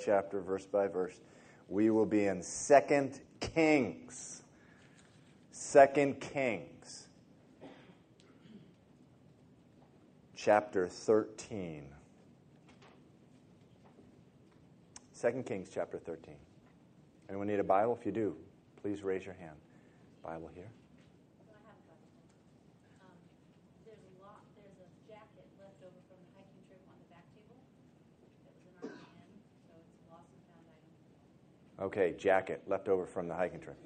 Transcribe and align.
chapter, 0.00 0.40
verse 0.40 0.66
by 0.66 0.88
verse. 0.88 1.20
We 1.68 1.90
will 1.90 2.06
be 2.06 2.26
in 2.26 2.42
Second 2.42 3.20
Kings. 3.40 4.42
Second 5.50 6.20
Kings, 6.20 7.08
chapter 10.34 10.88
13. 10.88 11.84
Second 15.12 15.46
Kings, 15.46 15.68
chapter 15.72 15.98
13. 15.98 16.34
Anyone 17.28 17.46
need 17.46 17.60
a 17.60 17.64
Bible? 17.64 17.96
If 17.98 18.04
you 18.04 18.12
do, 18.12 18.36
please 18.80 19.02
raise 19.02 19.24
your 19.24 19.34
hand. 19.34 19.56
Bible 20.24 20.50
here. 20.54 20.70
Okay, 31.82 32.14
jacket 32.16 32.62
left 32.68 32.88
over 32.88 33.06
from 33.06 33.26
the 33.26 33.34
hiking 33.34 33.58
trip. 33.58 33.76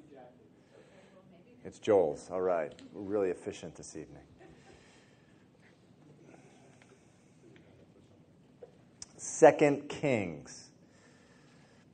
It's 1.64 1.78
Joel's. 1.78 2.28
All 2.30 2.42
right. 2.42 2.70
We're 2.92 3.00
really 3.00 3.30
efficient 3.30 3.74
this 3.74 3.96
evening. 3.96 4.22
Second 9.16 9.88
Kings. 9.88 10.68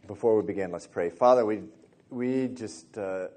Before 0.09 0.37
we 0.37 0.43
begin, 0.43 0.73
let's 0.73 0.89
pray. 0.89 1.09
Father, 1.09 1.47
we, 1.47 1.61
we 2.11 2.49
just 2.49 2.99
uh, 2.99 3.29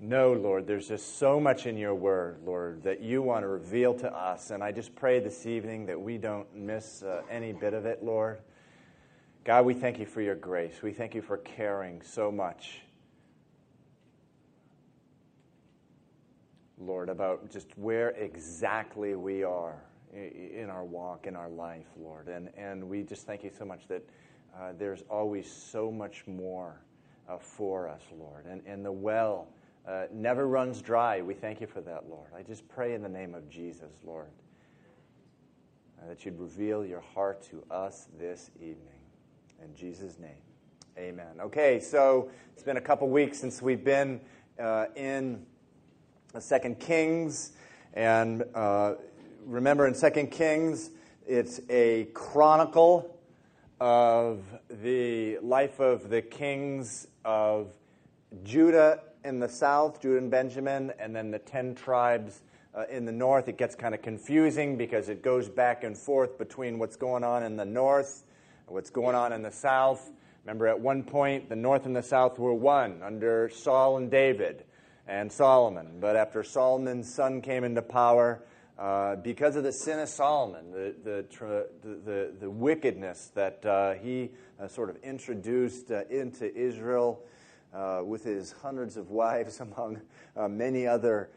know, 0.00 0.32
Lord, 0.32 0.66
there's 0.66 0.88
just 0.88 1.20
so 1.20 1.38
much 1.38 1.66
in 1.66 1.76
your 1.76 1.94
word, 1.94 2.40
Lord, 2.44 2.82
that 2.82 3.00
you 3.00 3.22
want 3.22 3.44
to 3.44 3.48
reveal 3.48 3.94
to 3.94 4.12
us. 4.12 4.50
And 4.50 4.60
I 4.64 4.72
just 4.72 4.96
pray 4.96 5.20
this 5.20 5.46
evening 5.46 5.86
that 5.86 6.00
we 6.00 6.18
don't 6.18 6.52
miss 6.52 7.04
uh, 7.04 7.22
any 7.30 7.52
bit 7.52 7.74
of 7.74 7.86
it, 7.86 8.02
Lord. 8.02 8.40
God, 9.44 9.64
we 9.64 9.74
thank 9.74 9.98
you 9.98 10.06
for 10.06 10.20
your 10.20 10.36
grace. 10.36 10.82
We 10.82 10.92
thank 10.92 11.16
you 11.16 11.22
for 11.22 11.38
caring 11.38 12.00
so 12.00 12.30
much, 12.30 12.82
Lord, 16.78 17.08
about 17.08 17.50
just 17.50 17.66
where 17.76 18.10
exactly 18.10 19.16
we 19.16 19.42
are 19.42 19.82
in 20.14 20.70
our 20.70 20.84
walk, 20.84 21.26
in 21.26 21.34
our 21.34 21.48
life, 21.48 21.86
Lord. 21.96 22.28
And, 22.28 22.50
and 22.56 22.88
we 22.88 23.02
just 23.02 23.26
thank 23.26 23.42
you 23.42 23.50
so 23.58 23.64
much 23.64 23.88
that 23.88 24.04
uh, 24.56 24.74
there's 24.78 25.02
always 25.10 25.50
so 25.50 25.90
much 25.90 26.24
more 26.28 26.80
uh, 27.28 27.36
for 27.38 27.88
us, 27.88 28.02
Lord. 28.16 28.46
And, 28.46 28.62
and 28.64 28.84
the 28.84 28.92
well 28.92 29.48
uh, 29.88 30.04
never 30.12 30.46
runs 30.46 30.80
dry. 30.80 31.20
We 31.20 31.34
thank 31.34 31.60
you 31.60 31.66
for 31.66 31.80
that, 31.80 32.08
Lord. 32.08 32.28
I 32.36 32.42
just 32.42 32.68
pray 32.68 32.94
in 32.94 33.02
the 33.02 33.08
name 33.08 33.34
of 33.34 33.50
Jesus, 33.50 33.90
Lord, 34.04 34.30
uh, 36.00 36.10
that 36.10 36.24
you'd 36.24 36.38
reveal 36.38 36.86
your 36.86 37.00
heart 37.00 37.42
to 37.50 37.64
us 37.72 38.06
this 38.20 38.52
evening. 38.60 39.01
In 39.62 39.76
Jesus' 39.76 40.18
name, 40.18 40.30
amen. 40.98 41.40
Okay, 41.40 41.78
so 41.78 42.30
it's 42.52 42.64
been 42.64 42.78
a 42.78 42.80
couple 42.80 43.08
weeks 43.08 43.38
since 43.38 43.62
we've 43.62 43.84
been 43.84 44.20
uh, 44.58 44.86
in 44.96 45.46
Second 46.36 46.80
Kings, 46.80 47.52
and 47.94 48.42
uh, 48.56 48.94
remember 49.46 49.86
in 49.86 49.94
Second 49.94 50.32
Kings, 50.32 50.90
it's 51.28 51.60
a 51.70 52.06
chronicle 52.12 53.16
of 53.80 54.42
the 54.68 55.38
life 55.38 55.78
of 55.78 56.10
the 56.10 56.22
kings 56.22 57.06
of 57.24 57.72
Judah 58.42 58.98
in 59.24 59.38
the 59.38 59.48
south, 59.48 60.00
Judah 60.00 60.18
and 60.18 60.30
Benjamin, 60.30 60.92
and 60.98 61.14
then 61.14 61.30
the 61.30 61.38
ten 61.38 61.76
tribes 61.76 62.42
uh, 62.74 62.82
in 62.90 63.04
the 63.04 63.12
north. 63.12 63.46
It 63.46 63.58
gets 63.58 63.76
kind 63.76 63.94
of 63.94 64.02
confusing 64.02 64.76
because 64.76 65.08
it 65.08 65.22
goes 65.22 65.48
back 65.48 65.84
and 65.84 65.96
forth 65.96 66.36
between 66.36 66.80
what's 66.80 66.96
going 66.96 67.22
on 67.22 67.44
in 67.44 67.56
the 67.56 67.64
north 67.64 68.24
what's 68.72 68.90
going 68.90 69.14
on 69.14 69.32
in 69.32 69.42
the 69.42 69.52
south. 69.52 70.10
Remember, 70.44 70.66
at 70.66 70.80
one 70.80 71.02
point, 71.02 71.48
the 71.48 71.56
north 71.56 71.86
and 71.86 71.94
the 71.94 72.02
south 72.02 72.38
were 72.38 72.54
one 72.54 73.02
under 73.02 73.50
Saul 73.50 73.98
and 73.98 74.10
David 74.10 74.64
and 75.06 75.30
Solomon. 75.30 75.98
But 76.00 76.16
after 76.16 76.42
Solomon's 76.42 77.12
son 77.12 77.42
came 77.42 77.64
into 77.64 77.82
power, 77.82 78.42
uh, 78.78 79.16
because 79.16 79.56
of 79.56 79.62
the 79.62 79.72
sin 79.72 79.98
of 80.00 80.08
Solomon, 80.08 80.70
the, 80.72 80.94
the, 81.04 81.66
the, 81.82 82.32
the 82.40 82.50
wickedness 82.50 83.30
that 83.34 83.64
uh, 83.64 83.92
he 83.94 84.30
uh, 84.58 84.66
sort 84.66 84.90
of 84.90 84.96
introduced 85.02 85.90
uh, 85.90 86.04
into 86.10 86.52
Israel 86.54 87.22
uh, 87.74 88.00
with 88.04 88.24
his 88.24 88.52
hundreds 88.52 88.96
of 88.96 89.10
wives, 89.10 89.60
among 89.76 90.00
uh, 90.36 90.48
many 90.48 90.86
other 90.86 91.28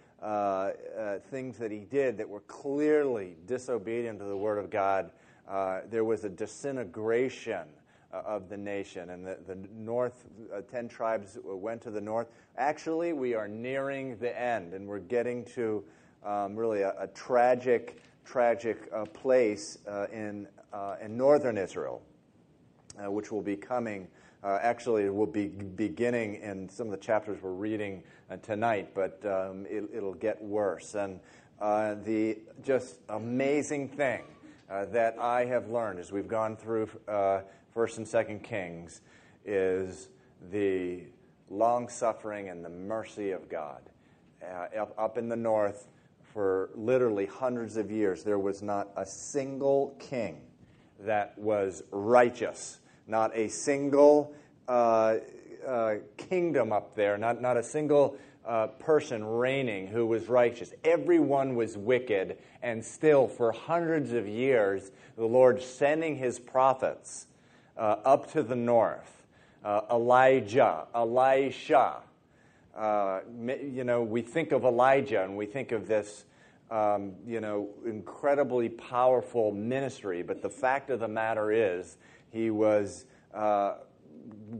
things 1.29 1.57
that 1.57 1.69
he 1.69 1.79
did 1.79 2.17
that 2.17 2.27
were 2.27 2.39
clearly 2.41 3.35
disobedient 3.45 4.17
to 4.19 4.25
the 4.25 4.37
Word 4.37 4.57
of 4.57 4.69
God, 4.69 5.11
uh, 5.47 5.81
there 5.89 6.03
was 6.03 6.23
a 6.23 6.29
disintegration 6.29 7.67
uh, 8.13 8.21
of 8.25 8.49
the 8.49 8.57
nation, 8.57 9.09
and 9.09 9.25
the, 9.25 9.37
the 9.47 9.57
north, 9.75 10.25
uh, 10.55 10.61
10 10.61 10.87
tribes 10.87 11.37
went 11.43 11.81
to 11.81 11.91
the 11.91 12.01
north. 12.01 12.27
Actually, 12.57 13.13
we 13.13 13.33
are 13.33 13.47
nearing 13.47 14.17
the 14.17 14.39
end, 14.39 14.73
and 14.73 14.87
we're 14.87 14.99
getting 14.99 15.43
to 15.45 15.83
um, 16.23 16.55
really 16.55 16.81
a, 16.81 16.93
a, 16.99 17.07
tragic, 17.07 18.01
tragic 18.23 18.89
uh, 18.93 19.05
place 19.05 19.77
uh, 19.87 20.07
in, 20.11 20.47
in 21.01 21.17
northern 21.17 21.57
Israel, 21.57 22.01
which 23.07 23.31
will 23.31 23.41
be 23.41 23.55
coming. 23.55 24.07
Uh, 24.45 24.59
actually, 24.61 25.09
will 25.09 25.25
be 25.25 25.47
beginning 25.47 26.35
in 26.35 26.69
some 26.69 26.85
of 26.85 26.91
the 26.91 27.03
chapters 27.03 27.41
we're 27.41 27.49
reading 27.49 28.03
uh, 28.29 28.37
tonight, 28.37 28.91
but 28.93 29.19
um, 29.25 29.65
it, 29.67 30.01
will 30.01 30.13
get 30.13 30.39
worse. 30.39 30.93
And 30.93 31.19
uh, 31.59 31.95
the 32.03 32.37
just 32.63 32.99
amazing 33.09 33.89
thing 33.89 34.21
uh, 34.69 34.85
that 34.85 35.17
I 35.19 35.45
have 35.45 35.69
learned 35.69 35.99
as 35.99 36.11
we've 36.11 36.27
gone 36.27 36.55
through 36.55 36.89
uh, 37.07 37.41
First 37.73 37.97
and 37.97 38.07
Second 38.07 38.43
Kings 38.43 39.01
is 39.45 40.09
the 40.51 41.03
long 41.49 41.89
suffering 41.89 42.49
and 42.49 42.63
the 42.63 42.69
mercy 42.69 43.31
of 43.31 43.49
God. 43.49 43.81
Uh, 44.41 44.81
up, 44.81 44.93
up 44.97 45.17
in 45.17 45.29
the 45.29 45.35
north, 45.35 45.87
for 46.33 46.69
literally 46.75 47.25
hundreds 47.25 47.77
of 47.77 47.89
years, 47.89 48.23
there 48.23 48.39
was 48.39 48.61
not 48.61 48.89
a 48.97 49.05
single 49.05 49.95
king 49.99 50.41
that 50.99 51.37
was 51.37 51.83
righteous, 51.91 52.79
not 53.07 53.35
a 53.35 53.47
single 53.47 54.33
uh, 54.67 55.15
uh, 55.65 55.95
kingdom 56.17 56.73
up 56.73 56.95
there, 56.95 57.17
not, 57.17 57.41
not 57.41 57.57
a 57.57 57.63
single 57.63 58.17
uh, 58.45 58.67
person 58.67 59.23
reigning 59.25 59.87
who 59.87 60.05
was 60.05 60.29
righteous. 60.29 60.73
Everyone 60.83 61.55
was 61.55 61.77
wicked, 61.77 62.37
and 62.61 62.83
still, 62.83 63.27
for 63.27 63.51
hundreds 63.51 64.11
of 64.11 64.27
years, 64.27 64.91
the 65.17 65.25
Lord 65.25 65.61
sending 65.61 66.15
his 66.15 66.39
prophets 66.39 67.27
uh, 67.77 67.97
up 68.05 68.31
to 68.33 68.43
the 68.43 68.55
north. 68.55 69.23
Uh, 69.63 69.81
Elijah, 69.91 70.85
Elisha. 70.93 71.97
Uh, 72.75 73.21
you 73.45 73.83
know, 73.83 74.03
we 74.03 74.21
think 74.21 74.51
of 74.51 74.63
Elijah 74.63 75.23
and 75.23 75.35
we 75.37 75.45
think 75.45 75.71
of 75.71 75.87
this, 75.87 76.25
um, 76.69 77.13
you 77.25 77.39
know, 77.39 77.69
incredibly 77.85 78.69
powerful 78.69 79.51
ministry, 79.51 80.21
but 80.21 80.41
the 80.41 80.49
fact 80.49 80.89
of 80.89 80.99
the 80.99 81.07
matter 81.07 81.51
is, 81.51 81.97
he 82.31 82.49
was 82.49 83.05
uh, 83.33 83.75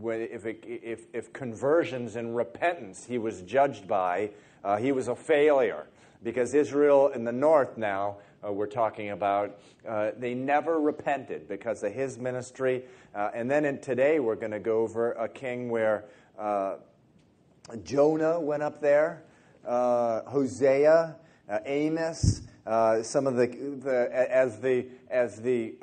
if, 0.03 0.46
it, 0.46 0.64
if, 0.66 1.06
if 1.14 1.34
conversions 1.34 2.16
and 2.16 2.36
repentance 2.36 3.06
he 3.06 3.18
was 3.18 3.42
judged 3.42 3.88
by, 3.88 4.31
uh, 4.64 4.78
he 4.78 4.92
was 4.92 5.08
a 5.08 5.16
failure. 5.16 5.88
Because 6.24 6.53
Israel 6.53 7.09
in 7.09 7.24
the 7.24 7.31
north 7.31 7.78
now, 7.78 8.18
uh, 8.46 8.52
we're 8.52 8.68
talking 8.68 9.12
about, 9.12 9.59
uh, 9.88 10.12
they 10.18 10.34
never 10.34 10.80
repented 10.80 11.48
because 11.48 11.84
of 11.84 11.94
his 11.94 12.18
ministry. 12.18 12.84
Uh, 13.14 13.31
and 13.34 13.50
then 13.50 13.66
in, 13.66 13.80
today, 13.80 14.20
we're 14.20 14.36
going 14.36 14.52
to 14.52 14.59
go 14.59 14.80
over 14.80 15.14
a 15.14 15.28
king 15.28 15.70
where 15.70 16.06
uh, 16.38 16.76
Jonah 17.84 18.40
went 18.40 18.64
up 18.64 18.82
there, 18.82 19.24
uh, 19.66 20.22
Hosea, 20.22 21.16
Amos. 21.66 22.42
some 23.03 23.28
of 23.28 23.36
the, 23.36 23.47
the, 23.82 24.09
as 24.14 24.59
the 24.59 24.86
as 25.09 25.42
the 25.42 25.76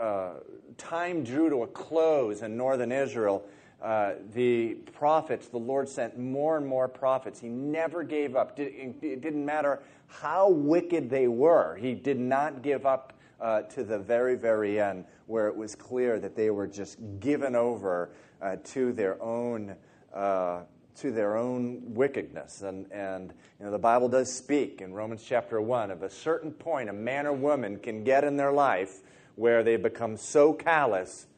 time 0.76 1.22
drew 1.22 1.48
to 1.48 1.62
a 1.62 1.66
close 1.68 2.42
in 2.42 2.56
northern 2.56 2.92
Israel, 2.92 3.44
uh, 3.82 4.14
the 4.32 4.74
prophets, 4.94 5.48
the 5.48 5.58
Lord 5.58 5.88
sent 5.88 6.16
more 6.18 6.56
and 6.56 6.66
more 6.66 6.86
prophets. 6.86 7.40
He 7.40 7.48
never 7.48 8.04
gave 8.04 8.36
up. 8.36 8.58
It 8.58 9.00
didn't 9.00 9.44
matter 9.44 9.82
how 10.06 10.50
wicked 10.50 11.10
they 11.10 11.26
were, 11.26 11.76
he 11.76 11.94
did 11.94 12.18
not 12.18 12.62
give 12.62 12.86
up 12.86 13.14
uh, 13.40 13.62
to 13.62 13.82
the 13.82 13.98
very, 13.98 14.36
very 14.36 14.80
end, 14.80 15.04
where 15.26 15.48
it 15.48 15.56
was 15.56 15.74
clear 15.74 16.20
that 16.20 16.36
they 16.36 16.50
were 16.50 16.66
just 16.66 16.98
given 17.18 17.56
over 17.56 18.10
uh, 18.40 18.56
to 18.64 18.92
their 18.92 19.20
own. 19.20 19.74
Uh, 20.14 20.60
to 20.94 21.10
their 21.10 21.38
own 21.38 21.80
wickedness. 21.94 22.60
And, 22.60 22.84
and 22.92 23.32
you 23.58 23.64
know, 23.64 23.72
the 23.72 23.78
Bible 23.78 24.10
does 24.10 24.30
speak 24.30 24.82
in 24.82 24.92
Romans 24.92 25.24
chapter 25.26 25.58
1 25.58 25.90
of 25.90 26.02
a 26.02 26.10
certain 26.10 26.52
point 26.52 26.90
a 26.90 26.92
man 26.92 27.26
or 27.26 27.32
woman 27.32 27.78
can 27.78 28.04
get 28.04 28.24
in 28.24 28.36
their 28.36 28.52
life 28.52 28.98
where 29.36 29.62
they 29.62 29.76
become 29.76 30.18
so 30.18 30.52
callous 30.52 31.28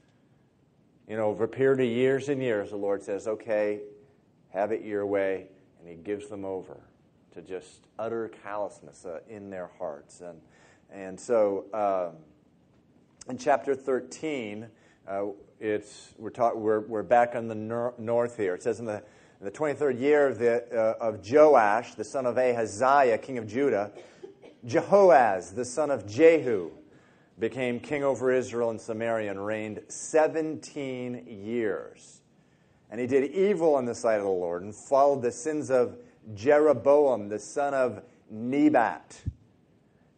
you 1.09 1.17
know, 1.17 1.27
over 1.27 1.45
a 1.45 1.49
period 1.49 1.81
of 1.81 1.87
years 1.87 2.29
and 2.29 2.41
years, 2.41 2.71
the 2.71 2.77
Lord 2.77 3.03
says, 3.03 3.27
okay, 3.27 3.81
have 4.51 4.73
it 4.73 4.83
your 4.83 5.05
way. 5.07 5.47
And 5.79 5.89
He 5.89 5.97
gives 5.97 6.29
them 6.29 6.45
over 6.45 6.81
to 7.35 7.43
just 7.43 7.81
utter 7.99 8.31
callousness 8.43 9.05
uh, 9.05 9.19
in 9.29 9.51
their 9.51 9.71
hearts. 9.79 10.21
And, 10.21 10.41
and 10.91 11.19
so 11.19 11.65
um, 11.75 12.17
in 13.29 13.37
chapter 13.37 13.75
13, 13.75 14.67
uh, 15.07 15.25
it's, 15.61 16.15
we're, 16.17 16.31
talk, 16.31 16.55
we're, 16.55 16.81
we're 16.81 17.03
back 17.03 17.35
on 17.35 17.49
the 17.49 17.55
nor- 17.55 17.95
north 17.99 18.37
here. 18.37 18.55
It 18.55 18.63
says 18.63 18.81
in 18.81 18.87
the, 18.87 19.03
in 19.41 19.45
the 19.45 19.51
23rd 19.51 20.01
year 20.01 20.29
of, 20.29 20.39
the, 20.39 20.65
uh, 20.73 21.05
of 21.05 21.29
Joash, 21.29 21.95
the 21.95 22.05
son 22.05 22.25
of 22.25 22.39
Ahaziah, 22.39 23.19
king 23.19 23.37
of 23.39 23.47
Judah, 23.47 23.93
Jehoaz, 24.67 25.55
the 25.55 25.65
son 25.65 25.91
of 25.91 26.07
Jehu, 26.07 26.71
became 27.39 27.81
king 27.81 28.05
over 28.05 28.33
Israel 28.33 28.71
and 28.71 28.81
Samaria 28.81 29.31
and 29.31 29.45
reigned 29.45 29.81
17 29.89 31.27
years. 31.27 32.21
And 32.91 33.01
he 33.01 33.07
did 33.07 33.33
evil 33.33 33.79
in 33.79 33.87
the 33.87 33.95
sight 33.95 34.19
of 34.19 34.25
the 34.25 34.29
Lord 34.29 34.63
and 34.63 34.75
followed 34.75 35.23
the 35.23 35.33
sins 35.33 35.71
of 35.71 35.97
Jeroboam, 36.35 37.29
the 37.29 37.39
son 37.39 37.75
of 37.75 38.03
Nebat, 38.31 39.21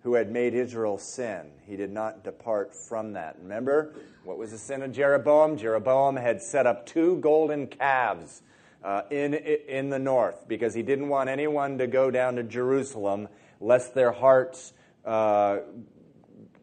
who 0.03 0.15
had 0.15 0.31
made 0.31 0.55
Israel 0.55 0.99
sin. 0.99 1.51
He 1.67 1.77
did 1.77 1.91
not 1.91 2.23
depart 2.23 2.75
from 2.75 3.15
that. 3.15 3.37
Remember, 3.41 3.95
what 4.25 4.39
was 4.39 4.51
the 4.51 4.59
sin 4.59 4.83
of 4.83 4.93
Jeroboam? 4.93 5.57
Jeroboam 5.57 6.17
had 6.17 6.43
set 6.43 6.67
up 6.67 6.87
two 6.87 7.17
golden 7.19 7.67
calves 7.67 8.43
uh, 8.85 9.03
in, 9.11 9.35
in 9.35 9.91
the 9.91 9.99
north 9.99 10.47
because 10.47 10.75
he 10.75 10.83
didn't 10.83 11.09
want 11.09 11.29
anyone 11.29 11.79
to 11.79 11.87
go 11.87 12.11
down 12.11 12.37
to 12.37 12.43
Jerusalem 12.43 13.29
lest 13.61 13.95
their 13.95 14.13
hearts 14.13 14.75
uh, 15.05 15.59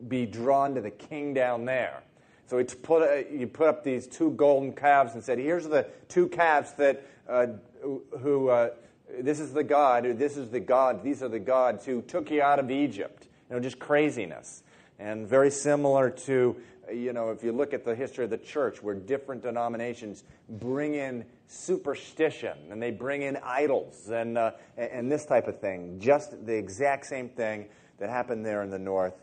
be 0.07 0.25
drawn 0.25 0.75
to 0.75 0.81
the 0.81 0.91
king 0.91 1.33
down 1.33 1.65
there. 1.65 2.03
So 2.47 2.57
he 2.57 2.65
put, 2.65 3.01
uh, 3.01 3.23
he 3.29 3.45
put 3.45 3.67
up 3.67 3.83
these 3.83 4.05
two 4.07 4.31
golden 4.31 4.73
calves 4.73 5.13
and 5.13 5.23
said, 5.23 5.39
Here's 5.39 5.67
the 5.67 5.87
two 6.07 6.27
calves 6.27 6.73
that, 6.73 7.05
uh, 7.27 7.47
who, 7.81 8.49
uh, 8.49 8.71
this 9.19 9.39
is 9.39 9.53
the 9.53 9.63
God, 9.63 10.03
this 10.17 10.37
is 10.37 10.49
the 10.49 10.59
God, 10.59 11.03
these 11.03 11.23
are 11.23 11.29
the 11.29 11.39
gods 11.39 11.85
who 11.85 12.01
took 12.01 12.29
you 12.31 12.41
out 12.41 12.59
of 12.59 12.69
Egypt. 12.69 13.27
You 13.49 13.55
know, 13.55 13.61
just 13.61 13.79
craziness. 13.79 14.63
And 14.99 15.27
very 15.27 15.51
similar 15.51 16.09
to, 16.09 16.55
you 16.93 17.13
know, 17.13 17.31
if 17.31 17.43
you 17.43 17.51
look 17.51 17.73
at 17.73 17.85
the 17.85 17.95
history 17.95 18.23
of 18.23 18.29
the 18.29 18.37
church, 18.37 18.81
where 18.81 18.95
different 18.95 19.41
denominations 19.41 20.23
bring 20.49 20.95
in 20.95 21.25
superstition 21.47 22.57
and 22.71 22.81
they 22.81 22.91
bring 22.91 23.21
in 23.21 23.37
idols 23.43 24.09
and, 24.09 24.37
uh, 24.37 24.51
and 24.77 25.11
this 25.11 25.25
type 25.25 25.47
of 25.47 25.59
thing. 25.59 25.99
Just 25.99 26.45
the 26.45 26.55
exact 26.55 27.05
same 27.05 27.29
thing 27.29 27.65
that 27.99 28.09
happened 28.09 28.45
there 28.45 28.63
in 28.63 28.69
the 28.69 28.79
north. 28.79 29.13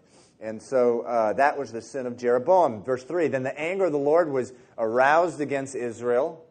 And 0.41 0.61
so 0.61 1.03
uh, 1.03 1.35
that 1.35 1.59
was 1.59 1.71
the 1.71 1.83
sin 1.83 2.07
of 2.07 2.17
Jeroboam. 2.17 2.83
Verse 2.83 3.05
3 3.05 3.29
Then 3.29 3.43
the 3.43 3.59
anger 3.59 3.87
of 3.87 3.93
the 3.93 3.99
Lord 3.99 4.31
was 4.31 4.53
aroused 4.79 5.41
against 5.41 5.75
Israel. 5.75 6.45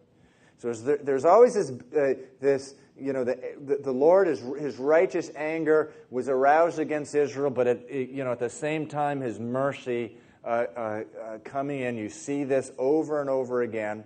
So 0.60 0.74
there's, 0.74 1.00
there's 1.02 1.26
always 1.26 1.54
this, 1.54 1.72
uh, 1.96 2.22
this 2.40 2.76
you 2.98 3.14
know, 3.14 3.24
the, 3.24 3.80
the, 3.82 3.92
Lord, 3.92 4.28
his, 4.28 4.42
his 4.60 4.78
righteous 4.78 5.32
anger 5.36 5.94
was 6.10 6.28
aroused 6.28 6.80
against 6.80 7.16
Israel, 7.16 7.50
but 7.50 7.68
at, 7.68 7.90
you 7.90 8.24
know, 8.24 8.34
at 8.34 8.40
the 8.40 8.50
same 8.50 8.88
time, 8.88 9.22
his 9.22 9.40
mercy 9.40 10.18
uh, 10.44 10.48
uh, 10.48 11.04
uh, 11.22 11.38
coming 11.44 11.82
in. 11.82 11.98
You 11.98 12.10
see 12.10 12.44
this 12.44 12.72
over 12.78 13.22
and 13.22 13.30
over 13.30 13.62
again. 13.62 14.04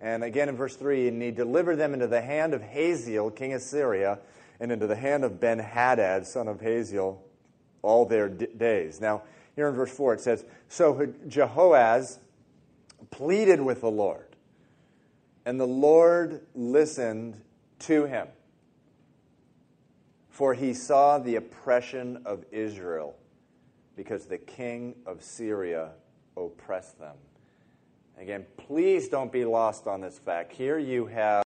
And 0.00 0.24
again 0.24 0.48
in 0.48 0.56
verse 0.56 0.76
3, 0.76 1.08
and 1.08 1.22
he 1.22 1.30
delivered 1.30 1.76
them 1.76 1.92
into 1.92 2.06
the 2.06 2.20
hand 2.20 2.54
of 2.54 2.62
Hazael, 2.62 3.30
king 3.30 3.52
of 3.52 3.62
Syria, 3.62 4.18
and 4.58 4.72
into 4.72 4.86
the 4.86 4.96
hand 4.96 5.24
of 5.24 5.40
Ben 5.40 5.58
Hadad, 5.58 6.26
son 6.26 6.48
of 6.48 6.60
Hazael, 6.60 7.22
all 7.82 8.04
their 8.04 8.28
d- 8.28 8.46
days. 8.56 9.00
Now, 9.00 9.22
here 9.56 9.68
in 9.68 9.74
verse 9.74 9.90
4, 9.90 10.14
it 10.14 10.20
says, 10.20 10.44
So 10.68 11.06
Jehoaz 11.28 12.18
pleaded 13.10 13.60
with 13.60 13.80
the 13.80 13.90
Lord, 13.90 14.36
and 15.44 15.58
the 15.58 15.66
Lord 15.66 16.46
listened 16.54 17.40
to 17.80 18.04
him. 18.04 18.28
For 20.28 20.54
he 20.54 20.72
saw 20.72 21.18
the 21.18 21.36
oppression 21.36 22.22
of 22.24 22.44
Israel, 22.50 23.16
because 23.96 24.26
the 24.26 24.38
king 24.38 24.94
of 25.04 25.22
Syria 25.22 25.90
oppressed 26.36 26.98
them. 26.98 27.16
Again, 28.18 28.46
please 28.56 29.08
don't 29.08 29.32
be 29.32 29.44
lost 29.44 29.86
on 29.86 30.00
this 30.00 30.18
fact. 30.18 30.52
Here 30.52 30.78
you 30.78 31.06
have 31.06 31.44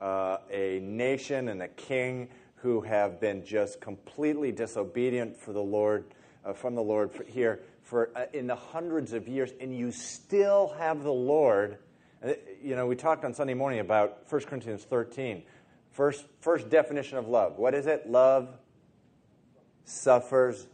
uh, 0.00 0.38
a 0.50 0.80
nation 0.80 1.48
and 1.48 1.62
a 1.62 1.68
king 1.68 2.28
who 2.62 2.80
have 2.80 3.20
been 3.20 3.44
just 3.44 3.80
completely 3.80 4.52
disobedient 4.52 5.36
for 5.36 5.52
the 5.52 5.62
Lord, 5.62 6.04
uh, 6.44 6.52
from 6.52 6.74
the 6.74 6.82
Lord 6.82 7.12
for, 7.12 7.24
here 7.24 7.60
for 7.82 8.10
uh, 8.14 8.26
in 8.32 8.46
the 8.46 8.56
hundreds 8.56 9.12
of 9.12 9.28
years, 9.28 9.50
and 9.60 9.76
you 9.76 9.90
still 9.90 10.74
have 10.78 11.02
the 11.02 11.12
Lord. 11.12 11.78
Uh, 12.24 12.32
you 12.62 12.76
know, 12.76 12.86
we 12.86 12.96
talked 12.96 13.24
on 13.24 13.32
Sunday 13.32 13.54
morning 13.54 13.80
about 13.80 14.30
1 14.30 14.42
Corinthians 14.42 14.84
13. 14.84 15.42
First, 15.92 16.26
first 16.40 16.68
definition 16.68 17.18
of 17.18 17.28
love. 17.28 17.58
What 17.58 17.74
is 17.74 17.86
it? 17.86 18.08
Love 18.08 18.48
suffers 19.84 20.66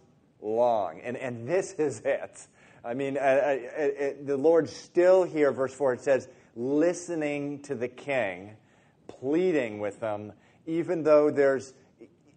long. 0.43 1.01
And, 1.03 1.17
and 1.17 1.47
this 1.49 1.73
is 1.79 2.01
it. 2.01 2.47
I 2.85 2.95
mean, 2.95 3.17
uh, 3.17 3.21
uh, 3.21 3.89
the 4.25 4.37
Lord 4.37 4.69
still 4.69 5.25
here, 5.25 5.53
verse 5.53 5.73
4, 5.73 5.95
it 5.95 6.01
says, 6.03 6.29
listening 6.55 7.63
to 7.63 7.75
the 7.75 7.89
king, 7.89 8.57
pleading 9.07 9.79
with 9.79 10.01
them, 10.01 10.33
even 10.67 11.03
though 11.03 11.31
there's 11.31 11.75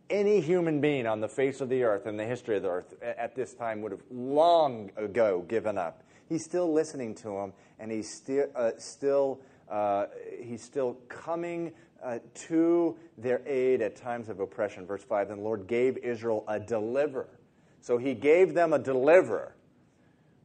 any 0.09 0.39
human 0.39 0.79
being 0.79 1.05
on 1.05 1.19
the 1.19 1.27
face 1.27 1.61
of 1.61 1.69
the 1.69 1.83
earth 1.83 2.07
in 2.07 2.17
the 2.17 2.25
history 2.25 2.57
of 2.57 2.63
the 2.63 2.69
earth 2.69 2.93
at 3.01 3.35
this 3.35 3.53
time 3.53 3.81
would 3.81 3.91
have 3.91 4.03
long 4.09 4.89
ago 4.95 5.43
given 5.47 5.77
up. 5.77 6.03
He's 6.29 6.43
still 6.43 6.71
listening 6.71 7.15
to 7.15 7.29
them, 7.29 7.53
and 7.79 7.91
he's 7.91 8.09
still, 8.09 8.47
uh, 8.55 8.71
still, 8.77 9.39
uh, 9.69 10.07
he's 10.41 10.61
still 10.61 10.97
coming 11.07 11.71
uh, 12.03 12.19
to 12.33 12.97
their 13.17 13.41
aid 13.45 13.81
at 13.81 13.95
times 13.95 14.29
of 14.29 14.39
oppression. 14.39 14.85
Verse 14.85 15.03
5 15.03 15.29
Then 15.29 15.37
the 15.37 15.43
Lord 15.43 15.67
gave 15.67 15.97
Israel 15.97 16.43
a 16.47 16.59
deliverer. 16.59 17.29
So 17.81 17.97
he 17.97 18.13
gave 18.13 18.53
them 18.53 18.73
a 18.73 18.79
deliverer 18.79 19.55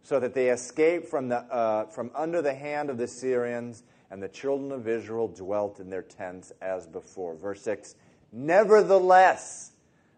so 0.03 0.19
that 0.21 0.35
they 0.35 0.51
escaped 0.51 1.09
from, 1.09 1.29
the, 1.29 1.39
uh, 1.39 1.87
from 1.87 2.11
under 2.15 2.43
the 2.43 2.55
hand 2.55 2.91
of 2.91 2.99
the 2.99 3.07
Syrians, 3.07 3.83
and 4.13 4.23
the 4.23 4.29
children 4.29 4.71
of 4.73 4.87
Israel 4.87 5.27
dwelt 5.27 5.81
in 5.81 5.89
their 5.89 6.03
tents 6.03 6.53
as 6.61 6.87
before. 6.87 7.35
Verse 7.35 7.63
6 7.63 7.95
Nevertheless, 8.31 9.73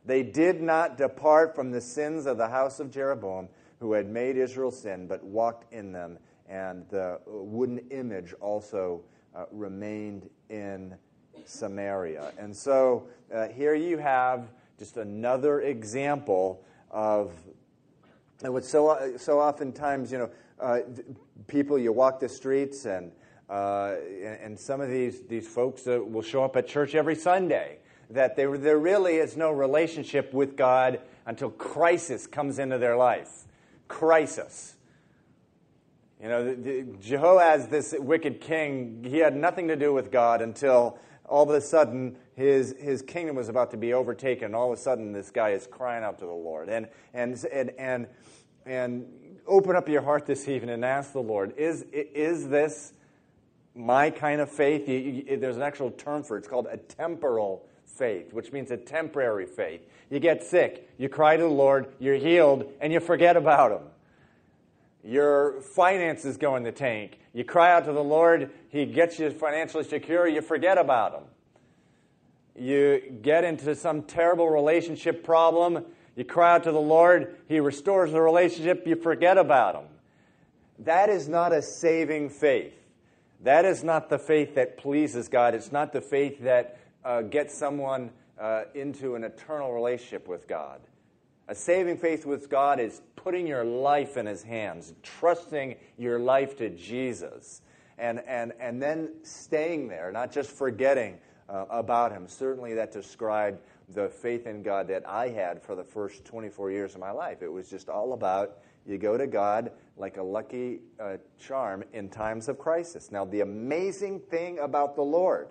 they 0.05 0.25
did 0.25 0.61
not 0.61 0.99
depart 0.99 1.55
from 1.55 1.71
the 1.71 1.81
sins 1.81 2.27
of 2.27 2.37
the 2.37 2.49
house 2.49 2.81
of 2.81 2.91
Jeroboam, 2.91 3.49
who 3.79 3.93
had 3.93 4.09
made 4.09 4.37
Israel 4.37 4.73
sin, 4.73 5.07
but 5.07 5.23
walked 5.23 5.73
in 5.73 5.93
them, 5.93 6.19
and 6.49 6.85
the 6.91 7.21
wooden 7.25 7.79
image 7.91 8.35
also 8.41 9.01
uh, 9.35 9.45
remained 9.53 10.29
in 10.51 10.97
Samaria. 11.45 12.33
And 12.37 12.55
so 12.55 13.07
uh, 13.33 13.47
here 13.49 13.77
you 13.77 13.99
have 13.99 14.49
just 14.77 14.97
another 14.97 15.61
example 15.61 16.65
of 16.91 17.33
and 18.43 18.65
so, 18.65 19.15
so 19.17 19.41
oftentimes, 19.41 20.13
you 20.13 20.19
know, 20.19 20.31
uh, 20.61 20.81
people, 21.47 21.79
you 21.79 21.93
walk 21.93 22.21
the 22.21 22.29
streets 22.29 22.85
and, 22.85 23.13
uh, 23.49 23.95
and 24.43 24.59
some 24.59 24.81
of 24.81 24.89
these, 24.89 25.23
these 25.23 25.47
folks 25.47 25.87
uh, 25.87 26.01
will 26.03 26.23
show 26.23 26.45
up 26.45 26.57
at 26.57 26.67
church 26.67 26.95
every 26.95 27.15
Sunday, 27.15 27.79
that 28.11 28.37
there, 28.37 28.57
there 28.57 28.79
really 28.79 29.17
is 29.17 29.37
no 29.37 29.51
relationship 29.51 30.33
with 30.33 30.57
God 30.57 31.01
until 31.27 31.51
crisis 31.51 32.27
comes 32.27 32.59
into 32.59 32.79
their 32.79 32.97
life. 32.97 33.45
Crisis. 33.89 34.77
You 36.23 36.29
know, 36.29 36.45
the, 36.45 36.55
the, 36.55 36.83
Jehoaz, 37.03 37.69
this 37.69 37.95
wicked 37.99 38.41
king, 38.41 39.05
he 39.07 39.19
had 39.19 39.37
nothing 39.37 39.69
to 39.69 39.77
do 39.77 39.93
with 39.93 40.11
God 40.11 40.41
until 40.41 40.99
all 41.27 41.43
of 41.43 41.51
a 41.51 41.61
sudden 41.61 42.17
his, 42.35 42.75
his 42.79 43.03
kingdom 43.03 43.37
was 43.37 43.49
about 43.49 43.71
to 43.73 43.77
be 43.77 43.93
overtaken. 43.93 44.55
All 44.55 44.73
of 44.73 44.79
a 44.79 44.81
sudden, 44.81 45.13
this 45.13 45.31
guy 45.31 45.51
is 45.51 45.67
crying 45.67 46.03
out 46.03 46.19
to 46.21 46.25
the 46.25 46.33
Lord. 46.33 46.69
And, 46.69 46.89
and, 47.13 47.43
and, 47.53 47.71
and, 47.79 48.07
and 48.67 49.07
open 49.47 49.77
up 49.77 49.89
your 49.89 50.03
heart 50.03 50.27
this 50.27 50.49
evening 50.49 50.75
and 50.75 50.85
ask 50.85 51.13
the 51.13 51.21
Lord 51.21 51.55
is, 51.57 51.83
is 51.93 52.49
this 52.49 52.93
my 53.75 54.11
kind 54.11 54.41
of 54.41 54.51
faith? 54.51 54.89
You, 54.89 54.99
you, 54.99 55.37
there's 55.37 55.57
an 55.57 55.63
actual 55.63 55.91
term 55.91 56.23
for 56.23 56.37
it. 56.37 56.41
It's 56.41 56.49
called 56.49 56.69
a 56.71 56.77
temporal 56.77 57.67
faith, 57.87 58.33
which 58.33 58.53
means 58.53 58.71
a 58.71 58.77
temporary 58.77 59.47
faith. 59.47 59.83
You 60.11 60.21
get 60.21 60.43
sick, 60.43 60.91
you 60.99 61.09
cry 61.09 61.37
to 61.37 61.43
the 61.43 61.49
Lord, 61.49 61.89
you're 61.99 62.17
healed, 62.17 62.71
and 62.81 62.93
you 62.93 63.01
forget 63.01 63.37
about 63.37 63.73
Him. 63.73 63.89
Your 65.03 65.61
finances 65.61 66.37
go 66.37 66.57
in 66.57 66.63
the 66.63 66.73
tank. 66.73 67.19
You 67.33 67.45
cry 67.45 67.73
out 67.73 67.85
to 67.87 67.93
the 67.93 68.03
Lord, 68.03 68.51
He 68.69 68.87
gets 68.87 69.19
you 69.19 69.31
financially 69.31 69.85
secure, 69.85 70.27
you 70.27 70.41
forget 70.41 70.79
about 70.79 71.15
Him. 71.15 71.23
You 72.57 73.19
get 73.23 73.45
into 73.45 73.75
some 73.75 74.03
terrible 74.03 74.49
relationship 74.49 75.25
problem, 75.25 75.85
you 76.17 76.25
cry 76.25 76.55
out 76.55 76.65
to 76.65 76.73
the 76.73 76.81
Lord, 76.81 77.37
He 77.49 77.61
restores 77.61 78.13
the 78.13 78.21
relationship, 78.21 78.87
you 78.87 78.97
forget 78.97 79.37
about 79.37 79.75
Him. 79.75 79.85
That 80.81 81.09
is 81.09 81.29
not 81.29 81.53
a 81.53 81.63
saving 81.63 82.31
faith. 82.31 82.75
That 83.45 83.67
is 83.67 83.85
not 83.85 84.09
the 84.09 84.19
faith 84.19 84.55
that 84.55 84.79
pleases 84.79 85.29
God. 85.29 85.55
It's 85.55 85.71
not 85.71 85.93
the 85.93 86.01
faith 86.01 86.41
that 86.41 86.79
uh, 87.05 87.21
gets 87.21 87.55
someone 87.55 88.11
uh, 88.41 88.65
into 88.75 89.17
an 89.17 89.25
eternal 89.25 89.71
relationship 89.71 90.27
with 90.27 90.49
God. 90.49 90.81
A 91.49 91.55
saving 91.55 91.99
faith 91.99 92.25
with 92.25 92.49
God 92.49 92.81
is 92.81 93.03
putting 93.17 93.47
your 93.47 93.63
life 93.63 94.17
in 94.17 94.25
His 94.25 94.43
hands, 94.43 94.95
trusting 95.03 95.75
your 95.99 96.19
life 96.19 96.57
to 96.57 96.71
Jesus, 96.71 97.61
and, 97.99 98.23
and, 98.27 98.55
and 98.59 98.81
then 98.81 99.11
staying 99.25 99.89
there, 99.89 100.11
not 100.11 100.33
just 100.33 100.51
forgetting 100.51 101.19
uh, 101.51 101.67
about 101.69 102.13
Him. 102.13 102.27
Certainly, 102.27 102.73
that 102.77 102.93
described 102.93 103.61
the 103.91 104.09
faith 104.09 104.47
in 104.47 104.63
God 104.63 104.89
that 104.89 105.07
I 105.07 105.29
had 105.29 105.63
for 105.63 105.75
the 105.75 105.85
first 105.85 106.25
24 106.25 106.71
years 106.71 106.95
of 106.95 107.01
my 107.01 107.11
life. 107.11 107.43
It 107.43 107.53
was 107.53 107.69
just 107.69 107.91
all 107.91 108.15
about 108.15 108.57
you 108.87 108.97
go 108.97 109.19
to 109.19 109.27
God 109.27 109.71
like 109.97 110.17
a 110.17 110.23
lucky 110.23 110.81
uh, 110.99 111.17
charm 111.39 111.85
in 111.93 112.09
times 112.09 112.49
of 112.49 112.59
crisis. 112.59 113.13
Now, 113.13 113.25
the 113.25 113.41
amazing 113.41 114.21
thing 114.21 114.59
about 114.59 114.97
the 114.97 115.03
Lord 115.03 115.49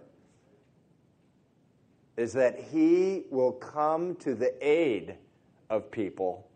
is 2.18 2.34
that 2.34 2.60
He 2.72 3.24
will 3.30 3.54
come 3.54 4.16
to 4.18 4.36
the 4.36 4.54
aid 4.66 5.16
of 5.70 5.90
people 5.90 6.48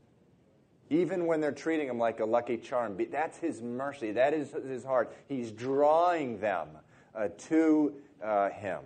even 0.89 1.25
when 1.25 1.41
they're 1.41 1.51
treating 1.51 1.87
him 1.87 1.99
like 1.99 2.19
a 2.19 2.25
lucky 2.25 2.57
charm. 2.57 2.97
That's 3.11 3.37
his 3.37 3.61
mercy, 3.61 4.11
that 4.13 4.33
is 4.33 4.53
his 4.67 4.83
heart. 4.83 5.13
He's 5.27 5.51
drawing 5.51 6.39
them 6.39 6.69
uh, 7.15 7.29
to 7.49 7.93
uh, 8.23 8.49
him. 8.49 8.79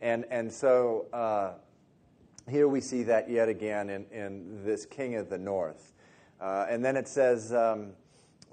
And, 0.00 0.24
and 0.30 0.52
so 0.52 1.06
uh, 1.12 1.52
here 2.48 2.68
we 2.68 2.80
see 2.80 3.02
that 3.04 3.30
yet 3.30 3.48
again 3.48 3.90
in, 3.90 4.06
in 4.10 4.64
this 4.64 4.86
king 4.86 5.16
of 5.16 5.28
the 5.28 5.38
north. 5.38 5.92
Uh, 6.40 6.66
and 6.68 6.84
then 6.84 6.96
it 6.96 7.08
says, 7.08 7.52
um, 7.52 7.92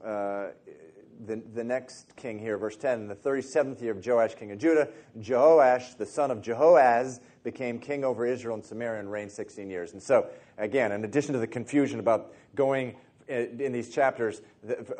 the, 0.03 1.41
the 1.53 1.63
next 1.63 2.15
king 2.15 2.39
here, 2.39 2.57
verse 2.57 2.77
10, 2.77 3.01
in 3.01 3.07
the 3.07 3.15
37th 3.15 3.81
year 3.81 3.91
of 3.91 4.05
Joash, 4.05 4.35
king 4.35 4.51
of 4.51 4.57
Judah, 4.57 4.89
Jehoash, 5.19 5.97
the 5.97 6.05
son 6.05 6.31
of 6.31 6.39
Jehoaz, 6.41 7.19
became 7.43 7.79
king 7.79 8.03
over 8.03 8.25
Israel 8.25 8.55
and 8.55 8.65
Samaria 8.65 8.99
and 8.99 9.11
reigned 9.11 9.31
16 9.31 9.69
years. 9.69 9.93
And 9.93 10.01
so, 10.01 10.27
again, 10.57 10.91
in 10.91 11.03
addition 11.03 11.33
to 11.33 11.39
the 11.39 11.47
confusion 11.47 11.99
about 11.99 12.33
going 12.55 12.95
uh, 13.29 13.33
in 13.33 13.71
these 13.71 13.89
chapters 13.89 14.41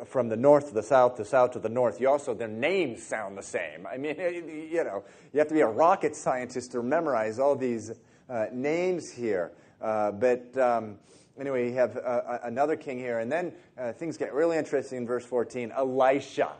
from 0.06 0.28
the 0.28 0.36
north 0.36 0.68
to 0.68 0.74
the 0.74 0.82
south, 0.82 1.16
the 1.16 1.24
south 1.24 1.52
to 1.52 1.58
the 1.58 1.68
north, 1.68 2.00
you 2.00 2.08
also, 2.08 2.34
their 2.34 2.48
names 2.48 3.02
sound 3.02 3.36
the 3.36 3.42
same. 3.42 3.86
I 3.86 3.96
mean, 3.96 4.16
you 4.18 4.84
know, 4.84 5.04
you 5.32 5.38
have 5.38 5.48
to 5.48 5.54
be 5.54 5.60
a 5.60 5.66
rocket 5.66 6.16
scientist 6.16 6.72
to 6.72 6.82
memorize 6.82 7.38
all 7.38 7.56
these 7.56 7.92
uh, 8.28 8.46
names 8.52 9.10
here. 9.10 9.52
Uh, 9.80 10.12
but 10.12 10.56
um, 10.56 10.98
anyway, 11.38 11.68
you 11.68 11.74
have 11.74 11.96
uh, 11.96 12.38
another 12.42 12.76
king 12.76 12.98
here. 12.98 13.18
And 13.18 13.30
then 13.30 13.52
uh, 13.78 13.92
things 13.92 14.16
get 14.16 14.32
really 14.34 14.56
interesting 14.56 14.98
in 14.98 15.06
verse 15.06 15.24
14 15.24 15.72
Elisha. 15.72 16.52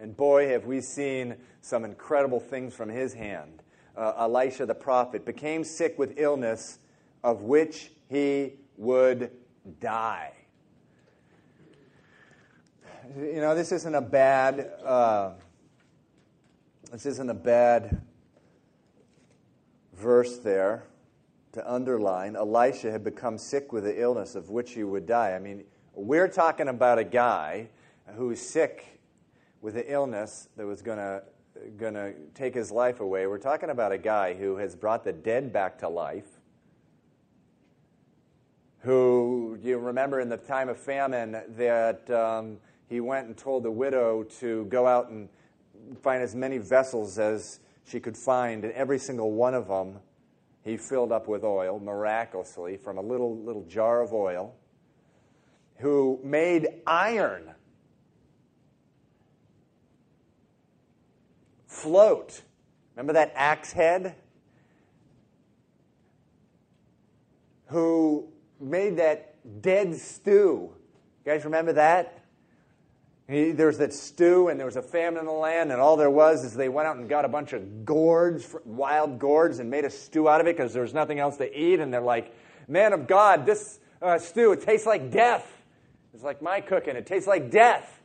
And 0.00 0.16
boy, 0.16 0.48
have 0.48 0.66
we 0.66 0.80
seen 0.80 1.36
some 1.60 1.84
incredible 1.84 2.40
things 2.40 2.74
from 2.74 2.88
his 2.88 3.12
hand. 3.12 3.62
Uh, 3.96 4.12
Elisha 4.18 4.64
the 4.64 4.74
prophet 4.74 5.24
became 5.24 5.64
sick 5.64 5.98
with 5.98 6.14
illness 6.18 6.78
of 7.24 7.42
which 7.42 7.90
he 8.08 8.52
would 8.76 9.30
die. 9.80 10.32
You 13.16 13.40
know, 13.40 13.54
this 13.54 13.72
isn't 13.72 13.94
a 13.94 14.00
bad. 14.00 14.70
Uh, 14.84 15.30
this 16.92 17.06
isn't 17.06 17.28
a 17.28 17.34
bad 17.34 18.00
verse 19.94 20.38
there 20.38 20.84
to 21.52 21.72
underline, 21.72 22.36
Elisha 22.36 22.90
had 22.90 23.04
become 23.04 23.38
sick 23.38 23.72
with 23.72 23.84
the 23.84 24.00
illness 24.00 24.34
of 24.34 24.50
which 24.50 24.72
he 24.72 24.84
would 24.84 25.06
die. 25.06 25.34
I 25.34 25.38
mean, 25.38 25.64
we're 25.94 26.28
talking 26.28 26.68
about 26.68 26.98
a 26.98 27.04
guy 27.04 27.68
who's 28.16 28.40
sick 28.40 29.00
with 29.60 29.74
the 29.74 29.92
illness 29.92 30.48
that 30.56 30.66
was 30.66 30.82
going 30.82 30.98
to 30.98 31.22
going 31.76 31.94
to 31.94 32.14
take 32.34 32.54
his 32.54 32.70
life 32.70 33.00
away. 33.00 33.26
We're 33.26 33.38
talking 33.38 33.70
about 33.70 33.90
a 33.90 33.98
guy 33.98 34.34
who 34.34 34.56
has 34.56 34.76
brought 34.76 35.02
the 35.02 35.12
dead 35.12 35.52
back 35.52 35.78
to 35.78 35.88
life. 35.88 36.26
Who 38.80 39.58
you 39.60 39.78
remember 39.78 40.20
in 40.20 40.28
the 40.28 40.36
time 40.36 40.68
of 40.68 40.78
famine 40.78 41.42
that 41.56 42.08
um, 42.10 42.58
he 42.88 43.00
went 43.00 43.26
and 43.26 43.36
told 43.36 43.64
the 43.64 43.70
widow 43.70 44.22
to 44.38 44.66
go 44.66 44.86
out 44.86 45.10
and 45.10 45.28
find 46.00 46.22
as 46.22 46.34
many 46.34 46.58
vessels 46.58 47.18
as 47.18 47.58
she 47.84 47.98
could 47.98 48.16
find, 48.16 48.64
and 48.64 48.72
every 48.74 48.98
single 48.98 49.32
one 49.32 49.54
of 49.54 49.66
them 49.66 49.98
he 50.68 50.76
filled 50.76 51.12
up 51.12 51.26
with 51.28 51.44
oil 51.44 51.80
miraculously 51.80 52.76
from 52.76 52.98
a 52.98 53.00
little, 53.00 53.36
little 53.38 53.64
jar 53.64 54.02
of 54.02 54.12
oil, 54.12 54.54
who 55.76 56.20
made 56.22 56.68
iron 56.86 57.54
float. 61.66 62.42
Remember 62.94 63.14
that 63.14 63.32
axe 63.34 63.72
head? 63.72 64.14
Who 67.66 68.28
made 68.60 68.96
that 68.98 69.36
dead 69.62 69.94
stew. 69.94 70.74
You 71.24 71.32
guys 71.32 71.44
remember 71.44 71.72
that? 71.74 72.17
He, 73.28 73.52
there 73.52 73.66
was 73.66 73.76
that 73.78 73.92
stew, 73.92 74.48
and 74.48 74.58
there 74.58 74.64
was 74.64 74.76
a 74.76 74.82
famine 74.82 75.20
in 75.20 75.26
the 75.26 75.32
land, 75.32 75.70
and 75.70 75.80
all 75.82 75.98
there 75.98 76.10
was 76.10 76.44
is 76.44 76.54
they 76.54 76.70
went 76.70 76.88
out 76.88 76.96
and 76.96 77.08
got 77.10 77.26
a 77.26 77.28
bunch 77.28 77.52
of 77.52 77.84
gourds, 77.84 78.56
wild 78.64 79.18
gourds, 79.18 79.58
and 79.58 79.70
made 79.70 79.84
a 79.84 79.90
stew 79.90 80.30
out 80.30 80.40
of 80.40 80.46
it 80.46 80.56
because 80.56 80.72
there 80.72 80.82
was 80.82 80.94
nothing 80.94 81.18
else 81.18 81.36
to 81.36 81.58
eat. 81.58 81.78
And 81.78 81.92
they're 81.92 82.00
like, 82.00 82.34
Man 82.68 82.94
of 82.94 83.06
God, 83.06 83.44
this 83.44 83.80
uh, 84.00 84.18
stew, 84.18 84.52
it 84.52 84.62
tastes 84.62 84.86
like 84.86 85.10
death. 85.10 85.46
It's 86.14 86.22
like 86.22 86.40
my 86.40 86.62
cooking, 86.62 86.96
it 86.96 87.06
tastes 87.06 87.28
like 87.28 87.50
death. 87.50 88.00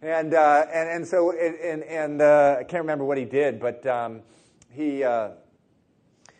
And, 0.00 0.32
uh, 0.32 0.66
and, 0.72 0.88
and 0.88 1.06
so, 1.08 1.30
it, 1.30 1.58
and, 1.60 1.82
and 1.82 2.22
uh, 2.22 2.58
I 2.60 2.62
can't 2.62 2.82
remember 2.82 3.04
what 3.04 3.18
he 3.18 3.24
did, 3.24 3.58
but 3.58 3.84
um, 3.84 4.20
he, 4.70 5.02
uh, 5.02 5.30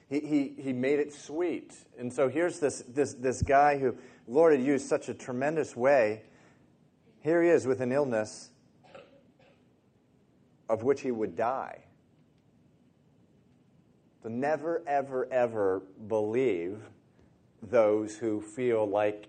he, 0.09 0.21
he, 0.21 0.54
he 0.62 0.73
made 0.73 1.00
it 1.00 1.12
sweet. 1.12 1.75
And 1.99 2.12
so 2.12 2.28
here's 2.28 2.61
this, 2.61 2.85
this, 2.88 3.14
this 3.14 3.42
guy 3.42 3.78
who 3.78 3.97
Lord 4.28 4.52
had 4.57 4.64
used 4.64 4.88
such 4.88 5.09
a 5.09 5.14
tremendous 5.14 5.75
way 5.75 6.23
here 7.28 7.42
he 7.42 7.50
is 7.50 7.66
with 7.66 7.82
an 7.82 7.92
illness 7.92 8.49
of 10.70 10.82
which 10.82 11.02
he 11.02 11.11
would 11.11 11.37
die. 11.37 11.85
So 14.23 14.30
never, 14.30 14.82
ever, 14.87 15.28
ever 15.30 15.82
believe 16.08 16.80
those 17.62 18.16
who 18.16 18.40
feel 18.40 18.88
like 18.88 19.28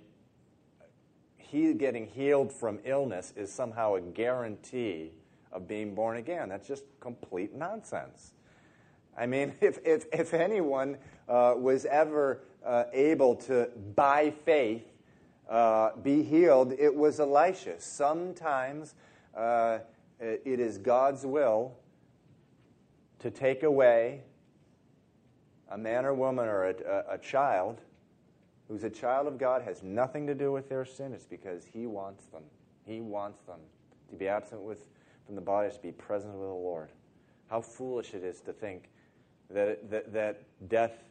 he 1.36 1.74
getting 1.74 2.08
healed 2.08 2.53
from 2.53 2.79
illness 2.86 3.34
is 3.36 3.51
somehow 3.51 3.96
a 3.96 4.01
guarantee 4.01 5.12
of 5.51 5.68
being 5.68 5.94
born 5.94 6.18
again. 6.18 6.48
That's 6.48 6.68
just 6.68 6.86
complete 7.01 7.53
nonsense. 7.53 8.32
I 9.18 9.25
mean, 9.25 9.53
if, 9.62 9.79
if, 9.84 10.06
if 10.13 10.34
anyone 10.34 10.98
uh, 11.27 11.56
was 11.58 11.86
ever 11.86 12.44
uh, 12.65 12.86
able 12.94 13.36
to, 13.36 13.70
by 13.94 14.32
faith, 14.32 14.86
uh, 15.50 15.96
be 16.03 16.24
healed, 16.24 16.74
it 16.77 16.94
was 16.94 17.20
Elisha. 17.20 17.79
Sometimes 17.79 18.94
uh, 19.36 19.79
it 20.20 20.60
is 20.60 20.77
God's 20.77 21.25
will 21.25 21.74
to 23.20 23.32
take 23.32 23.63
away 23.63 24.22
a 25.72 25.77
man 25.77 26.06
or 26.06 26.13
woman 26.13 26.48
or 26.48 26.70
a, 26.70 26.75
a, 27.10 27.15
a 27.15 27.18
child 27.18 27.82
who's 28.68 28.84
a 28.84 28.89
child 28.89 29.27
of 29.27 29.38
God 29.38 29.63
has 29.63 29.82
nothing 29.82 30.27
to 30.27 30.36
do 30.36 30.51
with 30.51 30.70
their 30.70 30.86
sin. 30.86 31.13
It's 31.13 31.25
because 31.25 31.65
He 31.65 31.88
wants 31.88 32.25
them. 32.27 32.44
He 32.86 33.01
wants 33.01 33.41
them 33.41 33.60
to 34.10 34.15
be 34.15 34.27
absent 34.27 34.62
with, 34.62 34.86
from 35.25 35.36
the 35.36 35.41
body, 35.41 35.72
to 35.72 35.79
be 35.79 35.91
present 35.91 36.34
with 36.34 36.48
the 36.48 36.53
Lord. 36.53 36.89
How 37.50 37.62
foolish 37.62 38.13
it 38.13 38.24
is 38.24 38.41
to 38.41 38.53
think 38.53 38.89
that, 39.50 39.89
that, 39.89 40.13
that 40.13 40.44
death 40.70 41.03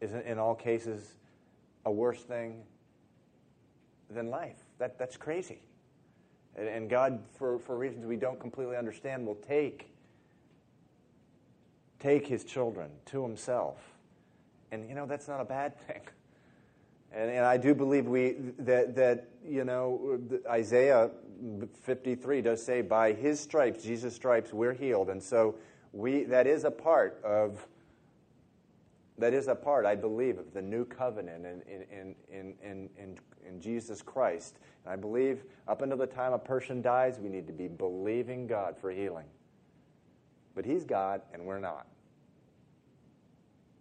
is, 0.00 0.12
in 0.12 0.38
all 0.38 0.54
cases, 0.56 1.14
a 1.84 1.92
worse 1.92 2.22
thing 2.22 2.62
than 4.10 4.30
life. 4.30 4.58
That, 4.78 4.98
that's 4.98 5.16
crazy. 5.16 5.60
And, 6.56 6.68
and 6.68 6.90
God, 6.90 7.20
for, 7.38 7.58
for 7.58 7.76
reasons 7.76 8.06
we 8.06 8.16
don't 8.16 8.38
completely 8.38 8.76
understand, 8.76 9.26
will 9.26 9.34
take, 9.36 9.90
take 11.98 12.26
his 12.26 12.44
children 12.44 12.90
to 13.06 13.22
himself. 13.22 13.78
And, 14.70 14.88
you 14.88 14.94
know, 14.94 15.06
that's 15.06 15.28
not 15.28 15.40
a 15.40 15.44
bad 15.44 15.78
thing. 15.86 16.02
And, 17.12 17.30
and 17.30 17.44
I 17.44 17.56
do 17.56 17.74
believe 17.74 18.06
we, 18.06 18.36
that, 18.58 18.96
that, 18.96 19.28
you 19.46 19.64
know, 19.64 20.18
Isaiah 20.48 21.10
53 21.82 22.42
does 22.42 22.64
say, 22.64 22.82
by 22.82 23.12
his 23.12 23.38
stripes, 23.38 23.84
Jesus' 23.84 24.14
stripes, 24.14 24.52
we're 24.52 24.72
healed. 24.72 25.10
And 25.10 25.22
so 25.22 25.54
we, 25.92 26.24
that 26.24 26.46
is 26.46 26.64
a 26.64 26.70
part 26.70 27.22
of 27.24 27.66
that 29.18 29.32
is 29.32 29.48
a 29.48 29.54
part, 29.54 29.86
I 29.86 29.94
believe, 29.94 30.38
of 30.38 30.52
the 30.52 30.62
new 30.62 30.84
covenant 30.84 31.46
in, 31.46 31.62
in, 31.62 32.14
in, 32.28 32.54
in, 32.62 32.90
in, 32.98 33.18
in 33.48 33.60
Jesus 33.60 34.02
Christ. 34.02 34.58
And 34.84 34.92
I 34.92 34.96
believe 34.96 35.44
up 35.68 35.82
until 35.82 35.98
the 35.98 36.06
time 36.06 36.32
a 36.32 36.38
person 36.38 36.82
dies, 36.82 37.18
we 37.18 37.28
need 37.28 37.46
to 37.46 37.52
be 37.52 37.68
believing 37.68 38.46
God 38.46 38.76
for 38.78 38.90
healing. 38.90 39.26
But 40.54 40.64
He's 40.64 40.84
God, 40.84 41.22
and 41.32 41.44
we're 41.44 41.60
not. 41.60 41.86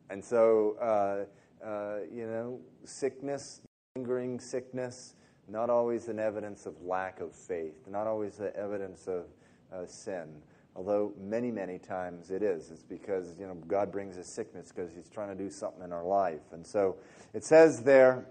And 0.09 0.23
so, 0.23 0.75
uh, 0.81 1.65
uh, 1.65 1.99
you 2.11 2.27
know, 2.27 2.59
sickness, 2.83 3.61
lingering 3.95 4.39
sickness, 4.39 5.15
not 5.47 5.69
always 5.69 6.07
an 6.07 6.19
evidence 6.19 6.65
of 6.65 6.81
lack 6.81 7.19
of 7.19 7.33
faith, 7.33 7.87
not 7.87 8.07
always 8.07 8.35
the 8.35 8.55
evidence 8.55 9.07
of 9.07 9.25
uh, 9.73 9.85
sin 9.85 10.41
although 10.75 11.13
many, 11.19 11.51
many 11.51 11.77
times 11.77 12.31
it 12.31 12.41
is. 12.41 12.71
It's 12.71 12.83
because, 12.83 13.39
you 13.39 13.47
know, 13.47 13.55
God 13.67 13.91
brings 13.91 14.17
us 14.17 14.27
sickness 14.27 14.71
because 14.73 14.93
he's 14.93 15.09
trying 15.09 15.35
to 15.35 15.43
do 15.43 15.49
something 15.49 15.83
in 15.83 15.91
our 15.91 16.03
life. 16.03 16.51
And 16.51 16.65
so 16.65 16.97
it 17.33 17.43
says 17.43 17.83
there, 17.83 18.25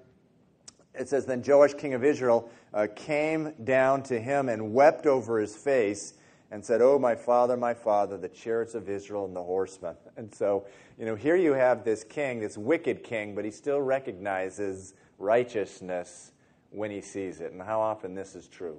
it 0.94 1.08
says, 1.08 1.26
Then 1.26 1.42
Joash, 1.46 1.75
king 1.75 1.94
of 1.94 2.04
Israel, 2.04 2.50
uh, 2.75 2.87
came 2.94 3.54
down 3.64 4.02
to 4.04 4.20
him 4.20 4.49
and 4.49 4.75
wept 4.75 5.06
over 5.06 5.38
his 5.38 5.56
face 5.56 6.14
and 6.50 6.64
said, 6.64 6.82
Oh, 6.82 6.99
my 6.99 7.14
father, 7.14 7.56
my 7.56 7.75
father, 7.75 8.18
the 8.18 8.28
chariots 8.28 8.75
of 8.75 8.88
Israel 8.88 9.25
and 9.25 9.34
the 9.34 9.42
horsemen. 9.42 9.96
And 10.16 10.32
so, 10.32 10.66
you 10.99 11.06
know, 11.06 11.14
here 11.14 11.37
you 11.37 11.52
have 11.52 11.84
this 11.84 12.04
king, 12.04 12.40
this 12.40 12.58
wicked 12.58 13.02
king, 13.02 13.34
but 13.34 13.44
he 13.44 13.50
still 13.50 13.80
recognizes 13.80 14.94
righteousness 15.18 16.32
when 16.70 16.90
he 16.90 17.00
sees 17.00 17.40
it. 17.40 17.52
And 17.52 17.62
how 17.62 17.80
often 17.80 18.14
this 18.14 18.34
is 18.34 18.46
true 18.46 18.78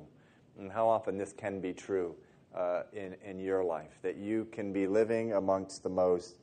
and 0.60 0.72
how 0.72 0.88
often 0.88 1.17
this 1.17 1.34
can 1.34 1.60
be 1.60 1.74
true 1.74 2.15
uh, 2.55 2.84
in, 2.93 3.15
in 3.25 3.39
your 3.39 3.63
life 3.63 4.00
that 4.01 4.17
you 4.17 4.48
can 4.51 4.72
be 4.72 4.86
living 4.86 5.34
amongst 5.34 5.84
the 5.84 5.89
most 5.89 6.36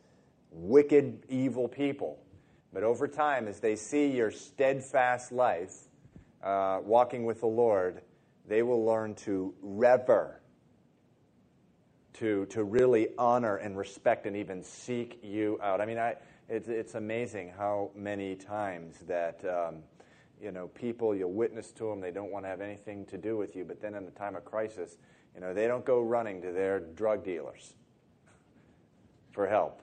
wicked, 0.50 1.22
evil 1.28 1.68
people. 1.68 2.18
But 2.72 2.82
over 2.82 3.08
time, 3.08 3.48
as 3.48 3.60
they 3.60 3.76
see 3.76 4.06
your 4.06 4.30
steadfast 4.30 5.32
life, 5.32 5.74
uh, 6.42 6.80
walking 6.82 7.24
with 7.24 7.40
the 7.40 7.46
Lord, 7.46 8.02
they 8.46 8.62
will 8.62 8.84
learn 8.84 9.14
to 9.16 9.54
rever, 9.60 10.40
to, 12.14 12.46
to 12.46 12.64
really 12.64 13.08
honor 13.18 13.56
and 13.56 13.76
respect 13.76 14.26
and 14.26 14.36
even 14.36 14.62
seek 14.62 15.18
you 15.22 15.58
out. 15.62 15.80
I 15.80 15.86
mean, 15.86 15.98
I, 15.98 16.16
it's, 16.48 16.68
it's 16.68 16.94
amazing 16.94 17.52
how 17.56 17.90
many 17.94 18.36
times 18.36 18.98
that. 19.06 19.44
Um, 19.44 19.82
you 20.42 20.52
know, 20.52 20.68
people, 20.68 21.14
you'll 21.14 21.32
witness 21.32 21.70
to 21.72 21.84
them, 21.84 22.00
they 22.00 22.10
don't 22.10 22.30
want 22.32 22.44
to 22.44 22.48
have 22.48 22.60
anything 22.60 23.04
to 23.06 23.18
do 23.18 23.36
with 23.36 23.54
you, 23.54 23.64
but 23.64 23.80
then 23.80 23.94
in 23.94 24.04
the 24.04 24.10
time 24.10 24.36
of 24.36 24.44
crisis, 24.44 24.96
you 25.34 25.40
know, 25.40 25.52
they 25.52 25.66
don't 25.66 25.84
go 25.84 26.00
running 26.00 26.40
to 26.42 26.50
their 26.50 26.80
drug 26.80 27.24
dealers 27.24 27.74
for 29.32 29.46
help. 29.46 29.82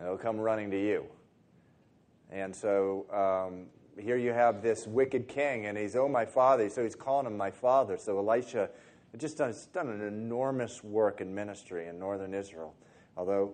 They'll 0.00 0.18
come 0.18 0.38
running 0.38 0.70
to 0.72 0.80
you. 0.80 1.06
And 2.34 2.54
so 2.54 3.06
um, 3.12 3.66
here 4.02 4.16
you 4.16 4.32
have 4.32 4.60
this 4.60 4.88
wicked 4.88 5.28
king, 5.28 5.66
and 5.66 5.78
he's, 5.78 5.94
oh, 5.94 6.08
my 6.08 6.24
father. 6.26 6.68
So 6.68 6.82
he's 6.82 6.96
calling 6.96 7.26
him 7.26 7.36
my 7.36 7.52
father. 7.52 7.96
So 7.96 8.18
Elisha 8.18 8.68
just 9.16 9.38
done, 9.38 9.54
done 9.72 9.88
an 9.88 10.02
enormous 10.02 10.82
work 10.82 11.20
in 11.20 11.32
ministry 11.32 11.86
in 11.86 11.96
northern 11.96 12.34
Israel, 12.34 12.74
although 13.16 13.52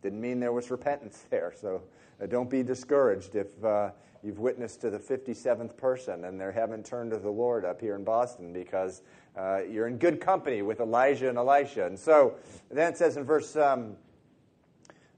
didn't 0.00 0.22
mean 0.22 0.40
there 0.40 0.52
was 0.52 0.70
repentance 0.70 1.26
there. 1.30 1.52
So 1.54 1.82
uh, 2.22 2.26
don't 2.26 2.48
be 2.48 2.62
discouraged 2.62 3.34
if 3.34 3.62
uh, 3.62 3.90
you've 4.22 4.38
witnessed 4.38 4.80
to 4.80 4.88
the 4.88 4.98
57th 4.98 5.76
person 5.76 6.24
and 6.24 6.40
they 6.40 6.50
haven't 6.52 6.86
turned 6.86 7.10
to 7.10 7.18
the 7.18 7.30
Lord 7.30 7.66
up 7.66 7.82
here 7.82 7.96
in 7.96 8.04
Boston 8.04 8.54
because 8.54 9.02
uh, 9.36 9.60
you're 9.70 9.88
in 9.88 9.98
good 9.98 10.22
company 10.22 10.62
with 10.62 10.80
Elijah 10.80 11.28
and 11.28 11.36
Elisha. 11.36 11.84
And 11.84 11.98
so 11.98 12.36
then 12.70 12.90
it 12.90 12.96
says 12.96 13.18
in 13.18 13.24
verse 13.24 13.56
um, 13.56 13.96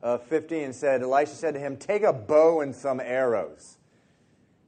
uh, 0.02 0.18
15, 0.18 0.72
said, 0.72 1.02
Elisha 1.02 1.34
said 1.34 1.54
to 1.54 1.60
him, 1.60 1.76
Take 1.76 2.02
a 2.02 2.12
bow 2.12 2.60
and 2.60 2.74
some 2.74 3.00
arrows. 3.00 3.78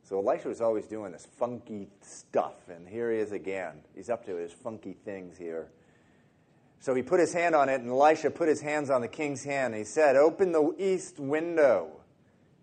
So 0.05 0.19
Elisha 0.19 0.49
was 0.49 0.61
always 0.61 0.87
doing 0.87 1.13
this 1.13 1.27
funky 1.39 1.89
stuff, 2.03 2.69
and 2.69 2.87
here 2.87 3.11
he 3.11 3.19
is 3.19 3.33
again. 3.33 3.73
He's 3.95 4.11
up 4.11 4.27
to 4.27 4.37
his 4.37 4.53
funky 4.53 4.93
things 4.93 5.39
here. 5.39 5.69
So 6.85 6.95
he 6.95 7.03
put 7.03 7.19
his 7.19 7.33
hand 7.33 7.55
on 7.55 7.71
it, 7.71 7.81
and 7.81 7.89
Elisha 7.89 8.31
put 8.31 8.47
his 8.47 8.61
hands 8.61 8.91
on 8.91 9.01
the 9.01 9.09
king's 9.09 9.43
hand. 9.43 9.73
And 9.73 9.83
he 9.83 9.85
said, 9.85 10.17
Open 10.17 10.53
the 10.53 10.75
east 10.79 11.19
window. 11.19 11.89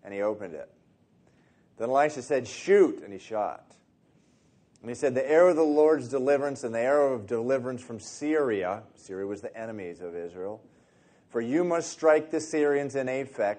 And 0.04 0.14
he 0.14 0.22
opened 0.22 0.54
it. 0.54 0.70
Then 1.76 1.90
Elisha 1.90 2.22
said, 2.22 2.46
Shoot. 2.46 3.02
And 3.02 3.12
he 3.12 3.18
shot. 3.18 3.74
And 4.80 4.88
he 4.88 4.94
said, 4.94 5.14
The 5.14 5.28
arrow 5.28 5.50
of 5.50 5.56
the 5.56 5.64
Lord's 5.64 6.06
deliverance 6.06 6.62
and 6.62 6.72
the 6.72 6.80
arrow 6.80 7.14
of 7.14 7.26
deliverance 7.26 7.82
from 7.82 7.98
Syria, 7.98 8.84
Syria 8.94 9.26
was 9.26 9.40
the 9.40 9.56
enemies 9.58 10.00
of 10.00 10.14
Israel, 10.14 10.62
for 11.32 11.40
you 11.40 11.64
must 11.64 11.90
strike 11.90 12.30
the 12.30 12.40
Syrians 12.40 12.94
in 12.94 13.06
Aphek 13.06 13.56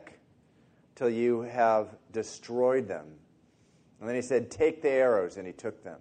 till 0.95 1.09
you 1.09 1.41
have 1.41 1.87
destroyed 2.11 2.87
them. 2.87 3.07
And 3.99 4.07
then 4.07 4.15
he 4.15 4.21
said, 4.21 4.51
Take 4.51 4.83
the 4.83 4.91
arrows. 4.91 5.37
And 5.37 5.47
he 5.47 5.53
took 5.53 5.83
them. 5.83 5.99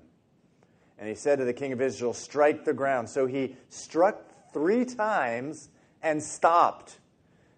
And 0.98 1.08
he 1.08 1.14
said 1.14 1.38
to 1.38 1.46
the 1.46 1.54
king 1.54 1.72
of 1.72 1.80
Israel, 1.80 2.12
Strike 2.12 2.66
the 2.66 2.74
ground. 2.74 3.08
So 3.08 3.26
he 3.26 3.56
struck 3.70 4.52
three 4.52 4.84
times 4.84 5.70
and 6.02 6.22
stopped. 6.22 6.98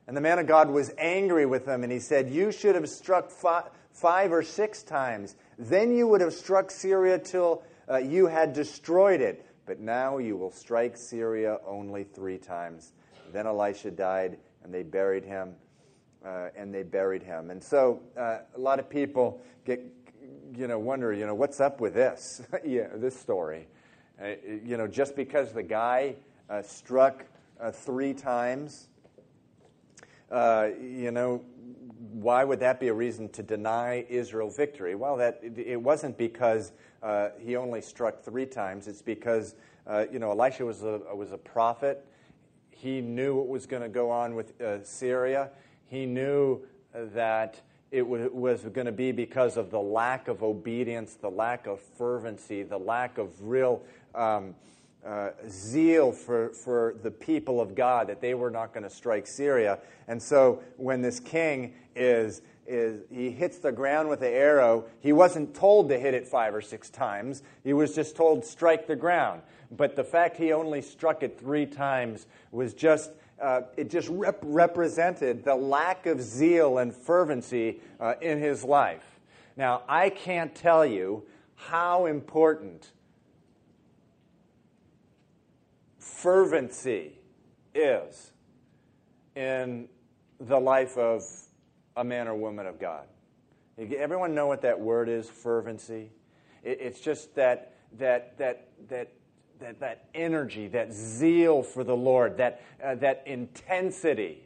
And 0.07 0.17
the 0.17 0.21
man 0.21 0.39
of 0.39 0.47
God 0.47 0.71
was 0.71 0.93
angry 0.97 1.47
with 1.47 1.67
him, 1.67 1.83
and 1.83 1.91
he 1.91 1.99
said, 1.99 2.31
You 2.31 2.53
should 2.53 2.77
have 2.77 2.89
struck 2.89 3.31
five, 3.31 3.71
five 3.91 4.33
or 4.33 4.43
six 4.43 4.85
times. 4.85 5.35
Then 5.59 5.93
you 5.93 6.07
would 6.07 6.21
have 6.21 6.35
struck 6.35 6.71
Syria 6.71 7.19
till 7.19 7.65
uh, 7.91 7.97
you 7.97 8.29
had 8.29 8.53
destroyed 8.53 9.21
it. 9.21 9.45
But 9.67 9.81
now 9.81 10.19
you 10.19 10.37
will 10.37 10.51
strike 10.51 10.97
Syria 10.97 11.59
only 11.67 12.05
three 12.05 12.39
times. 12.39 12.93
Then 13.35 13.47
Elisha 13.47 13.91
died, 13.91 14.39
and 14.63 14.73
they 14.73 14.83
buried 14.83 15.25
him. 15.25 15.55
Uh, 16.25 16.49
and 16.57 16.73
they 16.73 16.83
buried 16.83 17.23
him. 17.23 17.51
And 17.51 17.63
so 17.63 18.01
uh, 18.17 18.39
a 18.57 18.59
lot 18.59 18.79
of 18.79 18.89
people 18.89 19.43
get, 19.67 19.85
you 20.57 20.67
know, 20.67 20.79
wonder, 20.79 21.13
you 21.13 21.27
know, 21.27 21.35
what's 21.35 21.61
up 21.61 21.83
with 21.83 21.93
this? 21.93 22.41
yeah, 22.65 22.87
this 22.95 23.15
story. 23.15 23.69
Uh, 24.19 24.29
you 24.65 24.79
know, 24.79 24.87
just 24.87 25.17
because 25.17 25.53
the 25.53 25.63
guy 25.63 26.15
uh, 26.49 26.63
struck 26.63 27.27
uh, 27.61 27.71
three 27.71 28.15
times, 28.15 28.89
you 30.33 31.11
know, 31.11 31.43
why 32.13 32.45
would 32.45 32.61
that 32.61 32.81
be 32.81 32.89
a 32.89 32.95
reason 32.95 33.29
to 33.31 33.43
deny 33.43 34.07
Israel 34.09 34.49
victory? 34.49 34.95
Well, 34.95 35.17
that 35.17 35.41
it 35.43 35.81
wasn't 35.81 36.17
because 36.17 36.73
uh, 37.03 37.31
he 37.39 37.57
only 37.57 37.81
struck 37.81 38.23
three 38.23 38.47
times. 38.47 38.89
It's 38.89 39.03
because 39.03 39.57
uh, 39.87 40.07
you 40.11 40.19
know 40.19 40.31
Elisha 40.31 40.65
was 40.65 40.83
a 40.83 41.01
was 41.15 41.33
a 41.33 41.39
prophet. 41.39 42.07
He 42.77 43.01
knew 43.01 43.37
what 43.37 43.49
was 43.49 43.67
going 43.67 43.83
to 43.83 43.89
go 43.89 44.11
on 44.11 44.35
with 44.35 44.61
uh, 44.61 44.83
Syria. 44.85 45.51
He 45.87 46.07
knew 46.07 46.61
that 46.93 47.61
it 47.91 48.03
w- 48.03 48.31
was 48.33 48.63
going 48.63 48.87
to 48.87 48.93
be 48.93 49.13
because 49.13 49.57
of 49.57 49.71
the 49.71 49.81
lack 49.81 50.29
of 50.29 50.43
obedience, 50.43 51.15
the 51.15 51.31
lack 51.31 51.67
of 51.67 51.81
fervency, 51.81 52.63
the 52.63 52.79
lack 52.79 53.19
of 53.19 53.31
real. 53.41 53.83
Um, 54.15 54.55
uh, 55.05 55.31
zeal 55.51 56.13
for, 56.13 56.49
for 56.51 56.97
the 57.03 57.11
people 57.11 57.61
of 57.61 57.75
God 57.75 58.09
that 58.09 58.23
they 58.23 58.33
were 58.33 58.51
not 58.51 58.73
going 58.73 58.85
to 58.85 58.91
strike 58.91 59.27
Syria. 59.27 59.79
And 60.09 60.23
so 60.23 60.63
when 60.79 61.03
this 61.03 61.21
king 61.21 61.75
is, 61.95 62.41
is 62.67 63.03
he 63.11 63.31
hits 63.31 63.59
the 63.59 63.71
ground 63.71 64.09
with 64.09 64.21
the 64.21 64.31
arrow, 64.31 64.87
he 65.01 65.13
wasn't 65.13 65.55
told 65.55 65.91
to 65.91 65.99
hit 65.99 66.15
it 66.15 66.27
five 66.27 66.55
or 66.55 66.63
six 66.63 66.89
times. 66.89 67.43
He 67.63 67.75
was 67.75 67.95
just 67.95 68.17
told, 68.17 68.47
strike 68.47 68.87
the 68.87 68.97
ground. 68.97 69.43
But 69.77 69.97
the 69.97 70.05
fact 70.05 70.37
he 70.37 70.53
only 70.53 70.83
struck 70.83 71.23
it 71.23 71.39
three 71.39 71.67
times 71.67 72.27
was 72.53 72.75
just, 72.75 73.11
uh, 73.41 73.63
it 73.77 73.91
just 73.91 74.09
rep- 74.09 74.41
represented 74.43 75.45
the 75.45 75.55
lack 75.55 76.07
of 76.07 76.21
zeal 76.21 76.79
and 76.79 76.95
fervency 76.95 77.81
uh, 77.99 78.15
in 78.21 78.39
his 78.39 78.63
life. 78.63 79.05
Now, 79.57 79.83
I 79.89 80.11
can't 80.11 80.55
tell 80.55 80.85
you 80.85 81.25
how 81.57 82.07
important 82.07 82.91
fervency 85.99 87.19
is 87.75 88.33
in 89.35 89.89
the 90.41 90.59
life 90.59 90.97
of 90.97 91.25
a 91.97 92.05
man 92.05 92.29
or 92.29 92.35
woman 92.35 92.67
of 92.67 92.79
God. 92.79 93.07
Everyone 93.79 94.35
know 94.35 94.47
what 94.47 94.63
that 94.63 94.79
word 94.79 95.09
is, 95.09 95.29
fervency? 95.29 96.11
It's 96.63 97.01
just 97.01 97.35
that, 97.35 97.75
that, 97.99 98.39
that, 98.39 98.69
that, 98.89 99.13
that, 99.61 99.81
that 99.81 100.09
energy, 100.15 100.69
that 100.69 100.93
zeal 100.93 101.63
for 101.63 101.85
the 101.85 101.97
Lord, 101.97 102.37
that, 102.39 102.63
uh, 102.83 102.95
that 102.97 103.23
intensity. 103.27 104.43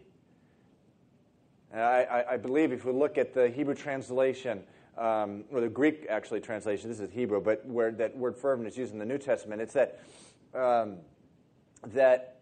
I, 1.74 2.24
I, 2.30 2.36
believe 2.38 2.72
if 2.72 2.84
we 2.86 2.92
look 2.92 3.18
at 3.18 3.34
the 3.34 3.50
Hebrew 3.50 3.74
translation, 3.74 4.62
um, 4.96 5.44
or 5.52 5.60
the 5.60 5.68
Greek 5.68 6.06
actually 6.08 6.40
translation, 6.40 6.88
this 6.88 6.98
is 6.98 7.10
Hebrew, 7.10 7.40
but 7.40 7.64
where 7.66 7.90
that 7.92 8.16
word 8.16 8.36
fervent 8.36 8.66
is 8.66 8.76
used 8.76 8.92
in 8.92 8.98
the 8.98 9.04
New 9.04 9.18
Testament, 9.18 9.60
it's 9.60 9.74
that 9.74 10.00
um, 10.54 10.96
that 11.88 12.37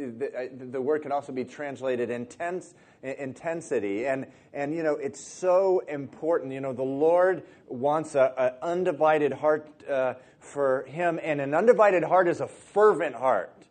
the, 0.00 0.32
uh, 0.34 0.46
the, 0.70 0.80
word 0.80 1.02
can 1.02 1.12
also 1.12 1.32
be 1.32 1.44
translated 1.44 2.10
intense 2.10 2.74
intensity. 3.02 4.06
And 4.06 4.26
and 4.52 4.74
you 4.74 4.82
know 4.82 4.94
it's 4.94 5.20
so 5.20 5.80
important. 5.88 6.52
You 6.52 6.60
know 6.60 6.72
the 6.72 6.82
lord 6.82 7.42
wants 7.68 8.14
an 8.14 8.30
undivided 8.62 9.32
heart 9.32 9.68
uh, 9.88 10.14
for 10.38 10.84
him 10.84 11.20
and 11.22 11.40
an 11.40 11.54
undivided 11.54 12.02
heart 12.02 12.28
is 12.28 12.40
a 12.40 12.48
fervent 12.48 13.14
heart. 13.14 13.66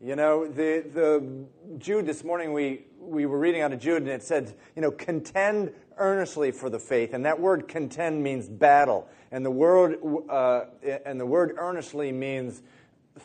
You 0.00 0.16
know 0.16 0.46
the 0.46 0.84
the 0.92 1.46
jude 1.78 2.06
this 2.06 2.24
morning 2.24 2.52
we 2.52 2.86
we 2.98 3.26
were 3.26 3.38
reading 3.38 3.62
out 3.62 3.72
of 3.72 3.80
jude 3.80 4.02
and 4.02 4.08
it 4.08 4.22
said 4.22 4.54
you 4.74 4.82
know 4.82 4.90
contend 4.90 5.72
earnestly 6.00 6.50
for 6.50 6.68
the 6.68 6.78
faith. 6.78 7.14
And 7.14 7.24
that 7.26 7.38
word 7.38 7.68
contend 7.68 8.22
means 8.22 8.48
battle. 8.48 9.08
And 9.30 9.44
the 9.44 9.50
word 9.50 9.98
uh, 10.28 10.64
and 11.06 11.20
the 11.20 11.26
word 11.26 11.54
earnestly 11.56 12.10
means 12.10 12.62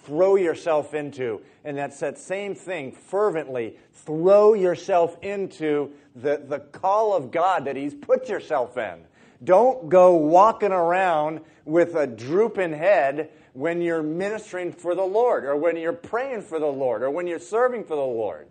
throw 0.03 0.35
yourself 0.35 0.93
into. 0.93 1.41
And 1.63 1.77
that's 1.77 1.99
that 1.99 2.17
same 2.17 2.55
thing, 2.55 2.91
fervently. 2.91 3.77
Throw 3.93 4.53
yourself 4.53 5.17
into 5.21 5.91
the, 6.15 6.41
the 6.47 6.59
call 6.59 7.15
of 7.15 7.31
God 7.31 7.65
that 7.65 7.75
He's 7.75 7.93
put 7.93 8.29
yourself 8.29 8.77
in. 8.77 9.05
Don't 9.43 9.89
go 9.89 10.15
walking 10.15 10.71
around 10.71 11.41
with 11.65 11.95
a 11.95 12.07
drooping 12.07 12.73
head 12.73 13.31
when 13.53 13.81
you're 13.81 14.03
ministering 14.03 14.71
for 14.71 14.95
the 14.95 15.03
Lord, 15.03 15.45
or 15.45 15.55
when 15.55 15.77
you're 15.77 15.93
praying 15.93 16.41
for 16.41 16.59
the 16.59 16.65
Lord, 16.65 17.03
or 17.03 17.09
when 17.09 17.25
you're 17.25 17.39
serving 17.39 17.85
for 17.85 17.95
the 17.95 18.01
Lord. 18.01 18.47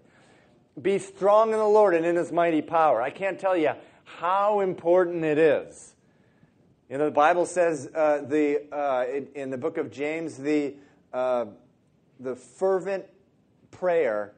Be 0.80 0.98
strong 0.98 1.52
in 1.52 1.59
the 1.59 1.66
Lord 1.66 1.94
and 1.94 2.04
in 2.04 2.16
His 2.16 2.33
mighty 2.33 2.62
power. 2.62 3.00
I 3.00 3.11
can't 3.11 3.38
tell 3.38 3.57
you 3.57 3.72
how 4.04 4.61
important 4.61 5.24
it 5.24 5.38
is. 5.38 5.94
You 6.90 6.98
know, 6.98 7.07
the 7.07 7.11
Bible 7.11 7.46
says 7.46 7.88
uh, 7.94 8.22
the, 8.26 8.62
uh, 8.70 9.07
in, 9.11 9.28
in 9.35 9.50
the 9.50 9.59
book 9.59 9.78
of 9.78 9.90
James, 9.90 10.37
the 10.37 10.74
uh, 11.14 11.46
the 12.20 12.37
fervent 12.37 13.07
prayer, 13.70 14.35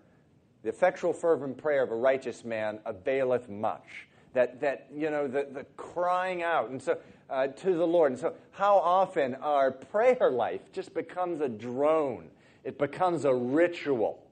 the 0.63 0.69
effectual 0.69 1.13
fervent 1.13 1.59
prayer 1.59 1.83
of 1.83 1.91
a 1.91 1.97
righteous 1.97 2.45
man 2.45 2.79
availeth 2.85 3.49
much. 3.49 4.07
that, 4.35 4.61
that 4.61 4.87
you 4.95 5.11
know, 5.11 5.27
the, 5.27 5.49
the 5.51 5.65
crying 5.77 6.43
out 6.43 6.69
and 6.69 6.81
so, 6.81 6.99
uh, 7.31 7.49
to 7.49 7.75
the 7.75 7.87
Lord. 7.87 8.13
And 8.13 8.21
so, 8.21 8.35
how 8.53 8.77
often 8.77 9.35
our 9.37 9.73
prayer 9.73 10.31
life 10.31 10.61
just 10.73 10.95
becomes 10.95 11.41
a 11.41 11.49
drone, 11.49 12.29
it 12.63 12.79
becomes 12.79 13.25
a 13.25 13.35
ritual. 13.35 14.23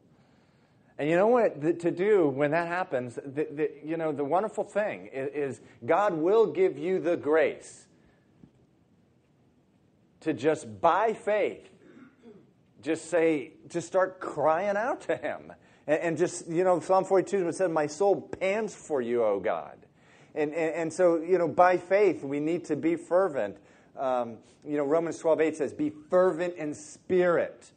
And 0.97 1.11
you 1.11 1.17
know 1.17 1.27
what 1.27 1.61
to 1.81 1.91
do 1.91 2.29
when 2.29 2.53
that 2.53 2.69
happens? 2.69 3.17
The, 3.17 3.49
the, 3.51 3.71
you 3.83 3.97
know, 3.97 4.13
the 4.13 4.25
wonderful 4.25 4.63
thing 4.63 5.09
is, 5.13 5.57
is 5.57 5.61
God 5.85 6.15
will 6.15 6.47
give 6.47 6.79
you 6.79 7.01
the 7.01 7.17
grace 7.17 7.87
to 10.21 10.33
just 10.33 10.81
by 10.81 11.13
faith 11.13 11.69
just 12.85 13.11
say, 13.11 13.53
just 13.69 13.87
start 13.87 14.21
crying 14.21 14.77
out 14.77 15.01
to 15.03 15.17
Him. 15.17 15.53
And, 15.87 16.01
and 16.01 16.19
just, 16.19 16.47
you 16.49 16.63
know, 16.63 16.79
Psalm 16.81 17.05
42 17.05 17.51
said, 17.53 17.71
My 17.71 17.87
soul 17.87 18.21
pants 18.21 18.75
for 18.75 19.01
you, 19.01 19.25
O 19.25 19.41
God. 19.41 19.79
And, 20.35 20.53
and, 20.53 20.75
and, 20.75 20.93
so, 20.93 21.17
you 21.17 21.39
know, 21.39 21.49
by 21.49 21.79
faith, 21.79 22.23
we 22.23 22.41
need 22.41 22.67
to 22.67 22.77
be 22.77 22.97
fervent. 22.97 23.57
Um, 23.99 24.37
you 24.65 24.77
know, 24.77 24.85
Romans 24.85 25.19
12, 25.19 25.41
8 25.41 25.57
says, 25.57 25.73
Be 25.73 25.91
fervent 26.11 26.57
in 26.57 26.75
spirit, 26.75 27.71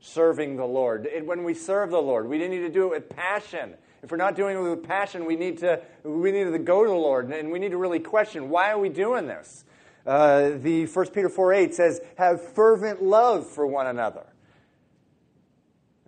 serving 0.00 0.56
the 0.56 0.66
Lord. 0.66 1.06
And 1.06 1.26
when 1.26 1.44
we 1.44 1.54
serve 1.54 1.90
the 1.90 2.02
Lord, 2.02 2.28
we 2.28 2.38
need 2.38 2.58
to 2.58 2.68
do 2.70 2.86
it 2.86 2.90
with 2.90 3.08
passion. 3.08 3.74
If 4.02 4.10
we're 4.10 4.16
not 4.16 4.34
doing 4.34 4.56
it 4.56 4.60
with 4.60 4.82
passion, 4.82 5.24
we 5.24 5.36
need 5.36 5.58
to, 5.58 5.80
we 6.02 6.32
need 6.32 6.44
to 6.44 6.58
go 6.58 6.82
to 6.82 6.90
the 6.90 6.96
Lord 6.96 7.30
and 7.30 7.52
we 7.52 7.60
need 7.60 7.70
to 7.70 7.76
really 7.76 8.00
question 8.00 8.50
why 8.50 8.72
are 8.72 8.78
we 8.78 8.88
doing 8.88 9.28
this? 9.28 9.64
Uh, 10.04 10.50
the 10.56 10.86
1 10.86 11.06
Peter 11.10 11.28
4 11.28 11.52
8 11.52 11.74
says, 11.74 12.00
Have 12.18 12.42
fervent 12.54 13.00
love 13.00 13.46
for 13.46 13.64
one 13.64 13.86
another. 13.86 14.26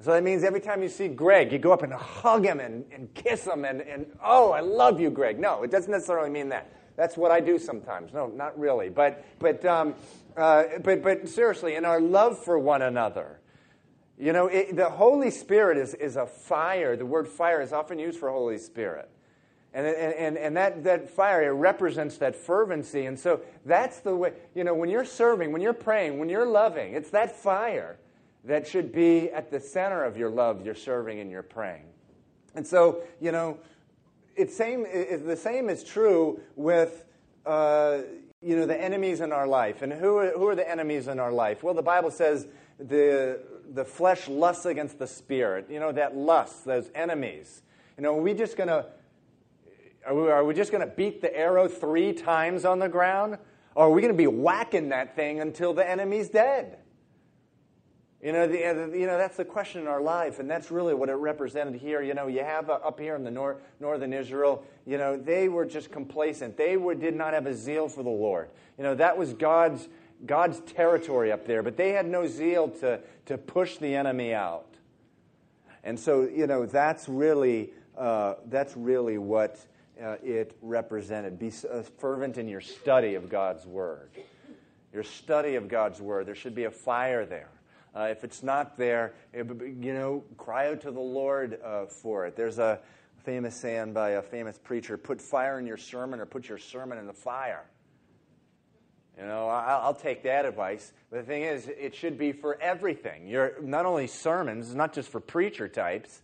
So 0.05 0.11
that 0.11 0.23
means 0.23 0.45
every 0.45 0.61
time 0.61 0.83
you 0.83 0.91
see 0.91 1.09
Greg, 1.09 1.51
you 1.51 1.59
go 1.59 1.73
up 1.73 1.83
and 1.83 1.91
hug 1.91 2.45
him 2.45 2.61
and, 2.61 2.85
and 2.93 3.13
kiss 3.15 3.47
him 3.47 3.65
and, 3.65 3.81
and, 3.81 4.05
oh, 4.23 4.53
I 4.53 4.61
love 4.61 5.01
you, 5.01 5.09
Greg. 5.09 5.39
No, 5.39 5.63
it 5.63 5.71
doesn't 5.71 5.91
necessarily 5.91 6.29
mean 6.29 6.51
that. 6.51 6.71
That's 6.95 7.17
what 7.17 7.31
I 7.31 7.41
do 7.41 7.59
sometimes. 7.59 8.13
No, 8.13 8.27
not 8.27 8.59
really. 8.59 8.91
But, 8.91 9.25
but, 9.39 9.65
um, 9.65 9.95
uh, 10.37 10.65
but, 10.83 11.03
but 11.03 11.27
seriously, 11.27 11.75
in 11.75 11.87
our 11.87 12.03
love 12.03 12.39
for 12.39 12.59
one 12.59 12.83
another, 12.83 13.41
you 14.19 14.35
know, 14.35 14.49
it, 14.49 14.77
the 14.77 14.91
Holy 14.91 15.31
Spirit 15.31 15.79
is, 15.79 15.95
is 15.95 16.17
a 16.17 16.27
fire. 16.27 16.97
The 16.97 17.07
word 17.07 17.27
fire 17.27 17.63
is 17.63 17.73
often 17.73 17.99
used 17.99 18.19
for 18.21 18.29
Holy 18.29 18.59
Spirit. 18.59 19.09
And, 19.73 19.87
and, 19.87 20.37
and 20.37 20.55
that, 20.59 20.85
that 20.85 21.09
fire, 21.09 21.45
it 21.45 21.53
represents 21.53 22.19
that 22.19 22.37
fervency. 22.37 23.07
And 23.07 23.19
so 23.19 23.41
that's 23.65 24.01
the 24.01 24.15
way, 24.15 24.35
you 24.55 24.65
know, 24.65 24.75
when 24.75 24.91
you're 24.91 25.07
serving, 25.07 25.51
when 25.51 25.63
you're 25.63 25.73
praying, 25.73 26.19
when 26.19 26.29
you're 26.29 26.45
loving, 26.45 26.93
it's 26.93 27.09
that 27.09 27.35
fire 27.35 27.97
that 28.45 28.67
should 28.67 28.93
be 28.93 29.31
at 29.31 29.51
the 29.51 29.59
center 29.59 30.05
of 30.05 30.17
your 30.17 30.31
love, 30.31 30.65
your 30.65 30.75
serving, 30.75 31.21
and 31.21 31.31
your 31.31 31.43
praying. 31.43 31.87
And 32.55 32.67
so, 32.67 33.03
you 33.21 33.33
know, 33.33 33.59
it's 34.37 34.55
same, 34.57 34.85
it, 34.87 35.27
the 35.27 35.37
same 35.37 35.69
is 35.69 35.83
true 35.83 36.41
with, 36.57 37.05
uh, 37.47 37.99
you 38.43 38.57
know, 38.57 38.67
the 38.67 38.81
enemies 38.81 39.21
in 39.21 39.33
our 39.33 39.47
life. 39.47 39.83
And 39.83 39.93
who 39.93 40.19
are, 40.19 40.31
who 40.31 40.47
are 40.49 40.55
the 40.55 40.69
enemies 40.69 41.09
in 41.09 41.19
our 41.19 41.33
life? 41.33 41.63
Well, 41.63 41.75
the 41.75 41.83
Bible 41.83 42.11
says 42.11 42.47
the, 42.79 43.41
the 43.73 43.85
flesh 43.85 44.29
lusts 44.29 44.67
against 44.67 44.99
the 44.99 45.07
spirit. 45.07 45.69
You 45.71 45.81
know, 45.81 45.93
that 45.93 46.17
lust, 46.17 46.65
those 46.65 46.91
enemies. 46.95 47.63
You 47.97 48.03
know, 48.03 48.19
are 48.19 48.23
we 48.23 48.35
just 48.35 48.57
going 48.57 48.69
to, 48.69 48.87
are 50.07 50.45
we, 50.45 50.55
just 50.55 50.71
going 50.71 50.87
to 50.87 50.95
beat 50.95 51.23
the 51.23 51.35
arrow 51.35 51.67
three 51.67 52.13
times 52.13 52.65
on 52.65 52.79
the 52.79 52.89
ground? 52.89 53.39
Or 53.75 53.87
are 53.87 53.91
we 53.91 54.03
going 54.03 54.13
to 54.13 54.19
be 54.19 54.27
whacking 54.27 54.91
that 54.91 55.17
thing 55.17 55.41
until 55.41 55.73
the 55.73 55.89
enemy's 55.89 56.29
dead? 56.29 56.79
You 58.25 58.33
know, 58.33 58.47
the, 58.47 58.57
you 58.99 59.07
know, 59.07 59.19
that's 59.19 59.37
the 59.37 59.45
question 59.45 59.83
in 59.83 59.87
our 59.87 60.01
life, 60.01 60.39
and 60.39 60.51
that's 60.51 60.71
really 60.71 60.95
what 60.95 61.11
it 61.11 61.13
represented 61.13 61.75
here. 61.75 62.01
You 62.01 62.15
know, 62.15 62.27
you 62.27 62.43
have 62.43 62.71
uh, 62.71 62.79
up 62.83 62.99
here 62.99 63.17
in 63.17 63.23
the 63.23 63.31
nor- 63.31 63.59
northern 63.81 64.15
Israel, 64.15 64.65
you 64.87 64.97
know, 64.97 65.19
they 65.19 65.51
were 65.51 65.67
just 65.67 65.93
complacent. 65.93 66.57
They 66.57 66.79
were, 66.79 66.95
did 66.95 67.15
not 67.15 67.35
have 67.35 67.45
a 67.45 67.55
zeal 67.55 67.87
for 67.87 68.03
the 68.03 68.09
Lord. 68.09 68.49
You 68.79 68.85
know, 68.85 68.95
that 68.95 69.19
was 69.19 69.35
God's, 69.35 69.87
God's 70.25 70.59
territory 70.61 71.33
up 71.33 71.47
there, 71.47 71.63
but 71.63 71.77
they 71.77 71.91
had 71.91 72.07
no 72.07 72.27
zeal 72.27 72.71
to, 72.81 73.01
to 73.27 73.37
push 73.37 73.77
the 73.77 73.95
enemy 73.95 74.33
out. 74.33 74.75
And 75.83 76.01
so, 76.01 76.23
you 76.23 76.47
know, 76.47 76.65
that's 76.65 77.11
really, 77.11 77.75
uh, 77.95 78.37
that's 78.47 78.75
really 78.75 79.19
what 79.19 79.59
uh, 80.03 80.17
it 80.23 80.57
represented. 80.63 81.39
Be 81.39 81.53
uh, 81.71 81.83
fervent 81.99 82.39
in 82.39 82.49
your 82.49 82.63
study 82.63 83.17
of 83.17 83.29
God's 83.29 83.67
Word. 83.67 84.09
Your 84.95 85.05
study 85.05 85.57
of 85.57 85.69
God's 85.69 86.01
Word. 86.01 86.25
There 86.25 86.35
should 86.35 86.55
be 86.55 86.65
a 86.65 86.71
fire 86.71 87.27
there. 87.27 87.51
Uh, 87.95 88.09
if 88.11 88.25
it's 88.25 88.43
not 88.43 88.77
there, 88.77 89.15
it, 89.33 89.47
you 89.47 89.95
know, 89.95 90.25
cry 90.37 90.69
out 90.69 90.81
to 90.81 90.91
the 90.91 91.01
Lord 91.01 91.61
uh, 91.65 91.87
for 91.87 92.27
it. 92.27 92.35
There's 92.35 92.59
a 92.59 92.81
famous 93.25 93.55
saying 93.57 93.93
by 93.93 94.11
a 94.11 94.23
famous 94.23 94.59
preacher 94.59 94.99
put 94.99 95.21
fire 95.21 95.59
in 95.59 95.67
your 95.67 95.77
sermon 95.77 96.21
or 96.21 96.27
put 96.27 96.49
your 96.49 96.59
sermon 96.59 96.99
in 96.99 97.07
the 97.07 97.13
fire. 97.13 97.65
You 99.19 99.25
know, 99.27 99.49
I'll, 99.49 99.95
take 99.95 100.25
that 100.25 100.45
advice. 100.45 100.93
But 101.09 101.19
the 101.19 101.23
thing 101.23 101.43
is, 101.43 101.69
it 101.69 101.95
should 101.95 102.19
be 102.19 102.33
for 102.33 102.61
everything. 102.61 103.29
Your, 103.29 103.55
not 103.63 103.87
only 103.87 104.09
sermons, 104.09 104.67
it's 104.67 104.75
not 104.75 104.93
just 104.93 105.09
for 105.09 105.21
preacher 105.21 105.69
types, 105.69 106.21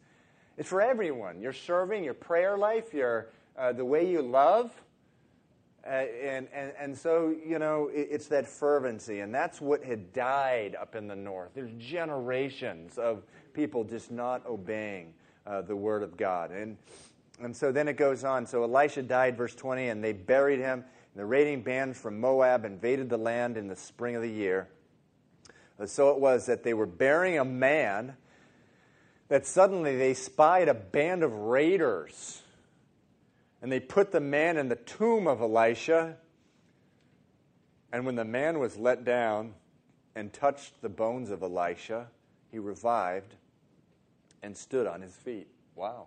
it's 0.59 0.69
for 0.69 0.83
everyone. 0.83 1.41
Your 1.41 1.53
serving, 1.53 2.03
your 2.03 2.15
prayer 2.15 2.59
life, 2.59 2.93
your, 2.93 3.29
uh, 3.57 3.73
the 3.73 3.85
way 3.85 4.11
you 4.11 4.23
love. 4.23 4.73
Uh, 5.87 5.89
and, 5.89 6.47
and, 6.53 6.73
and 6.79 6.97
so, 6.97 7.35
you 7.45 7.59
know, 7.59 7.91
it, 7.93 8.09
it's 8.11 8.27
that 8.29 8.47
fervency. 8.47 9.21
And 9.21 9.35
that's 9.35 9.61
what 9.61 9.83
had 9.83 10.13
died 10.13 10.77
up 10.81 10.95
in 10.95 11.09
the 11.09 11.17
north. 11.17 11.51
There's 11.55 11.73
generations 11.79 12.99
of 12.99 13.23
people 13.55 13.85
just 13.85 14.11
not 14.11 14.45
obeying 14.47 15.15
uh, 15.47 15.63
the 15.63 15.77
word 15.77 16.03
of 16.03 16.17
God. 16.17 16.51
And, 16.51 16.77
and 17.41 17.57
so 17.57 17.73
then 17.73 17.89
it 17.89 17.95
goes 17.95 18.25
on. 18.25 18.47
So 18.47 18.63
Elisha 18.63 19.03
died, 19.03 19.37
verse 19.37 19.55
20, 19.55 19.89
and 19.89 20.05
they 20.05 20.13
buried 20.13 20.61
him. 20.61 20.85
And 21.15 21.21
the 21.21 21.25
raiding 21.25 21.63
bands 21.63 21.99
from 21.99 22.21
Moab 22.21 22.65
invaded 22.65 23.09
the 23.09 23.17
land 23.17 23.57
in 23.57 23.67
the 23.67 23.77
spring 23.77 24.17
of 24.17 24.23
the 24.23 24.31
year. 24.31 24.69
Uh, 25.79 25.87
so 25.87 26.11
it 26.11 26.21
was 26.21 26.47
that 26.47 26.63
they 26.63 26.75
were 26.75 26.87
burying 26.87 27.39
a 27.39 27.45
man 27.45 28.17
that 29.29 29.47
suddenly 29.47 29.97
they 29.97 30.13
spied 30.13 30.69
a 30.69 30.75
band 30.75 31.23
of 31.23 31.33
raiders 31.33 32.43
and 33.63 33.71
they 33.71 33.81
put 33.81 34.13
the 34.13 34.21
man 34.21 34.57
in 34.57 34.69
the 34.69 34.77
tomb 34.77 35.27
of 35.27 35.41
Elisha. 35.41 36.17
And 37.93 38.07
when 38.07 38.15
the 38.15 38.25
man 38.25 38.59
was 38.59 38.77
let 38.77 39.05
down 39.05 39.55
and 40.15 40.33
touched 40.33 40.81
the 40.81 40.89
bones 40.89 41.31
of 41.31 41.43
Elisha, 41.43 42.09
he 42.51 42.59
revived 42.59 43.35
and 44.43 44.57
stood 44.57 44.87
on 44.87 45.03
his 45.03 45.15
feet. 45.15 45.49
Wow. 45.75 46.07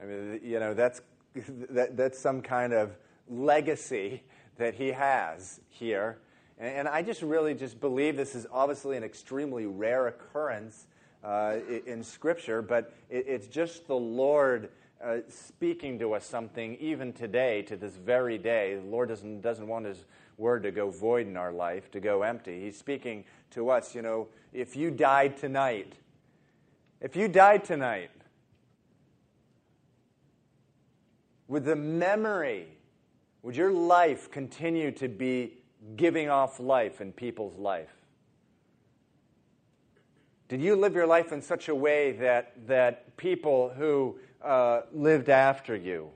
I 0.00 0.04
mean, 0.04 0.40
you 0.42 0.58
know, 0.58 0.74
that's, 0.74 1.00
that, 1.70 1.96
that's 1.96 2.18
some 2.18 2.42
kind 2.42 2.72
of 2.72 2.96
legacy 3.28 4.22
that 4.56 4.74
he 4.74 4.88
has 4.88 5.60
here. 5.68 6.18
And, 6.58 6.76
and 6.76 6.88
I 6.88 7.02
just 7.02 7.22
really 7.22 7.54
just 7.54 7.80
believe 7.80 8.16
this 8.16 8.34
is 8.34 8.46
obviously 8.50 8.96
an 8.96 9.04
extremely 9.04 9.66
rare 9.66 10.08
occurrence 10.08 10.86
uh, 11.22 11.56
in 11.86 12.02
Scripture, 12.02 12.62
but 12.62 12.92
it, 13.08 13.26
it's 13.28 13.46
just 13.46 13.86
the 13.86 13.94
Lord 13.94 14.70
uh, 15.04 15.18
speaking 15.28 15.98
to 15.98 16.12
us 16.14 16.24
something 16.24 16.76
even 16.80 17.12
today, 17.12 17.62
to 17.62 17.76
this 17.76 17.96
very 17.96 18.38
day. 18.38 18.76
The 18.76 18.88
Lord 18.88 19.08
doesn't, 19.08 19.40
doesn't 19.40 19.66
want 19.66 19.86
His 19.86 20.04
word 20.38 20.62
to 20.62 20.70
go 20.70 20.90
void 20.90 21.26
in 21.26 21.36
our 21.36 21.52
life, 21.52 21.90
to 21.92 22.00
go 22.00 22.22
empty. 22.22 22.60
He's 22.60 22.78
speaking 22.78 23.24
to 23.50 23.70
us, 23.70 23.94
you 23.94 24.02
know, 24.02 24.28
if 24.52 24.76
you 24.76 24.90
died 24.90 25.36
tonight, 25.36 25.94
if 27.00 27.16
you 27.16 27.28
died 27.28 27.64
tonight, 27.64 28.10
would 31.48 31.64
the 31.64 31.76
memory, 31.76 32.68
would 33.42 33.56
your 33.56 33.72
life 33.72 34.30
continue 34.30 34.90
to 34.92 35.08
be 35.08 35.54
giving 35.96 36.28
off 36.28 36.60
life 36.60 37.00
in 37.00 37.12
people's 37.12 37.58
life? 37.58 37.92
Did 40.48 40.60
you 40.60 40.76
live 40.76 40.94
your 40.94 41.06
life 41.06 41.32
in 41.32 41.40
such 41.40 41.68
a 41.68 41.74
way 41.74 42.12
that, 42.12 42.66
that 42.66 43.16
people 43.16 43.70
who 43.70 44.16
uh, 44.44 44.82
lived 44.92 45.28
after 45.28 45.76
you, 45.76 46.10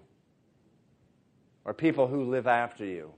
or 1.64 1.74
people 1.74 2.06
who 2.06 2.24
live 2.24 2.46
after 2.46 2.84
you, 2.84 3.12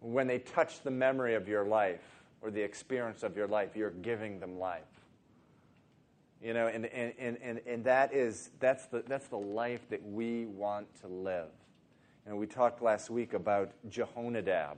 when 0.00 0.26
they 0.26 0.38
touch 0.38 0.82
the 0.82 0.90
memory 0.90 1.34
of 1.34 1.48
your 1.48 1.64
life 1.64 2.22
or 2.40 2.50
the 2.50 2.60
experience 2.60 3.22
of 3.22 3.36
your 3.36 3.48
life, 3.48 3.70
you're 3.74 3.90
giving 3.90 4.38
them 4.38 4.58
life. 4.58 4.82
You 6.42 6.54
know, 6.54 6.68
and, 6.68 6.86
and, 6.86 7.36
and, 7.42 7.60
and 7.66 7.84
that 7.84 8.14
is, 8.14 8.50
that's, 8.60 8.86
the, 8.86 9.02
that's 9.08 9.26
the 9.26 9.38
life 9.38 9.88
that 9.90 10.04
we 10.06 10.46
want 10.46 10.86
to 11.00 11.08
live. 11.08 11.50
And 12.26 12.38
we 12.38 12.46
talked 12.46 12.80
last 12.80 13.10
week 13.10 13.34
about 13.34 13.72
Jehonadab. 13.90 14.76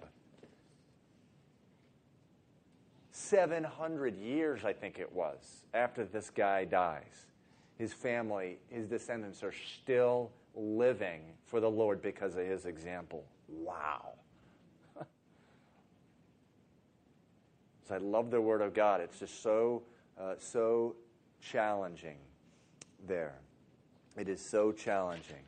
700 3.11 4.17
years, 4.17 4.65
I 4.65 4.73
think 4.73 4.99
it 4.99 5.13
was, 5.13 5.67
after 5.75 6.05
this 6.05 6.31
guy 6.31 6.65
dies 6.65 7.27
his 7.81 7.93
family, 7.95 8.59
his 8.69 8.87
descendants 8.87 9.43
are 9.43 9.55
still 9.79 10.31
living 10.55 11.23
for 11.47 11.61
the 11.61 11.71
Lord 11.71 12.03
because 12.03 12.37
of 12.37 12.45
his 12.45 12.67
example. 12.67 13.25
Wow. 13.49 14.17
so 17.89 17.95
I 17.95 17.97
love 17.97 18.31
the 18.31 18.39
Word 18.39 18.61
of 18.61 18.75
God. 18.75 19.01
It's 19.01 19.19
just 19.19 19.43
so, 19.43 19.83
uh, 20.21 20.35
so 20.39 20.95
challenging 21.41 22.19
there. 23.07 23.39
It 24.15 24.29
is 24.29 24.45
so 24.45 24.73
challenging. 24.73 25.43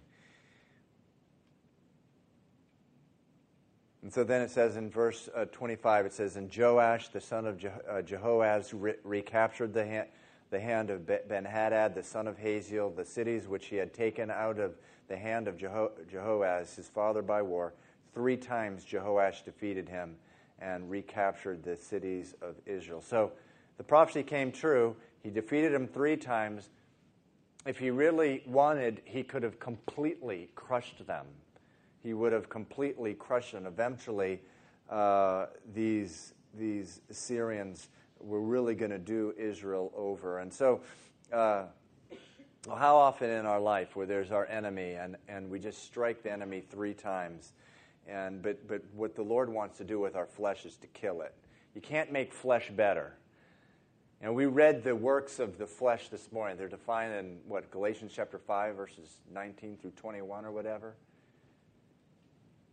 And 4.01 4.11
so 4.11 4.25
then 4.25 4.41
it 4.41 4.51
says 4.51 4.77
in 4.79 4.89
verse 4.89 5.29
uh, 5.37 5.45
25, 5.53 6.07
it 6.07 6.15
says, 6.15 6.37
And 6.37 6.51
Joash, 6.51 7.09
the 7.09 7.21
son 7.21 7.47
of 7.47 7.59
Je- 7.59 7.69
uh, 7.69 8.01
Jehoaz, 8.01 8.73
re- 8.73 8.95
recaptured 9.05 9.75
the, 9.75 9.87
ha- 9.87 10.09
the 10.53 10.61
hand 10.61 10.91
of 10.91 11.05
Ben 11.07 11.45
Hadad, 11.45 11.97
the 11.97 12.03
son 12.05 12.29
of 12.29 12.39
Hazael, 12.39 12.91
the 12.91 13.05
cities 13.05 13.49
which 13.49 13.67
he 13.67 13.75
had 13.75 13.93
taken 13.93 14.31
out 14.31 14.61
of 14.61 14.77
the 15.09 15.17
hand 15.17 15.49
of 15.49 15.57
Jeho- 15.57 15.91
Jehoaz, 16.09 16.77
his 16.77 16.89
father, 16.89 17.23
by 17.23 17.43
war. 17.43 17.75
Three 18.15 18.37
times 18.37 18.85
Jehoash 18.85 19.45
defeated 19.45 19.89
him 19.89 20.15
and 20.61 20.89
recaptured 20.89 21.65
the 21.65 21.77
cities 21.77 22.37
of 22.41 22.55
Israel. 22.67 23.01
So 23.01 23.33
the 23.79 23.83
prophecy 23.83 24.23
came 24.23 24.53
true. 24.53 24.95
He 25.25 25.31
defeated 25.31 25.75
him 25.75 25.89
three 25.89 26.17
times. 26.17 26.71
If 27.67 27.79
he 27.79 27.91
really 27.91 28.45
wanted, 28.47 29.03
he 29.05 29.25
could 29.25 29.43
have 29.43 29.59
completely 29.59 30.51
crushed 30.55 31.05
them 31.07 31.27
he 32.03 32.15
would 32.15 32.33
have 32.33 32.49
completely 32.49 33.15
crushed 33.15 33.53
them. 33.53 33.67
Eventually, 33.67 34.41
uh, 34.91 35.47
these, 35.73 36.35
these 36.55 37.01
Syrians 37.11 37.89
were 38.23 38.41
really 38.41 38.75
going 38.75 38.91
to 38.91 38.99
do 38.99 39.35
Israel 39.37 39.93
over. 39.97 40.39
And 40.39 40.53
so, 40.53 40.81
uh, 41.33 41.65
how 42.69 42.97
often 42.97 43.29
in 43.31 43.45
our 43.45 43.61
life 43.61 43.97
where 43.97 44.07
there's 44.07 44.31
our 44.31 44.47
enemy 44.47 44.93
and, 44.93 45.17
and 45.29 45.51
we 45.51 45.59
just 45.59 45.85
strike 45.85 46.23
the 46.23 46.31
enemy 46.31 46.61
three 46.61 46.95
times, 46.95 47.53
and, 48.07 48.41
but, 48.41 48.67
but 48.69 48.83
what 48.95 49.17
the 49.17 49.23
Lord 49.23 49.49
wants 49.49 49.79
to 49.79 49.85
do 49.85 49.99
with 49.99 50.15
our 50.15 50.27
flesh 50.27 50.65
is 50.65 50.77
to 50.77 50.87
kill 50.89 51.23
it. 51.23 51.35
You 51.75 51.81
can't 51.81 52.13
make 52.13 52.33
flesh 52.33 52.71
better. 52.71 53.15
And 54.21 54.37
we 54.37 54.47
read 54.47 54.85
the 54.85 54.95
works 54.95 55.41
of 55.41 55.59
the 55.59 55.67
flesh 55.67 56.09
this 56.09 56.31
morning. 56.31 56.57
They're 56.57 56.69
defined 56.69 57.15
in 57.15 57.39
what 57.49 57.71
Galatians 57.73 58.13
chapter 58.15 58.39
5 58.39 58.77
verses 58.77 59.17
19 59.33 59.79
through 59.79 59.91
21 59.93 60.45
or 60.45 60.53
whatever. 60.53 60.95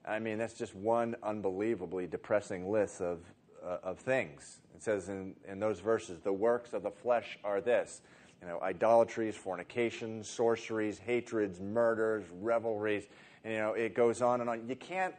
I 0.05 0.19
mean, 0.19 0.38
that's 0.38 0.53
just 0.53 0.75
one 0.75 1.15
unbelievably 1.23 2.07
depressing 2.07 2.71
list 2.71 3.01
of, 3.01 3.19
Uh, 3.65 3.78
of 3.84 4.00
things. 4.00 4.62
It 4.74 4.82
says 4.82 5.10
in, 5.10 5.36
in 5.45 5.60
those 5.60 5.82
verses, 5.82 6.22
the 6.22 6.32
works 6.32 6.74
of 6.74 6.82
the 6.82 6.91
flesh 6.91 7.38
are 7.43 7.60
this 7.60 8.02
you 8.41 8.48
know, 8.48 8.60
idolatries, 8.62 9.36
fornications, 9.36 10.30
sorceries, 10.30 10.98
hatreds, 10.98 11.60
murders, 11.60 12.24
revelries. 12.39 13.08
And, 13.43 13.54
you 13.54 13.60
know, 13.60 13.74
it 13.74 13.93
goes 13.93 14.22
on 14.22 14.41
and 14.41 14.50
on. 14.50 14.67
You 14.67 14.76
can't 14.76 15.13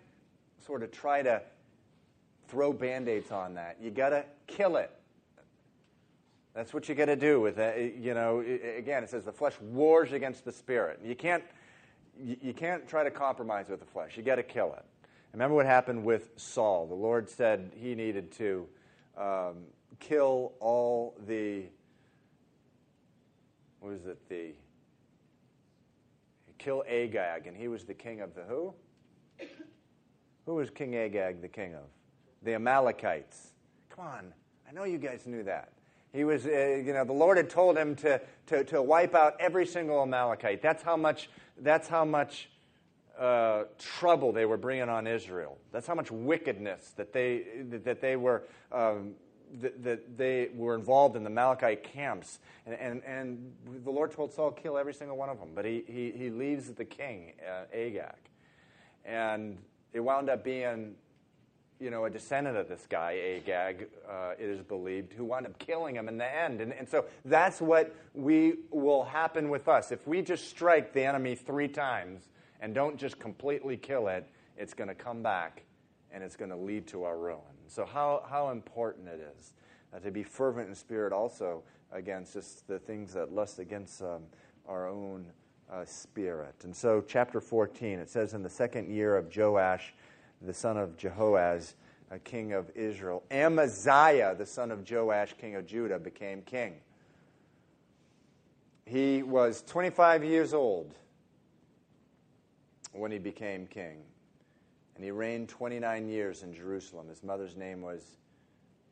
sort 0.65 0.83
of 0.83 0.91
try 0.91 1.23
to 1.23 1.43
throw 2.49 2.73
band 2.73 3.09
aids 3.09 3.31
on 3.31 3.55
that. 3.55 3.77
You 3.81 3.91
got 3.91 4.11
to 4.11 4.25
kill 4.47 4.77
it. 4.77 4.91
That's 6.55 6.73
what 6.73 6.89
you 6.89 6.95
got 6.95 7.07
to 7.07 7.17
do 7.17 7.41
with 7.41 7.59
it. 7.59 7.97
You 7.97 8.15
know, 8.15 8.41
again, 8.41 9.05
it 9.05 9.11
says 9.11 9.25
the 9.25 9.33
flesh 9.33 9.55
wars 9.61 10.13
against 10.13 10.45
the 10.45 10.53
spirit. 10.53 11.01
You 11.05 11.15
can't 11.15 11.45
you 12.19 12.53
can't 12.53 12.87
try 12.87 13.03
to 13.03 13.11
compromise 13.11 13.67
with 13.71 13.81
the 13.81 13.87
flesh. 13.87 14.17
You 14.17 14.23
got 14.23 14.35
to 14.37 14.43
kill 14.43 14.75
it. 14.75 14.85
Remember 15.33 15.55
what 15.55 15.67
happened 15.67 16.05
with 16.05 16.31
Saul. 16.37 16.87
The 16.87 16.95
Lord 16.95 17.31
said 17.31 17.73
he 17.77 17.95
needed 17.95 18.33
to 18.33 18.67
um, 19.17 19.65
kill 20.01 20.53
all 20.61 21.15
the, 21.27 21.65
what 23.79 23.93
is 23.93 24.07
it, 24.07 24.19
the, 24.29 24.53
kill 26.59 26.85
Agag, 26.89 27.47
and 27.47 27.57
he 27.57 27.69
was 27.69 27.85
the 27.85 27.95
king 27.95 28.21
of 28.21 28.35
the 28.35 28.43
who? 28.43 28.75
Who 30.47 30.57
was 30.57 30.69
King 30.69 30.97
Agag 30.97 31.41
the 31.41 31.49
king 31.49 31.75
of? 31.75 31.85
The 32.43 32.55
Amalekites. 32.55 33.53
Come 33.89 34.05
on, 34.05 34.35
I 34.69 34.73
know 34.73 34.85
you 34.85 34.99
guys 34.99 35.27
knew 35.27 35.43
that. 35.45 35.73
He 36.13 36.25
was, 36.25 36.45
uh, 36.45 36.51
you 36.85 36.93
know, 36.93 37.05
the 37.05 37.13
Lord 37.13 37.37
had 37.37 37.49
told 37.49 37.79
him 37.79 37.95
to, 37.97 38.21
to, 38.49 38.65
to 38.65 38.83
wipe 38.83 39.15
out 39.15 39.37
every 39.39 39.65
single 39.65 40.03
Amalekite. 40.03 40.61
That's 40.61 40.83
how 40.83 40.97
much 40.97 41.31
that's 41.57 41.89
how 41.89 42.05
much 42.05 42.50
uh, 43.21 43.65
trouble 43.79 44.33
they 44.33 44.47
were 44.47 44.57
bringing 44.57 44.89
on 44.89 45.07
Israel. 45.07 45.59
That's 45.73 45.87
how 45.87 45.95
much 45.95 46.11
wickedness 46.11 46.95
that 46.97 47.13
they, 47.13 47.45
that 47.85 48.01
they 48.01 48.17
were. 48.17 48.45
Um, 48.73 49.15
that, 49.61 49.83
that, 49.83 50.17
they 50.17 50.49
were 50.55 50.77
involved 50.77 51.17
in 51.17 51.25
the 51.25 51.31
Amalekite 51.31 51.83
camps. 51.83 52.39
And, 52.67 52.77
and, 52.77 53.03
and, 53.05 53.53
the 53.85 53.91
Lord 53.91 54.13
told 54.13 54.33
Saul, 54.33 54.53
kill 54.53 54.79
every 54.79 54.95
single 54.95 55.17
one 55.17 55.29
of 55.29 55.41
them. 55.41 55.49
But 55.57 55.65
he, 55.65 55.83
he, 55.89 56.13
he 56.13 56.31
leaves 56.31 56.71
the 56.71 56.85
king, 56.85 57.33
uh, 57.45 57.65
Agag. 57.77 58.15
And 59.05 59.59
it 59.93 59.99
wound 59.99 60.31
up 60.31 60.45
being, 60.45 60.95
you 61.81 61.91
know, 61.91 62.05
a 62.05 62.11
descendant 62.11 62.59
of 62.59 62.69
this 62.69 62.87
guy, 62.89 63.19
Agag, 63.19 63.89
uh, 64.09 64.35
it 64.39 64.49
is 64.49 64.61
believed, 64.63 65.15
who 65.15 65.25
wound 65.25 65.47
up 65.47 65.59
killing 65.59 65.97
him 65.97 66.09
in 66.09 66.17
the 66.17 66.33
end. 66.33 66.61
And, 66.61 66.73
and 66.73 66.89
so 66.89 67.07
that's 67.25 67.61
what 67.61 67.93
we 68.15 68.55
will 68.71 69.03
happen 69.03 69.49
with 69.49 69.67
us. 69.67 69.91
If 69.91 70.07
we 70.07 70.23
just 70.23 70.49
strike 70.49 70.93
the 70.93 71.05
enemy 71.05 71.35
three 71.35 71.67
times, 71.67 72.29
and 72.61 72.75
don't 72.75 72.97
just 72.97 73.19
completely 73.19 73.77
kill 73.77 74.09
it, 74.09 74.27
it's 74.57 74.75
going 74.75 74.89
to 74.89 74.95
come 74.95 75.23
back 75.23 75.65
and 76.13 76.23
it's 76.23 76.37
going 76.37 76.51
to 76.51 76.57
lead 76.57 76.87
to 76.89 77.05
our 77.05 77.19
ruin. 77.19 77.41
So, 77.69 77.85
how, 77.85 78.25
how 78.29 78.51
important 78.51 79.09
it 79.09 79.21
is 79.39 79.55
uh, 79.95 79.99
to 80.01 80.11
be 80.11 80.23
fervent 80.23 80.69
in 80.69 80.75
spirit 80.75 81.13
also 81.13 81.63
against 81.93 82.35
just 82.35 82.67
the 82.69 82.79
things 82.79 83.13
that 83.15 83.33
lust 83.33 83.59
against 83.59 84.03
um, 84.03 84.23
our 84.69 84.89
own 84.89 85.27
uh, 85.73 85.85
spirit. 85.85 86.55
And 86.65 86.75
so, 86.75 87.03
chapter 87.07 87.41
14, 87.41 87.99
it 87.99 88.11
says, 88.11 88.35
In 88.35 88.43
the 88.43 88.51
second 88.51 88.91
year 88.91 89.17
of 89.17 89.35
Joash, 89.35 89.95
the 90.43 90.55
son 90.55 90.77
of 90.77 90.97
Jehoaz, 90.97 91.75
a 92.11 92.19
king 92.19 92.53
of 92.53 92.71
Israel, 92.75 93.23
Amaziah, 93.31 94.35
the 94.37 94.47
son 94.47 94.71
of 94.71 94.91
Joash, 94.91 95.35
king 95.39 95.55
of 95.55 95.67
Judah, 95.67 95.99
became 95.99 96.43
king. 96.43 96.75
He 98.85 99.23
was 99.23 99.63
25 99.63 100.25
years 100.25 100.53
old 100.53 100.93
when 102.93 103.11
he 103.11 103.19
became 103.19 103.67
king. 103.67 103.99
And 104.95 105.05
he 105.05 105.11
reigned 105.11 105.49
29 105.49 106.09
years 106.09 106.43
in 106.43 106.53
Jerusalem. 106.53 107.09
His 107.09 107.23
mother's 107.23 107.57
name 107.57 107.81
was 107.81 108.03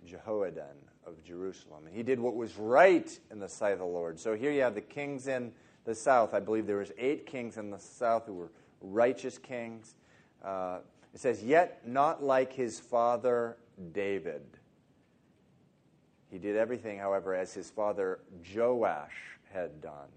Jehoaddan 0.07 0.77
of 1.07 1.23
Jerusalem. 1.25 1.87
And 1.87 1.95
he 1.95 2.03
did 2.03 2.19
what 2.19 2.35
was 2.35 2.57
right 2.57 3.19
in 3.31 3.39
the 3.39 3.49
sight 3.49 3.73
of 3.73 3.79
the 3.79 3.85
Lord. 3.85 4.19
So 4.19 4.35
here 4.35 4.51
you 4.51 4.63
have 4.63 4.75
the 4.75 4.81
kings 4.81 5.29
in 5.29 5.53
the 5.85 5.95
south. 5.95 6.35
I 6.35 6.41
believe 6.41 6.67
there 6.67 6.77
was 6.77 6.93
eight 6.99 7.27
kings 7.27 7.57
in 7.57 7.71
the 7.71 7.79
south 7.79 8.27
who 8.27 8.35
were 8.35 8.51
righteous 8.81 9.39
kings. 9.39 9.97
Uh, 10.43 10.79
it 11.15 11.21
says, 11.21 11.43
yet 11.43 11.87
not 11.87 12.23
like 12.23 12.53
his 12.53 12.79
father 12.79 13.57
David. 13.93 14.43
He 16.31 16.39
did 16.39 16.57
everything, 16.57 16.99
however, 16.99 17.35
as 17.35 17.55
his 17.55 17.71
father 17.71 18.21
Joash 18.55 19.39
had 19.53 19.81
done. 19.81 20.09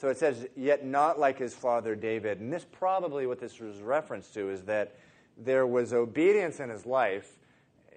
So 0.00 0.08
it 0.08 0.16
says, 0.16 0.46
yet 0.56 0.82
not 0.82 1.18
like 1.18 1.38
his 1.38 1.52
father 1.52 1.94
David. 1.94 2.40
And 2.40 2.50
this 2.50 2.64
probably 2.64 3.26
what 3.26 3.38
this 3.38 3.60
was 3.60 3.82
reference 3.82 4.28
to 4.30 4.48
is 4.48 4.62
that 4.62 4.96
there 5.36 5.66
was 5.66 5.92
obedience 5.92 6.58
in 6.58 6.70
his 6.70 6.86
life. 6.86 7.38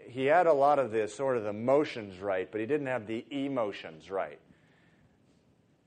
He 0.09 0.25
had 0.25 0.45
a 0.45 0.51
lot 0.51 0.79
of 0.79 0.91
the 0.91 1.07
sort 1.07 1.37
of 1.37 1.43
the 1.43 1.53
motions 1.53 2.19
right, 2.19 2.51
but 2.51 2.59
he 2.59 2.67
didn't 2.67 2.87
have 2.87 3.07
the 3.07 3.25
emotions 3.31 4.11
right. 4.11 4.37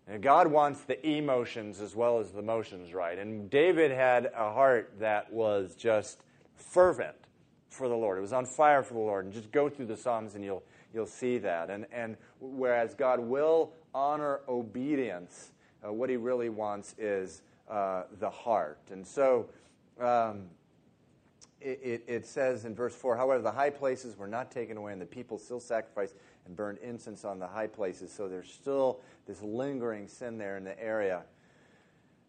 And 0.07 0.22
God 0.22 0.46
wants 0.46 0.81
the 0.85 1.07
emotions 1.07 1.83
as 1.83 1.94
well 1.94 2.18
as 2.18 2.31
the 2.31 2.40
motions 2.40 2.94
right. 2.94 3.18
And 3.18 3.50
David 3.50 3.90
had 3.90 4.33
a 4.35 4.50
heart 4.55 4.94
that 4.98 5.31
was 5.31 5.74
just 5.74 6.22
fervent 6.55 7.16
for 7.68 7.88
the 7.90 7.94
Lord. 7.94 8.16
It 8.16 8.22
was 8.22 8.33
on 8.33 8.46
fire 8.46 8.83
for 8.83 8.94
the 8.94 9.00
Lord. 9.00 9.26
And 9.26 9.35
just 9.35 9.52
go 9.52 9.68
through 9.68 9.87
the 9.87 9.98
Psalms 9.98 10.35
and 10.35 10.42
you'll, 10.42 10.62
you'll 10.94 11.05
see 11.05 11.37
that. 11.38 11.68
And, 11.68 11.85
and 11.92 12.16
whereas 12.40 12.94
God 12.94 13.20
will 13.20 13.72
honor 13.94 14.40
obedience, 14.48 15.50
uh, 15.85 15.93
what 15.93 16.11
he 16.11 16.17
really 16.17 16.49
wants 16.49 16.95
is 16.99 17.43
uh, 17.69 18.05
the 18.19 18.31
heart. 18.31 18.79
And 18.91 19.07
so 19.07 19.47
um, 20.01 20.45
it, 21.61 21.81
it, 21.83 22.05
it, 22.07 22.27
says 22.27 22.65
in 22.65 22.75
verse 22.75 22.95
4 22.95 23.17
however, 23.17 23.43
the 23.43 23.51
high 23.51 23.71
places 23.71 24.17
were 24.17 24.29
not 24.29 24.51
taken 24.51 24.77
away, 24.77 24.93
and 24.93 25.01
the 25.01 25.07
people 25.07 25.39
still 25.39 25.61
sacrificed 25.61 26.15
and 26.47 26.55
burned 26.55 26.79
incense 26.79 27.25
on 27.25 27.39
the 27.39 27.47
high 27.47 27.67
places. 27.67 28.12
So 28.12 28.29
there's 28.29 28.51
still 28.51 29.01
this 29.27 29.43
lingering 29.43 30.09
sin 30.09 30.39
there 30.39 30.57
in 30.57 30.65
the 30.65 30.81
area. 30.83 31.23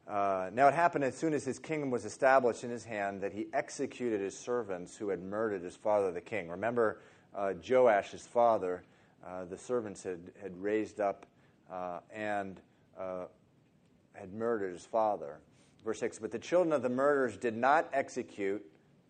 Uh, 0.08 0.50
now 0.54 0.70
it 0.70 0.74
happened 0.74 1.04
as 1.04 1.16
soon 1.16 1.34
as 1.34 1.44
his 1.44 1.60
kingdom 1.60 1.92
was 1.92 2.06
established 2.06 2.64
in 2.64 2.70
his 2.70 2.86
hand 2.86 3.22
that 3.22 3.34
he 3.34 3.48
executed 3.52 4.22
his 4.22 4.38
servants 4.38 4.96
who 4.96 5.10
had 5.10 5.22
murdered 5.22 5.62
his 5.62 5.76
father 5.76 6.12
the 6.12 6.22
king. 6.22 6.48
Remember, 6.48 7.00
uh, 7.36 7.54
Joash, 7.68 8.12
father, 8.12 8.84
uh, 9.26 9.44
the 9.46 9.58
servants 9.58 10.04
had, 10.04 10.32
had 10.42 10.56
raised 10.62 11.02
up 11.02 11.26
uh, 11.70 12.00
and 12.14 12.62
uh, 13.00 13.26
had 14.14 14.34
murdered 14.34 14.74
his 14.74 14.86
father. 14.86 15.40
Verse 15.84 16.00
6 16.00 16.20
But 16.20 16.32
the 16.32 16.40
children 16.40 16.74
of 16.74 16.82
the 16.82 16.90
murderers 16.90 17.38
did 17.38 17.56
not 17.56 17.88
execute, 17.94 18.64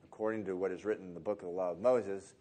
according 0.04 0.46
to 0.46 0.56
what 0.56 0.72
is 0.72 0.86
written 0.86 1.08
in 1.08 1.14
the 1.14 1.20
book 1.20 1.42
of 1.42 1.48
the 1.48 1.54
law 1.54 1.72
of 1.72 1.80
Moses. 1.80 2.36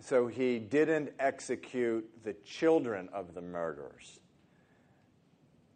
So 0.00 0.26
he 0.26 0.58
didn't 0.58 1.12
execute 1.20 2.08
the 2.24 2.32
children 2.44 3.08
of 3.12 3.34
the 3.34 3.40
murderers. 3.40 4.18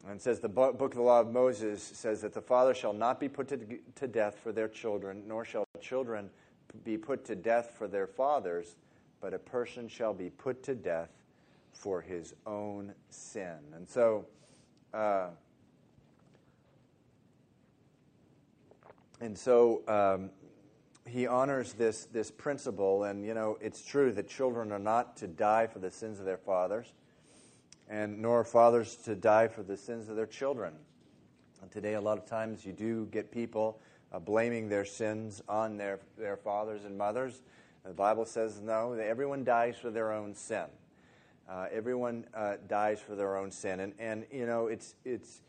And 0.04 0.16
it 0.16 0.22
says 0.22 0.40
the 0.40 0.48
book 0.48 0.80
of 0.80 0.94
the 0.94 1.02
law 1.02 1.20
of 1.20 1.32
Moses 1.32 1.82
says 1.82 2.20
that 2.22 2.32
the 2.32 2.40
father 2.40 2.74
shall 2.74 2.92
not 2.92 3.18
be 3.18 3.28
put 3.28 3.48
to, 3.48 3.58
to 3.94 4.06
death 4.06 4.38
for 4.42 4.52
their 4.52 4.68
children, 4.68 5.22
nor 5.26 5.44
shall 5.44 5.64
children 5.80 6.30
be 6.84 6.98
put 6.98 7.24
to 7.24 7.34
death 7.34 7.72
for 7.76 7.88
their 7.88 8.06
fathers, 8.06 8.76
but 9.20 9.32
a 9.32 9.38
person 9.38 9.88
shall 9.88 10.12
be 10.12 10.30
put 10.30 10.62
to 10.64 10.74
death 10.74 11.10
for 11.76 12.00
his 12.00 12.34
own 12.46 12.92
sin. 13.10 13.58
And 13.74 13.88
so, 13.88 14.26
uh, 14.94 15.28
and 19.20 19.36
so 19.36 19.82
um, 19.86 20.30
he 21.06 21.26
honors 21.26 21.74
this, 21.74 22.06
this 22.06 22.30
principle. 22.30 23.04
And, 23.04 23.24
you 23.24 23.34
know, 23.34 23.58
it's 23.60 23.84
true 23.84 24.10
that 24.12 24.28
children 24.28 24.72
are 24.72 24.78
not 24.78 25.16
to 25.18 25.26
die 25.26 25.66
for 25.66 25.78
the 25.78 25.90
sins 25.90 26.18
of 26.18 26.24
their 26.24 26.38
fathers, 26.38 26.92
and 27.88 28.20
nor 28.20 28.40
are 28.40 28.44
fathers 28.44 28.96
to 29.04 29.14
die 29.14 29.48
for 29.48 29.62
the 29.62 29.76
sins 29.76 30.08
of 30.08 30.16
their 30.16 30.26
children. 30.26 30.74
And 31.62 31.70
today, 31.70 31.94
a 31.94 32.00
lot 32.00 32.18
of 32.18 32.26
times, 32.26 32.64
you 32.64 32.72
do 32.72 33.06
get 33.06 33.30
people 33.30 33.80
uh, 34.12 34.18
blaming 34.18 34.68
their 34.68 34.84
sins 34.84 35.42
on 35.48 35.76
their, 35.76 36.00
their 36.18 36.36
fathers 36.36 36.84
and 36.84 36.96
mothers. 36.96 37.42
The 37.84 37.92
Bible 37.92 38.24
says 38.24 38.60
no, 38.60 38.94
everyone 38.94 39.44
dies 39.44 39.76
for 39.80 39.90
their 39.90 40.12
own 40.12 40.34
sin. 40.34 40.64
Uh, 41.48 41.66
everyone 41.72 42.24
uh, 42.34 42.54
dies 42.68 42.98
for 43.00 43.14
their 43.14 43.36
own 43.36 43.50
sin. 43.50 43.80
And, 43.80 43.92
and 43.98 44.26
you 44.32 44.46
know, 44.46 44.66
it's, 44.66 44.96
it's 45.04 45.42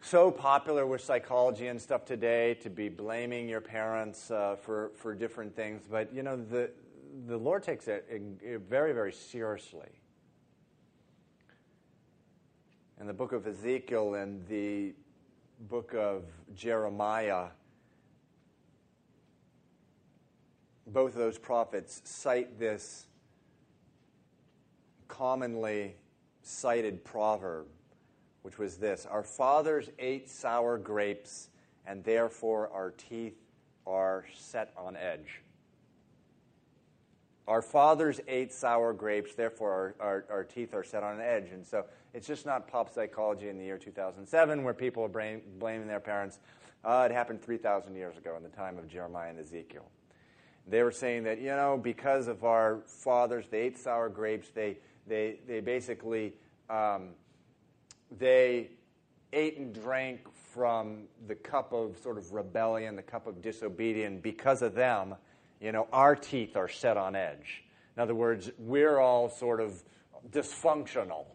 so 0.00 0.30
popular 0.30 0.86
with 0.86 1.00
psychology 1.00 1.68
and 1.68 1.80
stuff 1.80 2.04
today 2.04 2.54
to 2.54 2.70
be 2.70 2.88
blaming 2.88 3.48
your 3.48 3.60
parents 3.60 4.30
uh, 4.30 4.56
for, 4.60 4.90
for 4.96 5.14
different 5.14 5.54
things. 5.54 5.82
But, 5.88 6.12
you 6.12 6.22
know, 6.22 6.36
the, 6.36 6.70
the 7.28 7.36
Lord 7.36 7.62
takes 7.62 7.86
it 7.86 8.06
very, 8.68 8.92
very 8.92 9.12
seriously. 9.12 9.88
In 13.00 13.06
the 13.06 13.12
book 13.14 13.32
of 13.32 13.46
Ezekiel 13.46 14.14
and 14.14 14.46
the 14.48 14.94
book 15.68 15.94
of 15.94 16.24
Jeremiah, 16.54 17.46
both 20.86 21.12
of 21.12 21.18
those 21.18 21.38
prophets 21.38 22.02
cite 22.04 22.58
this 22.58 23.05
commonly 25.08 25.96
cited 26.42 27.04
proverb, 27.04 27.66
which 28.42 28.58
was 28.58 28.76
this 28.76 29.06
Our 29.06 29.22
fathers 29.22 29.90
ate 29.98 30.28
sour 30.28 30.78
grapes, 30.78 31.48
and 31.86 32.04
therefore 32.04 32.70
our 32.72 32.90
teeth 32.90 33.36
are 33.86 34.24
set 34.34 34.72
on 34.76 34.96
edge. 34.96 35.42
Our 37.48 37.62
fathers 37.62 38.20
ate 38.26 38.52
sour 38.52 38.92
grapes, 38.92 39.34
therefore 39.34 39.94
our, 40.00 40.06
our, 40.06 40.24
our, 40.30 40.44
teeth 40.44 40.74
are 40.74 40.82
set 40.82 41.04
on 41.04 41.20
edge. 41.20 41.50
And 41.52 41.64
so 41.64 41.84
it's 42.12 42.26
just 42.26 42.44
not 42.44 42.66
pop 42.66 42.92
psychology 42.92 43.48
in 43.48 43.56
the 43.56 43.64
year 43.64 43.78
2007 43.78 44.64
where 44.64 44.74
people 44.74 45.04
are 45.04 45.08
blame, 45.08 45.42
blaming 45.60 45.86
their 45.86 46.00
parents. 46.00 46.40
Uh, 46.84 47.06
it 47.08 47.14
happened 47.14 47.40
3,000 47.40 47.94
years 47.94 48.16
ago 48.16 48.34
in 48.36 48.42
the 48.42 48.48
time 48.48 48.78
of 48.78 48.88
Jeremiah 48.88 49.30
and 49.30 49.38
Ezekiel. 49.38 49.84
They 50.66 50.82
were 50.82 50.90
saying 50.90 51.22
that, 51.24 51.40
you 51.40 51.50
know, 51.50 51.78
because 51.80 52.26
of 52.26 52.42
our 52.44 52.80
fathers, 52.86 53.44
they 53.48 53.60
ate 53.60 53.78
sour 53.78 54.08
grapes, 54.08 54.48
they, 54.50 54.78
they, 55.06 55.38
they 55.46 55.60
basically 55.60 56.34
um, 56.68 57.10
they 58.18 58.70
ate 59.32 59.58
and 59.58 59.74
drank 59.74 60.20
from 60.52 61.04
the 61.26 61.34
cup 61.34 61.72
of 61.72 61.98
sort 61.98 62.18
of 62.18 62.32
rebellion, 62.32 62.96
the 62.96 63.02
cup 63.02 63.26
of 63.26 63.42
disobedience. 63.42 64.20
Because 64.22 64.62
of 64.62 64.74
them, 64.74 65.14
you 65.60 65.72
know, 65.72 65.86
our 65.92 66.16
teeth 66.16 66.56
are 66.56 66.68
set 66.68 66.96
on 66.96 67.14
edge. 67.14 67.64
In 67.96 68.02
other 68.02 68.14
words, 68.14 68.50
we're 68.58 68.98
all 68.98 69.28
sort 69.28 69.60
of 69.60 69.82
dysfunctional. 70.30 71.26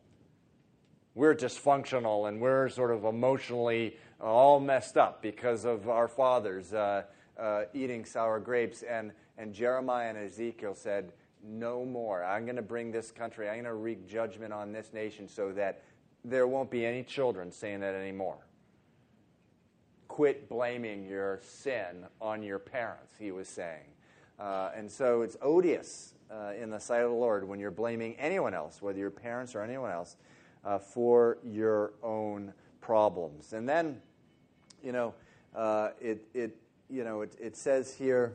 We're 1.14 1.36
dysfunctional 1.36 2.30
and 2.30 2.40
we're 2.40 2.70
sort 2.70 2.92
of 2.92 3.04
emotionally 3.04 3.98
all 4.20 4.60
messed 4.60 4.98
up 4.98 5.22
because 5.22 5.66
of 5.66 5.90
our 5.90 6.08
fathers 6.08 6.74
uh, 6.74 7.04
uh, 7.40 7.64
eating 7.74 8.06
sour 8.06 8.40
grapes. 8.40 8.84
And, 8.84 9.12
and 9.38 9.54
Jeremiah 9.54 10.10
and 10.10 10.18
Ezekiel 10.18 10.76
said, 10.76 11.12
no 11.44 11.86
more. 11.86 12.24
I'm 12.24 12.46
going 12.46 12.56
to 12.56 12.62
bring 12.62 12.92
this 12.92 13.12
country, 13.12 13.48
I'm 13.48 13.56
going 13.56 13.66
to 13.66 13.74
wreak 13.74 14.08
judgment 14.08 14.54
on 14.54 14.72
this 14.72 14.94
nation 14.94 15.28
so 15.28 15.52
that 15.54 15.84
there 16.24 16.48
won't 16.48 16.70
be 16.70 16.86
any 16.86 17.04
children 17.04 17.52
saying 17.52 17.80
that 17.80 17.96
anymore. 17.96 18.38
Quit 20.08 20.50
blaming 20.50 21.06
your 21.06 21.40
sin 21.44 22.06
on 22.20 22.44
your 22.44 22.60
parents, 22.60 23.14
he 23.18 23.32
was 23.32 23.48
saying. 23.48 23.86
Uh, 24.40 24.72
and 24.76 24.90
so 24.90 25.22
it's 25.22 25.38
odious 25.42 26.14
uh, 26.32 26.52
in 26.60 26.70
the 26.70 26.80
sight 26.80 27.02
of 27.02 27.10
the 27.10 27.16
Lord 27.16 27.48
when 27.48 27.60
you're 27.60 27.72
blaming 27.72 28.16
anyone 28.16 28.54
else, 28.54 28.82
whether 28.82 29.00
your 29.00 29.12
parents 29.12 29.56
or 29.56 29.62
anyone 29.62 29.92
else, 29.92 30.18
uh, 30.66 30.80
for 30.80 31.38
your 31.44 31.94
own 32.04 32.54
problems. 32.82 33.54
And 33.54 33.68
then, 33.68 34.02
you 34.84 34.92
know, 34.92 35.14
uh, 35.56 35.90
it, 36.00 36.28
it, 36.34 36.56
you 36.90 37.04
know, 37.04 37.22
it, 37.22 37.36
it 37.40 37.56
says 37.56 37.94
here, 37.94 38.34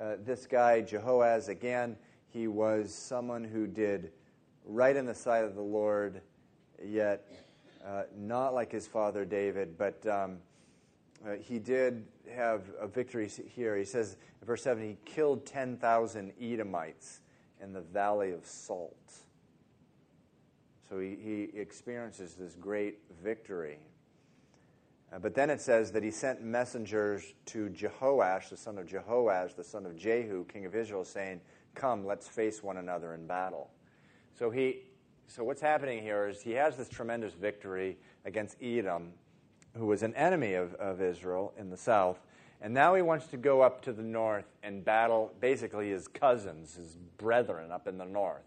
uh, 0.00 0.16
this 0.24 0.46
guy, 0.46 0.82
Jehoaz, 0.82 1.48
again, 1.48 1.96
he 2.32 2.48
was 2.48 2.94
someone 2.94 3.44
who 3.44 3.66
did 3.66 4.10
right 4.64 4.96
in 4.96 5.06
the 5.06 5.14
sight 5.14 5.44
of 5.44 5.54
the 5.54 5.62
Lord, 5.62 6.22
yet 6.84 7.26
uh, 7.86 8.02
not 8.16 8.54
like 8.54 8.72
his 8.72 8.86
father 8.86 9.24
David, 9.24 9.76
but 9.76 10.04
um, 10.06 10.38
uh, 11.26 11.34
he 11.40 11.58
did 11.58 12.06
have 12.34 12.62
a 12.80 12.86
victory 12.86 13.28
here. 13.28 13.76
He 13.76 13.84
says 13.84 14.16
in 14.40 14.46
verse 14.46 14.62
7 14.62 14.82
he 14.82 14.96
killed 15.04 15.44
10,000 15.44 16.32
Edomites 16.40 17.20
in 17.60 17.72
the 17.72 17.80
valley 17.80 18.32
of 18.32 18.46
Salt. 18.46 18.96
So 20.88 20.98
he, 20.98 21.16
he 21.22 21.58
experiences 21.58 22.34
this 22.34 22.54
great 22.54 22.98
victory. 23.22 23.78
Uh, 25.12 25.18
but 25.18 25.34
then 25.34 25.50
it 25.50 25.60
says 25.60 25.92
that 25.92 26.02
he 26.02 26.10
sent 26.10 26.42
messengers 26.42 27.34
to 27.46 27.68
Jehoash, 27.68 28.48
the 28.48 28.56
son 28.56 28.78
of 28.78 28.86
Jehoahaz, 28.86 29.54
the 29.54 29.64
son 29.64 29.84
of 29.84 29.96
Jehu, 29.96 30.44
king 30.46 30.64
of 30.64 30.74
Israel, 30.74 31.04
saying, 31.04 31.40
Come, 31.74 32.06
let's 32.06 32.28
face 32.28 32.62
one 32.62 32.76
another 32.76 33.14
in 33.14 33.26
battle. 33.26 33.70
So, 34.38 34.50
he, 34.50 34.80
so 35.26 35.44
what's 35.44 35.60
happening 35.60 36.02
here 36.02 36.28
is 36.28 36.42
he 36.42 36.52
has 36.52 36.76
this 36.76 36.88
tremendous 36.88 37.34
victory 37.34 37.96
against 38.24 38.56
Edom, 38.62 39.12
who 39.76 39.86
was 39.86 40.02
an 40.02 40.14
enemy 40.14 40.54
of, 40.54 40.74
of 40.74 41.00
Israel 41.00 41.52
in 41.58 41.70
the 41.70 41.76
south. 41.76 42.20
And 42.60 42.72
now 42.72 42.94
he 42.94 43.02
wants 43.02 43.26
to 43.28 43.36
go 43.36 43.60
up 43.60 43.82
to 43.82 43.92
the 43.92 44.02
north 44.02 44.44
and 44.62 44.84
battle 44.84 45.32
basically 45.40 45.90
his 45.90 46.06
cousins, 46.06 46.76
his 46.76 46.96
brethren 47.18 47.72
up 47.72 47.88
in 47.88 47.98
the 47.98 48.04
north. 48.04 48.44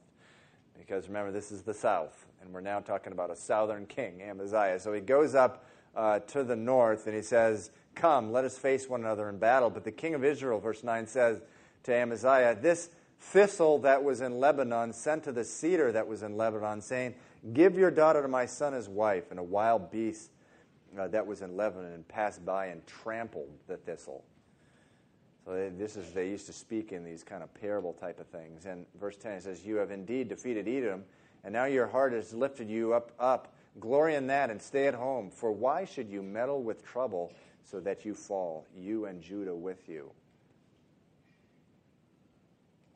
Because 0.78 1.08
remember, 1.08 1.32
this 1.32 1.52
is 1.52 1.64
the 1.64 1.74
south, 1.74 2.26
and 2.42 2.54
we're 2.54 2.62
now 2.62 2.80
talking 2.80 3.12
about 3.12 3.32
a 3.32 3.36
southern 3.36 3.86
king, 3.86 4.22
Amaziah. 4.22 4.80
So 4.80 4.94
he 4.94 5.02
goes 5.02 5.36
up 5.36 5.66
uh, 5.96 6.20
to 6.20 6.44
the 6.44 6.56
north 6.56 7.08
and 7.08 7.16
he 7.16 7.22
says, 7.22 7.72
Come, 7.96 8.32
let 8.32 8.44
us 8.44 8.58
face 8.58 8.90
one 8.90 9.02
another 9.02 9.30
in 9.30 9.38
battle. 9.38 9.70
But 9.70 9.86
the 9.86 9.92
king 9.92 10.14
of 10.14 10.24
Israel, 10.24 10.60
verse 10.60 10.84
9 10.84 11.08
says 11.08 11.42
to 11.84 11.94
Amaziah, 11.94 12.58
This 12.60 12.90
thistle 13.20 13.80
that 13.80 14.04
was 14.04 14.22
in 14.22 14.40
Lebanon 14.40 14.94
sent 14.94 15.24
to 15.26 15.32
the 15.32 15.44
cedar 15.44 15.92
that 15.92 16.08
was 16.08 16.24
in 16.24 16.38
Lebanon, 16.38 16.82
saying, 16.82 17.16
Give 17.54 17.78
your 17.78 17.92
daughter 17.92 18.22
to 18.22 18.28
my 18.28 18.46
son 18.46 18.74
as 18.74 18.90
wife. 18.90 19.30
And 19.30 19.40
a 19.40 19.44
wild 19.44 19.92
beast 19.92 20.32
uh, 20.98 21.08
that 21.10 21.26
was 21.26 21.42
in 21.42 21.56
Lebanon 21.56 22.04
passed 22.08 22.44
by 22.46 22.68
and 22.68 22.86
trampled 22.88 23.50
the 23.68 23.78
thistle. 23.78 24.24
So 25.46 25.54
they, 25.54 25.70
this 25.70 25.96
is 25.96 26.12
they 26.12 26.30
used 26.30 26.48
to 26.48 26.54
speak 26.54 26.92
in 26.92 27.04
these 27.04 27.24
kind 27.24 27.44
of 27.44 27.54
parable 27.54 27.94
type 27.94 28.20
of 28.20 28.28
things. 28.28 28.66
And 28.66 28.86
verse 29.00 29.18
10 29.18 29.42
says, 29.42 29.66
You 29.66 29.76
have 29.76 29.92
indeed 29.92 30.28
defeated 30.28 30.68
Edom, 30.68 31.04
and 31.44 31.54
now 31.54 31.66
your 31.66 31.88
heart 31.88 32.14
has 32.14 32.34
lifted 32.34 32.70
you 32.70 32.94
up 32.94 33.12
up. 33.20 33.54
Glory 33.80 34.16
in 34.16 34.28
that 34.28 34.50
and 34.50 34.62
stay 34.62 34.88
at 34.88 34.96
home. 34.96 35.30
For 35.30 35.52
why 35.52 35.84
should 35.84 36.10
you 36.10 36.24
meddle 36.24 36.64
with 36.64 36.84
trouble 36.84 37.34
so 37.64 37.80
that 37.82 38.06
you 38.06 38.16
fall, 38.16 38.66
you 38.76 39.06
and 39.06 39.22
Judah 39.22 39.54
with 39.56 39.90
you? 39.90 40.10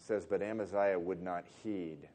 Says, 0.09 0.25
But 0.25 0.41
Amaziah 0.41 0.99
would 0.99 1.21
not 1.21 1.45
heed. 1.63 2.09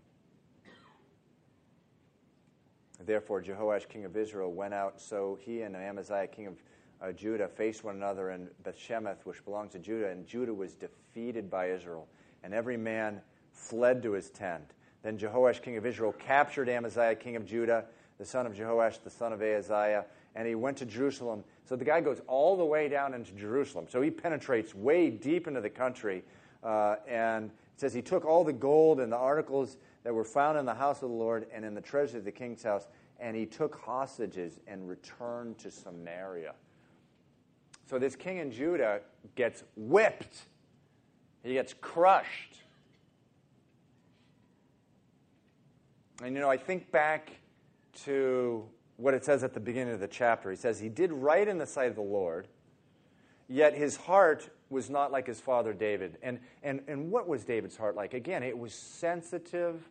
Therefore, 3.06 3.40
Jehoash, 3.40 3.88
king 3.88 4.04
of 4.04 4.16
Israel, 4.16 4.52
went 4.52 4.74
out. 4.74 5.00
So 5.00 5.38
he 5.40 5.62
and 5.62 5.76
Amaziah, 5.76 6.26
king 6.26 6.48
of 6.48 6.54
uh, 7.00 7.12
Judah, 7.12 7.46
faced 7.46 7.84
one 7.84 7.94
another 7.94 8.32
in 8.32 8.48
Bethshemesh, 8.64 9.18
which 9.24 9.44
belonged 9.44 9.70
to 9.72 9.78
Judah. 9.78 10.08
And 10.08 10.26
Judah 10.26 10.52
was 10.52 10.74
defeated 10.74 11.48
by 11.48 11.70
Israel, 11.70 12.08
and 12.42 12.52
every 12.52 12.76
man 12.76 13.20
fled 13.52 14.02
to 14.02 14.12
his 14.12 14.28
tent. 14.28 14.72
Then 15.04 15.16
Jehoash, 15.16 15.62
king 15.62 15.76
of 15.76 15.86
Israel, 15.86 16.12
captured 16.12 16.68
Amaziah, 16.68 17.14
king 17.14 17.36
of 17.36 17.46
Judah, 17.46 17.84
the 18.18 18.24
son 18.24 18.44
of 18.44 18.54
Jehoash, 18.54 19.04
the 19.04 19.10
son 19.10 19.32
of 19.32 19.40
Ahaziah, 19.40 20.06
and 20.34 20.48
he 20.48 20.56
went 20.56 20.78
to 20.78 20.86
Jerusalem. 20.86 21.44
So 21.64 21.76
the 21.76 21.84
guy 21.84 22.00
goes 22.00 22.20
all 22.26 22.56
the 22.56 22.64
way 22.64 22.88
down 22.88 23.14
into 23.14 23.32
Jerusalem. 23.32 23.86
So 23.88 24.02
he 24.02 24.10
penetrates 24.10 24.74
way 24.74 25.10
deep 25.10 25.46
into 25.46 25.60
the 25.60 25.70
country, 25.70 26.24
uh, 26.64 26.96
and 27.06 27.50
it 27.74 27.80
says 27.80 27.92
he 27.92 28.02
took 28.02 28.24
all 28.24 28.44
the 28.44 28.52
gold 28.52 29.00
and 29.00 29.10
the 29.10 29.16
articles 29.16 29.78
that 30.04 30.14
were 30.14 30.24
found 30.24 30.58
in 30.58 30.64
the 30.64 30.74
house 30.74 31.02
of 31.02 31.08
the 31.08 31.14
Lord 31.14 31.46
and 31.52 31.64
in 31.64 31.74
the 31.74 31.80
treasure 31.80 32.18
of 32.18 32.24
the 32.24 32.32
king's 32.32 32.62
house, 32.62 32.86
and 33.18 33.36
he 33.36 33.46
took 33.46 33.80
hostages 33.80 34.60
and 34.68 34.88
returned 34.88 35.58
to 35.58 35.70
Samaria. 35.70 36.54
So 37.90 37.98
this 37.98 38.14
king 38.14 38.38
in 38.38 38.50
Judah 38.50 39.00
gets 39.34 39.64
whipped, 39.76 40.42
he 41.42 41.54
gets 41.54 41.74
crushed. 41.80 42.62
And 46.22 46.34
you 46.34 46.40
know, 46.40 46.50
I 46.50 46.56
think 46.56 46.90
back 46.92 47.32
to 48.04 48.64
what 48.96 49.14
it 49.14 49.24
says 49.24 49.42
at 49.42 49.52
the 49.52 49.60
beginning 49.60 49.94
of 49.94 50.00
the 50.00 50.08
chapter. 50.08 50.50
He 50.50 50.56
says, 50.56 50.78
He 50.78 50.88
did 50.88 51.12
right 51.12 51.46
in 51.46 51.58
the 51.58 51.66
sight 51.66 51.88
of 51.88 51.96
the 51.96 52.02
Lord, 52.02 52.46
yet 53.48 53.74
his 53.74 53.96
heart 53.96 54.48
was 54.74 54.90
not 54.90 55.10
like 55.12 55.26
his 55.26 55.40
father 55.40 55.72
David. 55.72 56.18
And, 56.22 56.40
and, 56.62 56.82
and 56.88 57.10
what 57.10 57.26
was 57.26 57.44
David's 57.44 57.76
heart 57.76 57.94
like? 57.96 58.12
Again, 58.12 58.42
it 58.42 58.58
was 58.58 58.74
sensitive 58.74 59.88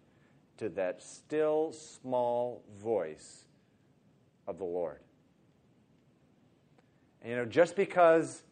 to 0.58 0.70
that 0.70 1.02
still 1.02 1.72
small 1.72 2.62
voice 2.78 3.46
of 4.46 4.60
the 4.60 4.66
Lord. 4.66 5.00
And, 7.22 7.32
you 7.32 7.38
know, 7.38 7.46
just 7.46 7.76
because 7.76 8.44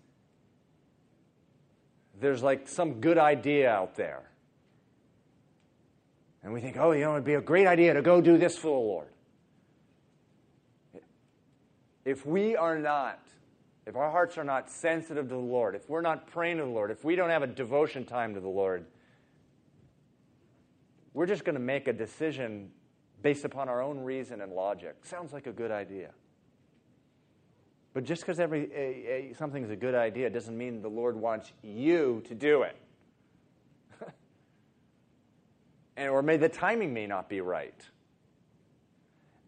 there's 2.20 2.42
like 2.42 2.68
some 2.68 3.02
good 3.02 3.18
idea 3.18 3.70
out 3.70 3.96
there, 3.96 4.24
and 6.44 6.54
we 6.54 6.62
think, 6.62 6.78
oh, 6.78 6.92
you 6.92 7.02
know, 7.02 7.12
it'd 7.12 7.24
be 7.24 7.36
a 7.36 7.42
great 7.42 7.68
idea 7.68 7.94
to 7.94 8.02
go 8.02 8.22
do 8.22 8.38
this 8.38 8.58
for 8.58 8.68
the 8.68 8.88
Lord. 8.88 9.08
If 12.04 12.26
we 12.26 12.56
are 12.56 12.80
not, 12.80 13.20
if 13.86 13.96
our 13.96 14.12
hearts 14.12 14.38
are 14.38 14.44
not 14.44 14.70
sensitive 14.70 15.28
to 15.30 15.36
the 15.36 15.40
Lord, 15.40 15.76
if 15.76 15.90
we're 15.90 16.02
not 16.02 16.28
praying 16.28 16.58
to 16.58 16.64
the 16.64 16.70
Lord, 16.70 16.92
if 16.92 17.04
we 17.04 17.16
don't 17.16 17.30
have 17.30 17.44
a 17.44 17.48
devotion 17.48 18.06
time 18.06 18.34
to 18.36 18.40
the 18.40 18.48
Lord, 18.48 18.86
we're 21.14 21.26
just 21.26 21.44
going 21.44 21.56
to 21.56 21.62
make 21.62 21.88
a 21.88 21.94
decision 21.94 22.72
based 23.22 23.44
upon 23.44 23.70
our 23.70 23.82
own 23.82 24.00
reason 24.00 24.42
and 24.42 24.54
logic. 24.54 24.96
Sounds 25.04 25.34
like 25.34 25.48
a 25.48 25.52
good 25.52 25.72
idea. 25.72 26.12
But 27.94 28.06
just 28.06 28.22
because 28.22 28.40
every 28.40 28.72
a, 28.74 29.32
a, 29.32 29.34
something's 29.38 29.70
a 29.70 29.76
good 29.76 29.96
idea 29.96 30.30
doesn't 30.30 30.58
mean 30.58 30.82
the 30.82 30.88
Lord 30.90 31.16
wants 31.16 31.52
you 31.62 32.24
to 32.28 32.36
do 32.36 32.62
it. 32.62 32.78
and 35.98 36.10
or 36.10 36.22
may 36.22 36.38
the 36.38 36.50
timing 36.50 36.94
may 36.94 37.06
not 37.06 37.28
be 37.28 37.42
right. 37.42 37.86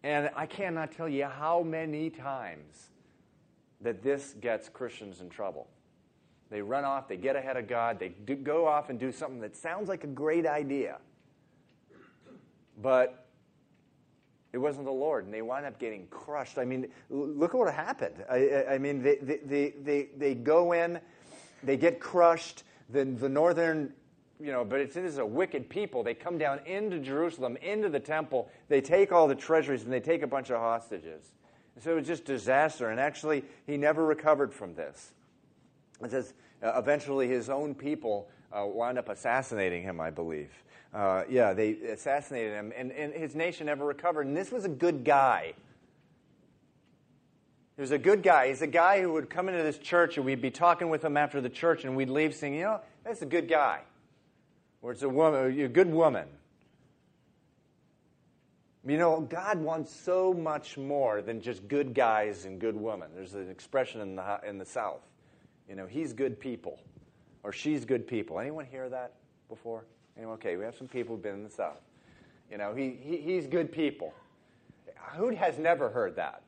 And 0.04 0.30
I 0.36 0.46
cannot 0.46 0.92
tell 0.92 1.08
you 1.08 1.26
how 1.26 1.64
many 1.64 2.10
times 2.10 2.90
that 3.84 4.02
this 4.02 4.36
gets 4.42 4.70
Christians 4.70 5.22
in 5.22 5.30
trouble. 5.30 5.68
They 6.50 6.62
run 6.62 6.86
off, 6.86 7.08
they 7.08 7.18
get 7.18 7.36
ahead 7.36 7.58
of 7.58 7.68
God, 7.68 8.00
they 8.00 8.10
do, 8.10 8.36
go 8.36 8.68
off 8.68 8.90
and 8.90 9.00
do 9.00 9.12
something 9.12 9.42
that 9.42 9.56
sounds 9.56 9.90
like 9.90 10.04
a 10.04 10.08
great 10.08 10.46
idea. 10.46 10.98
But 12.82 13.28
it 14.52 14.58
wasn't 14.60 14.86
the 14.86 14.92
Lord, 14.92 15.26
and 15.26 15.34
they 15.34 15.42
wind 15.42 15.66
up 15.66 15.80
getting 15.80 16.06
crushed. 16.08 16.60
I 16.60 16.66
mean, 16.66 16.88
look 17.10 17.56
at 17.56 17.58
what 17.58 17.74
happened. 17.74 18.24
I, 18.30 18.66
I 18.72 18.78
mean, 18.78 19.02
they, 19.02 19.16
they, 19.16 19.74
they, 19.82 20.10
they 20.16 20.36
go 20.36 20.74
in, 20.74 21.00
they 21.64 21.76
get 21.76 22.00
crushed. 22.00 22.64
The, 22.90 23.06
the 23.06 23.30
northern, 23.30 23.94
you 24.40 24.52
know, 24.52 24.64
but 24.64 24.80
it's, 24.80 24.94
this 24.94 25.12
is 25.12 25.18
a 25.18 25.26
wicked 25.26 25.70
people. 25.70 26.04
They 26.04 26.14
come 26.14 26.38
down 26.38 26.60
into 26.68 27.00
Jerusalem, 27.00 27.58
into 27.64 27.90
the 27.90 28.00
temple. 28.00 28.52
They 28.68 28.82
take 28.82 29.12
all 29.12 29.28
the 29.28 29.36
treasuries, 29.36 29.84
and 29.84 29.92
they 29.92 30.02
take 30.02 30.22
a 30.22 30.28
bunch 30.28 30.52
of 30.52 30.58
hostages. 30.58 31.32
So 31.80 31.92
it 31.92 31.96
was 31.96 32.08
just 32.08 32.26
disaster. 32.26 32.90
And 32.90 33.00
actually, 33.00 33.44
he 33.66 33.78
never 33.78 34.06
recovered 34.06 34.54
from 34.54 34.76
this. 34.76 35.12
It 36.04 36.12
says 36.12 36.34
uh, 36.62 36.74
eventually 36.78 37.28
his 37.28 37.50
own 37.50 37.76
people 37.76 38.30
uh, 38.52 38.66
wound 38.66 38.98
up 38.98 39.10
assassinating 39.10 39.84
him, 39.84 40.00
I 40.00 40.10
believe 40.10 40.50
uh, 40.94 41.24
yeah, 41.28 41.54
they 41.54 41.72
assassinated 41.72 42.54
him, 42.54 42.72
and, 42.76 42.92
and 42.92 43.14
his 43.14 43.36
nation 43.36 43.66
never 43.66 43.86
recovered. 43.86 44.28
And 44.28 44.38
this 44.38 44.52
was 44.52 44.64
a 44.66 44.70
good 44.70 45.04
guy. 45.04 45.54
He 47.76 47.82
was 47.82 47.92
a 47.92 47.98
good 47.98 48.22
guy. 48.22 48.50
He's 48.50 48.62
a 48.62 48.68
guy 48.68 49.02
who 49.02 49.14
would 49.14 49.30
come 49.30 49.50
into 49.50 49.64
this 49.64 49.80
church, 49.80 50.18
and 50.18 50.26
we'd 50.26 50.42
be 50.42 50.52
talking 50.52 50.90
with 50.90 51.04
him 51.04 51.18
after 51.18 51.42
the 51.42 51.50
church, 51.50 51.86
and 51.86 51.96
we'd 51.96 52.10
leave 52.10 52.36
saying, 52.36 52.54
you 52.54 52.62
know, 52.62 52.82
that's 53.04 53.24
a 53.24 53.26
good 53.26 53.50
guy. 53.50 53.82
Or 54.84 54.92
it's 54.92 55.02
a 55.02 55.10
woman, 55.10 55.60
a 55.60 55.68
good 55.68 55.92
woman. 55.92 56.28
You 58.86 58.98
know, 58.98 59.22
God 59.22 59.60
wants 59.60 59.96
so 59.96 60.34
much 60.34 60.78
more 60.78 61.22
than 61.22 61.40
just 61.40 61.68
good 61.70 61.94
guys 61.94 62.44
and 62.44 62.60
good 62.60 62.76
women. 62.76 63.10
There's 63.16 63.34
an 63.34 63.50
expression 63.50 64.02
in 64.02 64.18
the, 64.18 64.40
in 64.46 64.58
the 64.58 64.66
South. 64.66 65.02
You 65.70 65.76
know, 65.76 65.86
he's 65.86 66.12
good 66.12 66.38
people, 66.38 66.80
or 67.44 67.54
she's 67.54 67.86
good 67.86 68.06
people. 68.06 68.40
Anyone 68.40 68.66
hear 68.66 68.90
that 68.90 69.14
before? 69.48 69.86
Anyone? 70.18 70.36
Okay, 70.36 70.58
we 70.58 70.66
have 70.66 70.76
some 70.76 70.90
people 70.90 71.16
who've 71.16 71.24
been 71.24 71.36
in 71.36 71.44
the 71.44 71.50
South. 71.50 71.80
You 72.52 72.58
know, 72.58 72.74
he, 72.74 72.98
he, 73.02 73.18
he's 73.18 73.48
good 73.48 73.72
people. 73.72 74.14
Who 75.16 75.30
has 75.30 75.58
never 75.58 75.90
heard 75.90 76.18
that? 76.18 76.42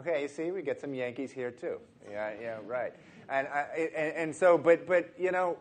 Okay, 0.00 0.22
you 0.22 0.28
see, 0.28 0.50
we 0.50 0.62
get 0.62 0.80
some 0.80 0.94
Yankees 0.94 1.30
here 1.30 1.52
too. 1.52 1.78
Yeah, 2.10 2.32
yeah, 2.40 2.58
right. 2.66 2.92
And, 3.28 3.46
I, 3.46 3.90
and, 3.94 4.16
and 4.16 4.34
so, 4.34 4.58
but, 4.58 4.86
but, 4.86 5.12
you 5.16 5.30
know, 5.30 5.58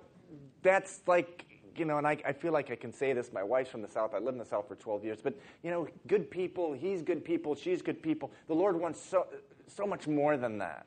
that's 0.63 1.01
like, 1.05 1.45
you 1.75 1.85
know, 1.85 1.97
and 1.97 2.07
I, 2.07 2.17
I 2.25 2.33
feel 2.33 2.53
like 2.53 2.71
I 2.71 2.75
can 2.75 2.93
say 2.93 3.13
this. 3.13 3.31
My 3.33 3.43
wife's 3.43 3.69
from 3.69 3.81
the 3.81 3.87
South. 3.87 4.13
I 4.13 4.19
lived 4.19 4.33
in 4.33 4.39
the 4.39 4.45
South 4.45 4.67
for 4.67 4.75
12 4.75 5.03
years. 5.03 5.19
But, 5.21 5.35
you 5.63 5.71
know, 5.71 5.87
good 6.07 6.29
people, 6.29 6.73
he's 6.73 7.01
good 7.01 7.23
people, 7.23 7.55
she's 7.55 7.81
good 7.81 8.01
people. 8.01 8.31
The 8.47 8.55
Lord 8.55 8.79
wants 8.79 9.01
so, 9.01 9.27
so 9.67 9.85
much 9.85 10.07
more 10.07 10.37
than 10.37 10.57
that. 10.59 10.85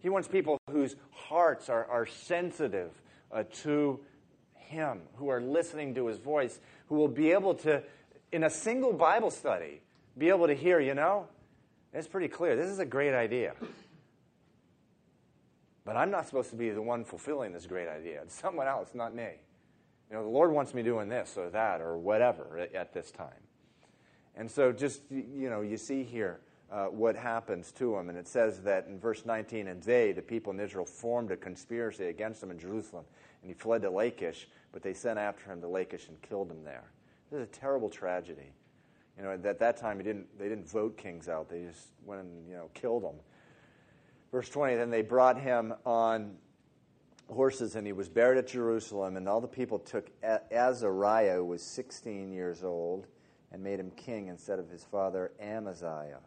He 0.00 0.08
wants 0.08 0.28
people 0.28 0.58
whose 0.70 0.96
hearts 1.10 1.68
are, 1.68 1.84
are 1.86 2.06
sensitive 2.06 2.90
uh, 3.32 3.44
to 3.62 4.00
him, 4.68 5.00
who 5.16 5.28
are 5.30 5.40
listening 5.40 5.94
to 5.94 6.06
His 6.06 6.18
voice, 6.18 6.60
who 6.88 6.94
will 6.94 7.08
be 7.08 7.32
able 7.32 7.54
to, 7.54 7.82
in 8.32 8.44
a 8.44 8.50
single 8.50 8.92
Bible 8.92 9.30
study, 9.30 9.80
be 10.16 10.28
able 10.28 10.46
to 10.46 10.54
hear, 10.54 10.78
you 10.80 10.94
know, 10.94 11.26
it's 11.92 12.06
pretty 12.06 12.28
clear. 12.28 12.54
This 12.54 12.68
is 12.68 12.78
a 12.78 12.84
great 12.84 13.14
idea. 13.14 13.54
But 15.84 15.96
I'm 15.96 16.10
not 16.10 16.26
supposed 16.26 16.50
to 16.50 16.56
be 16.56 16.70
the 16.70 16.82
one 16.82 17.02
fulfilling 17.04 17.52
this 17.52 17.66
great 17.66 17.88
idea. 17.88 18.20
It's 18.22 18.34
someone 18.34 18.66
else, 18.66 18.90
not 18.94 19.14
me. 19.14 19.28
You 20.10 20.16
know, 20.16 20.22
the 20.22 20.30
Lord 20.30 20.52
wants 20.52 20.72
me 20.72 20.82
doing 20.82 21.08
this 21.08 21.36
or 21.36 21.50
that 21.50 21.80
or 21.80 21.98
whatever 21.98 22.58
at, 22.58 22.74
at 22.74 22.92
this 22.94 23.10
time. 23.10 23.28
And 24.34 24.50
so, 24.50 24.72
just, 24.72 25.02
you 25.10 25.50
know, 25.50 25.62
you 25.62 25.76
see 25.76 26.04
here 26.04 26.40
uh, 26.70 26.86
what 26.86 27.16
happens 27.16 27.72
to 27.72 27.96
him. 27.96 28.08
And 28.08 28.16
it 28.16 28.28
says 28.28 28.60
that 28.62 28.86
in 28.86 28.98
verse 28.98 29.26
19, 29.26 29.68
and 29.68 29.82
they, 29.82 30.12
the 30.12 30.22
people 30.22 30.52
in 30.52 30.60
Israel, 30.60 30.84
formed 30.84 31.30
a 31.30 31.36
conspiracy 31.36 32.06
against 32.06 32.42
him 32.42 32.50
in 32.50 32.58
Jerusalem. 32.58 33.04
And 33.42 33.50
he 33.50 33.54
fled 33.54 33.82
to 33.82 33.90
Lachish, 33.90 34.48
but 34.72 34.82
they 34.82 34.94
sent 34.94 35.18
after 35.18 35.50
him 35.52 35.60
to 35.60 35.68
Lachish 35.68 36.08
and 36.08 36.20
killed 36.22 36.50
him 36.50 36.64
there. 36.64 36.84
This 37.30 37.40
is 37.40 37.48
a 37.48 37.50
terrible 37.50 37.90
tragedy. 37.90 38.52
You 39.16 39.24
know, 39.24 39.32
at 39.32 39.58
that 39.58 39.76
time, 39.76 39.98
didn't, 39.98 40.38
they 40.38 40.48
didn't 40.48 40.68
vote 40.68 40.96
kings 40.96 41.28
out. 41.28 41.48
They 41.48 41.64
just 41.64 41.88
went 42.04 42.22
and, 42.22 42.48
you 42.48 42.54
know, 42.54 42.70
killed 42.74 43.02
them. 43.02 43.16
Verse 44.30 44.48
20, 44.48 44.76
then 44.76 44.90
they 44.90 45.02
brought 45.02 45.40
him 45.40 45.74
on 45.84 46.36
horses, 47.28 47.76
and 47.76 47.86
he 47.86 47.92
was 47.92 48.08
buried 48.08 48.38
at 48.38 48.48
Jerusalem. 48.48 49.16
And 49.16 49.28
all 49.28 49.40
the 49.40 49.48
people 49.48 49.78
took 49.78 50.10
Azariah, 50.52 51.36
who 51.36 51.44
was 51.44 51.62
16 51.62 52.32
years 52.32 52.64
old, 52.64 53.06
and 53.52 53.62
made 53.62 53.80
him 53.80 53.90
king 53.92 54.28
instead 54.28 54.58
of 54.58 54.68
his 54.68 54.84
father 54.84 55.32
Amaziah. 55.40 56.20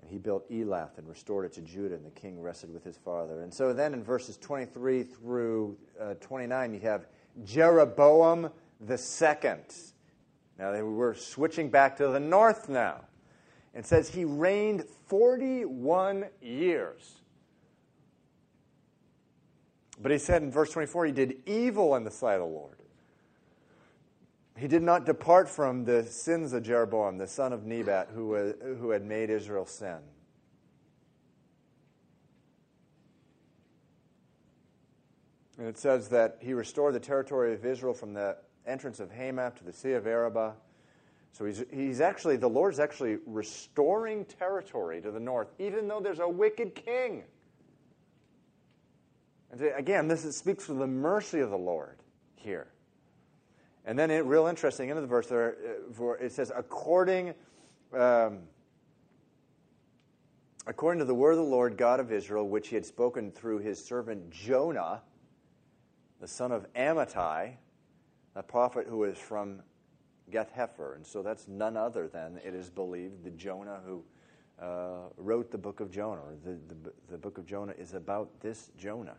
And 0.00 0.10
he 0.10 0.18
built 0.18 0.48
Elath 0.50 0.98
and 0.98 1.08
restored 1.08 1.46
it 1.46 1.52
to 1.54 1.60
Judah, 1.62 1.94
and 1.94 2.06
the 2.06 2.10
king 2.10 2.40
rested 2.40 2.72
with 2.72 2.84
his 2.84 2.96
father. 2.96 3.42
And 3.42 3.52
so 3.52 3.72
then 3.72 3.92
in 3.92 4.04
verses 4.04 4.36
23 4.36 5.02
through 5.02 5.76
uh, 6.00 6.14
29, 6.14 6.74
you 6.74 6.80
have 6.80 7.06
Jeroboam 7.44 8.50
the 8.80 8.98
second. 8.98 9.64
Now 10.58 10.72
we're 10.82 11.14
switching 11.14 11.70
back 11.70 11.96
to 11.96 12.08
the 12.08 12.20
north 12.20 12.68
now. 12.68 13.02
It 13.74 13.84
says 13.84 14.08
he 14.08 14.24
reigned 14.24 14.84
41 15.06 16.26
years. 16.40 17.16
But 20.00 20.12
he 20.12 20.18
said 20.18 20.42
in 20.42 20.50
verse 20.50 20.70
24, 20.72 21.06
he 21.06 21.12
did 21.12 21.42
evil 21.46 21.96
in 21.96 22.04
the 22.04 22.10
sight 22.10 22.34
of 22.34 22.40
the 22.40 22.46
Lord. 22.46 22.76
He 24.56 24.68
did 24.68 24.82
not 24.82 25.04
depart 25.04 25.48
from 25.48 25.84
the 25.84 26.04
sins 26.04 26.52
of 26.52 26.62
Jeroboam, 26.62 27.18
the 27.18 27.26
son 27.26 27.52
of 27.52 27.66
Nebat, 27.66 28.08
who, 28.14 28.54
who 28.80 28.90
had 28.90 29.04
made 29.04 29.28
Israel 29.28 29.66
sin. 29.66 29.98
And 35.58 35.66
it 35.66 35.78
says 35.78 36.08
that 36.08 36.38
he 36.40 36.52
restored 36.52 36.94
the 36.94 37.00
territory 37.00 37.54
of 37.54 37.64
Israel 37.64 37.94
from 37.94 38.12
the 38.12 38.36
entrance 38.66 39.00
of 39.00 39.10
Hamath 39.10 39.56
to 39.56 39.64
the 39.64 39.72
Sea 39.72 39.92
of 39.92 40.06
Arabah. 40.06 40.52
So 41.32 41.44
he's, 41.44 41.64
he's 41.70 42.00
actually, 42.00 42.36
the 42.36 42.48
Lord's 42.48 42.80
actually 42.80 43.18
restoring 43.26 44.24
territory 44.24 45.00
to 45.02 45.10
the 45.10 45.20
north, 45.20 45.48
even 45.58 45.88
though 45.88 46.00
there's 46.00 46.18
a 46.18 46.28
wicked 46.28 46.74
king. 46.74 47.24
And 49.50 49.60
again, 49.76 50.08
this 50.08 50.36
speaks 50.36 50.66
to 50.66 50.74
the 50.74 50.86
mercy 50.86 51.40
of 51.40 51.50
the 51.50 51.58
Lord 51.58 51.98
here. 52.34 52.68
And 53.84 53.98
then, 53.98 54.10
it, 54.10 54.24
real 54.24 54.46
interesting, 54.46 54.88
into 54.88 55.00
the 55.00 55.06
verse 55.06 55.28
there, 55.28 55.56
uh, 56.00 56.10
it 56.12 56.32
says, 56.32 56.50
according, 56.54 57.34
um, 57.92 58.40
according 60.66 60.98
to 60.98 61.04
the 61.04 61.14
word 61.14 61.32
of 61.32 61.36
the 61.36 61.44
Lord 61.44 61.76
God 61.76 62.00
of 62.00 62.10
Israel, 62.10 62.48
which 62.48 62.68
he 62.68 62.74
had 62.74 62.84
spoken 62.84 63.30
through 63.30 63.58
his 63.58 63.82
servant 63.82 64.30
Jonah, 64.30 65.02
the 66.20 66.26
son 66.26 66.50
of 66.50 66.66
Amittai, 66.74 67.52
a 68.34 68.42
prophet 68.42 68.86
who 68.88 69.04
is 69.04 69.16
from 69.16 69.62
Gath 70.32 70.52
Hepher. 70.52 70.96
And 70.96 71.06
so 71.06 71.22
that's 71.22 71.46
none 71.46 71.76
other 71.76 72.08
than, 72.08 72.40
it 72.44 72.54
is 72.54 72.68
believed, 72.68 73.22
the 73.22 73.30
Jonah 73.30 73.78
who 73.86 74.02
uh, 74.60 75.10
wrote 75.16 75.52
the 75.52 75.58
book 75.58 75.78
of 75.78 75.92
Jonah. 75.92 76.22
The, 76.44 76.58
the, 76.68 76.92
the 77.10 77.18
book 77.18 77.38
of 77.38 77.46
Jonah 77.46 77.74
is 77.78 77.94
about 77.94 78.40
this 78.40 78.70
Jonah. 78.76 79.16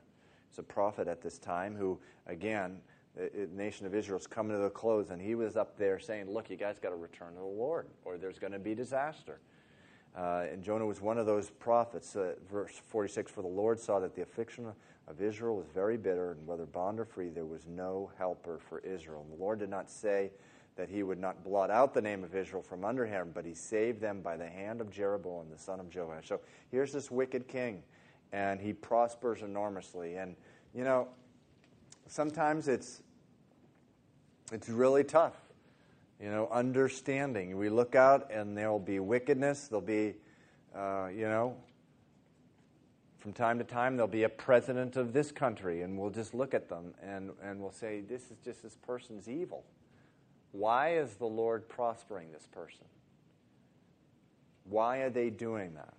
He's 0.49 0.59
a 0.59 0.63
prophet 0.63 1.07
at 1.07 1.21
this 1.21 1.37
time 1.37 1.75
who, 1.75 1.99
again, 2.25 2.77
the 3.15 3.47
nation 3.55 3.85
of 3.85 3.95
Israel 3.95 4.19
is 4.19 4.27
coming 4.27 4.55
to 4.55 4.61
the 4.61 4.69
close, 4.69 5.09
and 5.09 5.21
he 5.21 5.35
was 5.35 5.57
up 5.57 5.77
there 5.77 5.99
saying, 5.99 6.29
Look, 6.29 6.49
you 6.49 6.55
guys 6.55 6.77
got 6.79 6.89
to 6.89 6.95
return 6.95 7.33
to 7.33 7.39
the 7.39 7.45
Lord, 7.45 7.87
or 8.05 8.17
there's 8.17 8.39
going 8.39 8.53
to 8.53 8.59
be 8.59 8.75
disaster. 8.75 9.39
Uh, 10.15 10.45
and 10.51 10.63
Jonah 10.63 10.85
was 10.85 11.01
one 11.01 11.17
of 11.17 11.25
those 11.25 11.49
prophets. 11.49 12.15
Uh, 12.15 12.33
verse 12.51 12.81
46 12.87 13.31
For 13.31 13.41
the 13.41 13.47
Lord 13.47 13.79
saw 13.79 13.99
that 13.99 14.15
the 14.15 14.21
affliction 14.21 14.67
of 15.07 15.21
Israel 15.21 15.55
was 15.55 15.67
very 15.73 15.97
bitter, 15.97 16.31
and 16.31 16.45
whether 16.45 16.65
bond 16.65 16.99
or 16.99 17.05
free, 17.05 17.29
there 17.29 17.45
was 17.45 17.65
no 17.67 18.11
helper 18.17 18.59
for 18.69 18.79
Israel. 18.79 19.25
And 19.27 19.37
the 19.37 19.43
Lord 19.43 19.59
did 19.59 19.69
not 19.69 19.89
say 19.89 20.31
that 20.75 20.89
he 20.89 21.01
would 21.01 21.19
not 21.19 21.43
blot 21.43 21.71
out 21.71 21.93
the 21.93 22.01
name 22.01 22.23
of 22.23 22.35
Israel 22.35 22.61
from 22.61 22.85
under 22.85 23.05
him, 23.05 23.31
but 23.33 23.45
he 23.45 23.53
saved 23.53 23.99
them 23.99 24.21
by 24.21 24.37
the 24.37 24.47
hand 24.47 24.79
of 24.79 24.91
Jeroboam, 24.91 25.47
the 25.51 25.57
son 25.57 25.79
of 25.79 25.93
Joash. 25.93 26.27
So 26.27 26.39
here's 26.71 26.91
this 26.91 27.09
wicked 27.09 27.47
king, 27.47 27.81
and 28.31 28.59
he 28.59 28.73
prospers 28.73 29.41
enormously. 29.41 30.15
And, 30.15 30.35
you 30.73 30.83
know, 30.83 31.07
sometimes 32.07 32.67
it's, 32.67 33.01
it's 34.51 34.69
really 34.69 35.03
tough, 35.03 35.35
you 36.21 36.29
know, 36.29 36.47
understanding. 36.51 37.57
We 37.57 37.69
look 37.69 37.95
out, 37.95 38.31
and 38.31 38.57
there'll 38.57 38.79
be 38.79 38.99
wickedness, 38.99 39.67
there'll 39.67 39.81
be, 39.81 40.15
uh, 40.75 41.07
you 41.07 41.27
know, 41.27 41.55
from 43.19 43.33
time 43.33 43.57
to 43.57 43.63
time, 43.65 43.97
there'll 43.97 44.07
be 44.07 44.23
a 44.23 44.29
president 44.29 44.95
of 44.95 45.11
this 45.11 45.31
country, 45.31 45.81
and 45.81 45.97
we'll 45.97 46.09
just 46.09 46.33
look 46.33 46.53
at 46.53 46.69
them 46.69 46.93
and, 47.03 47.31
and 47.43 47.59
we'll 47.59 47.71
say, 47.71 47.99
This 47.99 48.31
is 48.31 48.37
just 48.45 48.63
this 48.63 48.77
person's 48.85 49.27
evil. 49.27 49.65
Why 50.53 50.95
is 50.95 51.15
the 51.15 51.25
Lord 51.25 51.67
prospering 51.67 52.31
this 52.31 52.47
person? 52.47 52.85
Why 54.63 54.99
are 54.99 55.09
they 55.09 55.29
doing 55.29 55.73
that? 55.73 55.93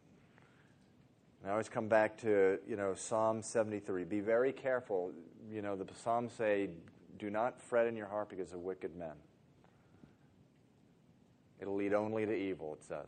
And 1.40 1.48
I 1.48 1.52
always 1.52 1.68
come 1.68 1.88
back 1.88 2.16
to, 2.22 2.58
you 2.68 2.76
know, 2.76 2.94
Psalm 2.94 3.42
73. 3.42 4.04
Be 4.04 4.20
very 4.20 4.52
careful. 4.52 5.12
You 5.50 5.62
know, 5.62 5.76
the 5.76 5.86
Psalms 6.02 6.32
say, 6.32 6.70
do 7.18 7.30
not 7.30 7.60
fret 7.60 7.86
in 7.86 7.96
your 7.96 8.06
heart 8.06 8.28
because 8.28 8.52
of 8.52 8.60
wicked 8.60 8.96
men. 8.96 9.14
It'll 11.60 11.74
lead 11.74 11.94
only 11.94 12.24
to 12.24 12.34
evil, 12.34 12.74
it 12.80 12.84
says. 12.84 13.06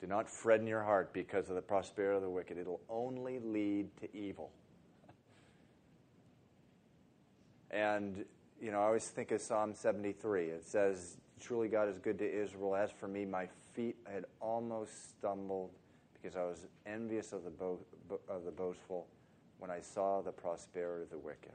Do 0.00 0.06
not 0.06 0.28
fret 0.28 0.60
in 0.60 0.66
your 0.66 0.82
heart 0.82 1.12
because 1.12 1.48
of 1.48 1.54
the 1.54 1.62
prosperity 1.62 2.16
of 2.16 2.22
the 2.22 2.30
wicked. 2.30 2.58
It'll 2.58 2.80
only 2.88 3.38
lead 3.38 3.88
to 4.00 4.16
evil. 4.16 4.50
And, 7.70 8.24
you 8.60 8.70
know, 8.70 8.80
I 8.80 8.84
always 8.84 9.06
think 9.06 9.30
of 9.30 9.40
Psalm 9.40 9.74
73. 9.74 10.46
It 10.46 10.64
says, 10.66 11.16
Truly 11.40 11.68
God 11.68 11.88
is 11.88 11.98
good 11.98 12.18
to 12.18 12.42
Israel. 12.42 12.74
As 12.74 12.90
for 12.90 13.08
me, 13.08 13.24
my 13.24 13.48
feet 13.76 13.96
had 14.10 14.24
almost 14.40 15.10
stumbled 15.10 15.70
because 16.14 16.36
I 16.36 16.42
was 16.42 16.66
envious 16.86 17.32
of 17.32 17.44
the, 17.44 17.50
bo- 17.50 17.78
of 18.28 18.44
the 18.44 18.50
boastful 18.50 19.06
when 19.58 19.70
I 19.70 19.80
saw 19.80 20.20
the 20.22 20.32
prosperity 20.32 21.04
of 21.04 21.10
the 21.10 21.18
wicked. 21.18 21.52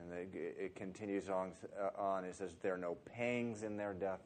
And 0.00 0.12
it, 0.12 0.30
it 0.34 0.76
continues 0.76 1.28
on, 1.28 1.52
uh, 1.78 2.00
on. 2.00 2.24
It 2.24 2.34
says, 2.36 2.56
There 2.62 2.74
are 2.74 2.78
no 2.78 2.96
pangs 3.12 3.64
in 3.64 3.76
their 3.76 3.92
death 3.92 4.20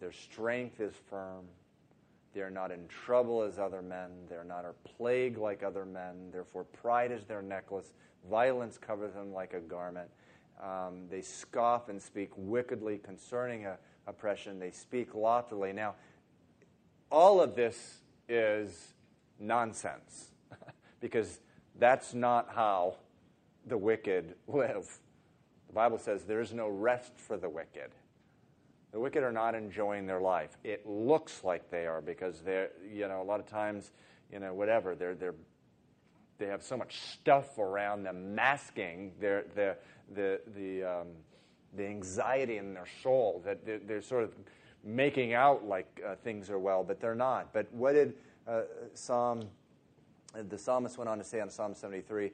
their 0.00 0.12
strength 0.12 0.80
is 0.80 0.94
firm. 1.10 1.44
They 2.34 2.40
are 2.40 2.50
not 2.50 2.70
in 2.70 2.88
trouble 2.88 3.42
as 3.42 3.58
other 3.58 3.82
men. 3.82 4.10
They 4.28 4.36
are 4.36 4.44
not 4.44 4.64
a 4.64 4.72
plague 4.88 5.36
like 5.36 5.62
other 5.62 5.84
men. 5.84 6.30
Therefore, 6.32 6.64
pride 6.64 7.12
is 7.12 7.24
their 7.24 7.42
necklace. 7.42 7.92
Violence 8.30 8.78
covers 8.78 9.12
them 9.14 9.32
like 9.32 9.52
a 9.52 9.60
garment. 9.60 10.08
Um, 10.62 11.06
they 11.10 11.20
scoff 11.20 11.88
and 11.88 12.00
speak 12.00 12.30
wickedly 12.36 12.98
concerning 12.98 13.66
a, 13.66 13.78
oppression. 14.06 14.58
They 14.58 14.70
speak 14.70 15.14
loftily. 15.14 15.72
Now, 15.72 15.94
all 17.10 17.40
of 17.40 17.54
this 17.54 17.98
is 18.28 18.94
nonsense 19.38 20.30
because 21.00 21.40
that's 21.78 22.14
not 22.14 22.48
how 22.54 22.96
the 23.66 23.76
wicked 23.76 24.34
live. 24.46 24.98
The 25.68 25.74
Bible 25.74 25.98
says 25.98 26.24
there 26.24 26.40
is 26.40 26.52
no 26.52 26.68
rest 26.68 27.12
for 27.16 27.36
the 27.36 27.48
wicked. 27.48 27.90
The 28.92 28.98
wicked 28.98 29.22
are 29.22 29.32
not 29.32 29.54
enjoying 29.54 30.06
their 30.06 30.20
life. 30.20 30.58
It 30.64 30.86
looks 30.86 31.44
like 31.44 31.70
they 31.70 31.86
are 31.86 32.00
because 32.00 32.40
they're, 32.40 32.70
you 32.92 33.06
know, 33.06 33.22
a 33.22 33.24
lot 33.24 33.38
of 33.38 33.46
times, 33.46 33.92
you 34.32 34.40
know, 34.40 34.52
whatever, 34.52 34.96
they're, 34.96 35.14
they're, 35.14 35.34
they 36.38 36.46
have 36.46 36.62
so 36.62 36.76
much 36.76 36.98
stuff 37.12 37.58
around 37.58 38.02
them 38.02 38.34
masking 38.34 39.12
their, 39.20 39.44
the, 39.54 39.76
the, 40.12 40.40
the, 40.56 40.82
um, 40.82 41.06
the 41.76 41.86
anxiety 41.86 42.56
in 42.56 42.74
their 42.74 42.86
soul 43.02 43.42
that 43.44 43.64
they're, 43.64 43.80
they're 43.86 44.02
sort 44.02 44.24
of 44.24 44.32
making 44.82 45.34
out 45.34 45.66
like 45.66 46.00
uh, 46.06 46.14
things 46.16 46.50
are 46.50 46.58
well, 46.58 46.82
but 46.82 47.00
they're 47.00 47.14
not. 47.14 47.52
But 47.52 47.72
what 47.72 47.92
did 47.92 48.14
uh, 48.48 48.62
Psalm, 48.94 49.42
the 50.48 50.58
psalmist 50.58 50.98
went 50.98 51.08
on 51.08 51.18
to 51.18 51.24
say 51.24 51.40
on 51.40 51.50
Psalm 51.50 51.74
73, 51.74 52.30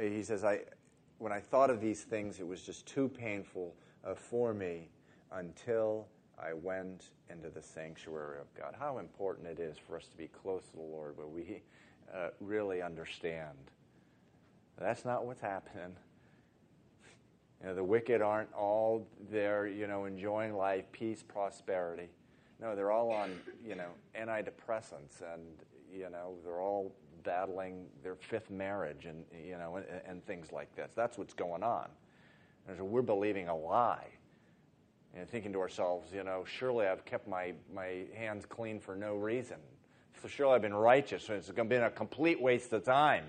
he 0.00 0.22
says, 0.22 0.44
I, 0.44 0.60
when 1.18 1.32
I 1.32 1.40
thought 1.40 1.70
of 1.70 1.80
these 1.80 2.02
things, 2.02 2.40
it 2.40 2.46
was 2.46 2.62
just 2.62 2.86
too 2.86 3.08
painful 3.08 3.74
uh, 4.04 4.14
for 4.14 4.54
me 4.54 4.88
until 5.32 6.06
I 6.38 6.52
went 6.52 7.10
into 7.30 7.48
the 7.48 7.62
sanctuary 7.62 8.40
of 8.40 8.52
God. 8.54 8.74
How 8.78 8.98
important 8.98 9.46
it 9.46 9.60
is 9.60 9.76
for 9.78 9.96
us 9.96 10.08
to 10.08 10.16
be 10.16 10.28
close 10.28 10.64
to 10.70 10.76
the 10.76 10.82
Lord 10.82 11.16
where 11.16 11.26
we 11.26 11.62
uh, 12.14 12.28
really 12.40 12.82
understand. 12.82 13.56
That's 14.78 15.04
not 15.04 15.24
what's 15.24 15.40
happening. 15.40 15.96
You 17.62 17.68
know, 17.68 17.74
the 17.74 17.84
wicked 17.84 18.20
aren't 18.20 18.52
all 18.52 19.06
there, 19.30 19.68
you 19.68 19.86
know, 19.86 20.04
enjoying 20.04 20.54
life, 20.54 20.84
peace, 20.90 21.22
prosperity. 21.22 22.08
No, 22.60 22.74
they're 22.74 22.90
all 22.90 23.10
on, 23.12 23.38
you 23.64 23.76
know, 23.76 23.88
antidepressants 24.18 25.22
and, 25.32 25.42
you 25.92 26.10
know, 26.10 26.34
they're 26.44 26.60
all 26.60 26.92
battling 27.22 27.86
their 28.02 28.16
fifth 28.16 28.50
marriage 28.50 29.06
and, 29.06 29.24
you 29.46 29.56
know, 29.56 29.76
and, 29.76 29.86
and 30.06 30.26
things 30.26 30.50
like 30.50 30.74
this. 30.74 30.90
That's 30.96 31.16
what's 31.16 31.34
going 31.34 31.62
on. 31.62 31.88
And 32.66 32.76
so 32.76 32.84
we're 32.84 33.02
believing 33.02 33.48
a 33.48 33.56
lie 33.56 34.08
and 35.14 35.28
thinking 35.28 35.52
to 35.52 35.60
ourselves, 35.60 36.12
you 36.12 36.24
know, 36.24 36.44
surely 36.44 36.86
I've 36.86 37.04
kept 37.04 37.28
my, 37.28 37.52
my 37.72 38.04
hands 38.16 38.44
clean 38.44 38.80
for 38.80 38.96
no 38.96 39.14
reason. 39.14 39.58
So 40.20 40.28
surely 40.28 40.54
I've 40.54 40.62
been 40.62 40.74
righteous, 40.74 41.28
and 41.28 41.38
it's 41.38 41.50
been 41.50 41.82
a 41.82 41.90
complete 41.90 42.40
waste 42.40 42.72
of 42.72 42.84
time. 42.84 43.24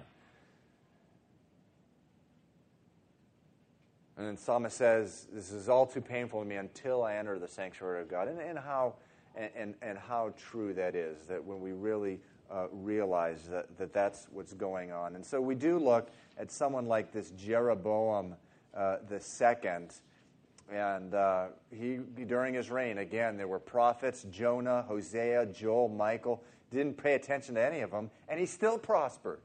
And 4.17 4.27
then 4.27 4.37
Psalmist 4.37 4.77
says, 4.77 5.27
This 5.31 5.51
is 5.51 5.69
all 5.69 5.85
too 5.85 6.01
painful 6.01 6.41
to 6.41 6.45
me 6.45 6.55
until 6.55 7.03
I 7.03 7.15
enter 7.15 7.39
the 7.39 7.47
sanctuary 7.47 8.01
of 8.01 8.07
God. 8.07 8.27
And, 8.27 8.39
and, 8.39 8.59
how, 8.59 8.95
and, 9.35 9.73
and 9.81 9.97
how 9.97 10.33
true 10.37 10.73
that 10.75 10.95
is, 10.95 11.25
that 11.27 11.43
when 11.43 11.61
we 11.61 11.71
really 11.71 12.19
uh, 12.51 12.67
realize 12.71 13.47
that, 13.49 13.75
that 13.77 13.93
that's 13.93 14.27
what's 14.31 14.53
going 14.53 14.91
on. 14.91 15.15
And 15.15 15.25
so 15.25 15.41
we 15.41 15.55
do 15.55 15.79
look 15.79 16.09
at 16.37 16.51
someone 16.51 16.85
like 16.85 17.11
this 17.11 17.31
Jeroboam 17.31 18.35
uh, 18.75 18.97
the 19.07 19.19
second 19.19 19.93
and 20.71 21.13
uh, 21.13 21.47
he, 21.71 21.99
during 22.25 22.53
his 22.53 22.69
reign, 22.69 22.97
again, 22.99 23.37
there 23.37 23.47
were 23.47 23.59
prophets 23.59 24.25
Jonah, 24.31 24.83
Hosea, 24.87 25.47
Joel, 25.47 25.89
Michael. 25.89 26.43
Didn't 26.71 26.97
pay 26.97 27.13
attention 27.13 27.55
to 27.55 27.61
any 27.61 27.81
of 27.81 27.91
them, 27.91 28.09
and 28.27 28.39
he 28.39 28.45
still 28.45 28.77
prospered. 28.77 29.41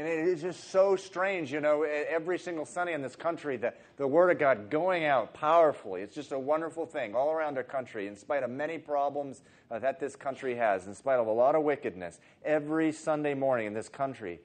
And 0.00 0.08
it 0.08 0.28
is 0.28 0.40
just 0.40 0.70
so 0.70 0.96
strange, 0.96 1.52
you 1.52 1.60
know, 1.60 1.82
every 1.82 2.38
single 2.38 2.64
Sunday 2.64 2.94
in 2.94 3.02
this 3.02 3.16
country, 3.16 3.58
the, 3.58 3.74
the 3.98 4.06
Word 4.06 4.30
of 4.30 4.38
God 4.38 4.70
going 4.70 5.04
out 5.04 5.34
powerfully. 5.34 6.00
It's 6.00 6.14
just 6.14 6.32
a 6.32 6.38
wonderful 6.38 6.86
thing 6.86 7.14
all 7.14 7.30
around 7.30 7.58
our 7.58 7.62
country, 7.62 8.06
in 8.06 8.16
spite 8.16 8.42
of 8.42 8.48
many 8.48 8.78
problems 8.78 9.42
uh, 9.70 9.78
that 9.80 10.00
this 10.00 10.16
country 10.16 10.54
has, 10.54 10.86
in 10.86 10.94
spite 10.94 11.20
of 11.20 11.26
a 11.26 11.30
lot 11.30 11.54
of 11.54 11.64
wickedness. 11.64 12.18
Every 12.42 12.92
Sunday 12.92 13.34
morning 13.34 13.66
in 13.66 13.74
this 13.74 13.90
country, 13.90 14.40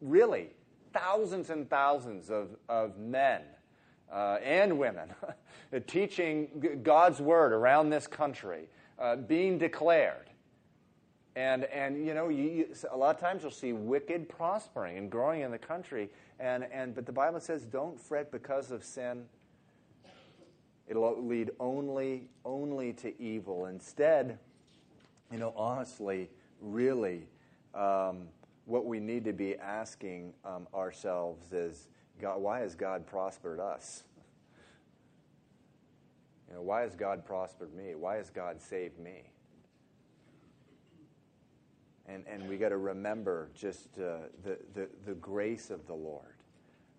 really, 0.00 0.48
thousands 0.94 1.50
and 1.50 1.68
thousands 1.68 2.30
of, 2.30 2.48
of 2.66 2.96
men 2.96 3.42
uh, 4.10 4.38
and 4.42 4.78
women 4.78 5.10
teaching 5.86 6.80
God's 6.82 7.20
word 7.20 7.52
around 7.52 7.90
this 7.90 8.06
country, 8.06 8.70
uh, 8.98 9.16
being 9.16 9.58
declared. 9.58 10.29
And, 11.36 11.64
and 11.64 12.04
you 12.04 12.14
know, 12.14 12.28
you, 12.28 12.42
you, 12.42 12.68
a 12.90 12.96
lot 12.96 13.14
of 13.14 13.20
times 13.20 13.42
you'll 13.42 13.52
see 13.52 13.72
wicked 13.72 14.28
prospering 14.28 14.98
and 14.98 15.10
growing 15.10 15.42
in 15.42 15.50
the 15.50 15.58
country. 15.58 16.10
And, 16.38 16.64
and, 16.72 16.94
but 16.94 17.06
the 17.06 17.12
Bible 17.12 17.40
says, 17.40 17.64
don't 17.64 18.00
fret 18.00 18.32
because 18.32 18.70
of 18.70 18.82
sin. 18.82 19.24
It'll 20.88 21.24
lead 21.24 21.50
only, 21.60 22.28
only 22.44 22.92
to 22.94 23.20
evil. 23.22 23.66
Instead, 23.66 24.38
you 25.30 25.38
know, 25.38 25.52
honestly, 25.56 26.28
really, 26.60 27.28
um, 27.74 28.26
what 28.64 28.84
we 28.84 28.98
need 28.98 29.24
to 29.24 29.32
be 29.32 29.56
asking 29.56 30.32
um, 30.44 30.66
ourselves 30.74 31.52
is, 31.52 31.88
God, 32.20 32.40
why 32.40 32.60
has 32.60 32.74
God 32.74 33.06
prospered 33.06 33.60
us? 33.60 34.02
You 36.48 36.56
know, 36.56 36.62
why 36.62 36.82
has 36.82 36.96
God 36.96 37.24
prospered 37.24 37.72
me? 37.72 37.94
Why 37.94 38.16
has 38.16 38.30
God 38.30 38.60
saved 38.60 38.98
me? 38.98 39.22
And, 42.12 42.24
and 42.26 42.48
we 42.48 42.56
got 42.56 42.70
to 42.70 42.76
remember 42.76 43.48
just 43.54 43.86
uh, 43.98 44.26
the, 44.42 44.58
the, 44.74 44.88
the 45.06 45.14
grace 45.14 45.70
of 45.70 45.86
the 45.86 45.94
Lord, 45.94 46.34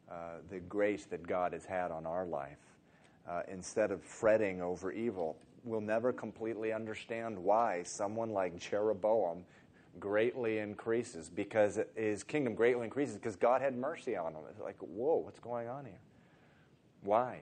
uh, 0.10 0.40
the 0.50 0.60
grace 0.60 1.06
that 1.06 1.28
God 1.28 1.54
has 1.54 1.66
had 1.66 1.92
on 1.92 2.06
our 2.06 2.26
life. 2.26 2.58
Uh, 3.30 3.42
instead 3.48 3.92
of 3.92 4.02
fretting 4.02 4.62
over 4.62 4.92
evil, 4.92 5.38
we'll 5.64 5.82
never 5.82 6.12
completely 6.12 6.74
understand 6.74 7.38
why 7.38 7.84
someone 7.84 8.32
like 8.32 8.58
Jeroboam 8.58 9.44
greatly 10.00 10.60
increases 10.60 11.30
because 11.30 11.80
his 11.96 12.24
kingdom 12.24 12.56
greatly 12.56 12.86
increases 12.86 13.16
because 13.16 13.36
God 13.36 13.62
had 13.62 13.76
mercy 13.76 14.16
on 14.16 14.34
him. 14.34 14.42
It's 14.50 14.60
like, 14.60 14.78
whoa, 14.80 15.18
what's 15.18 15.40
going 15.40 15.68
on 15.68 15.86
here? 15.86 16.00
Why? 17.04 17.40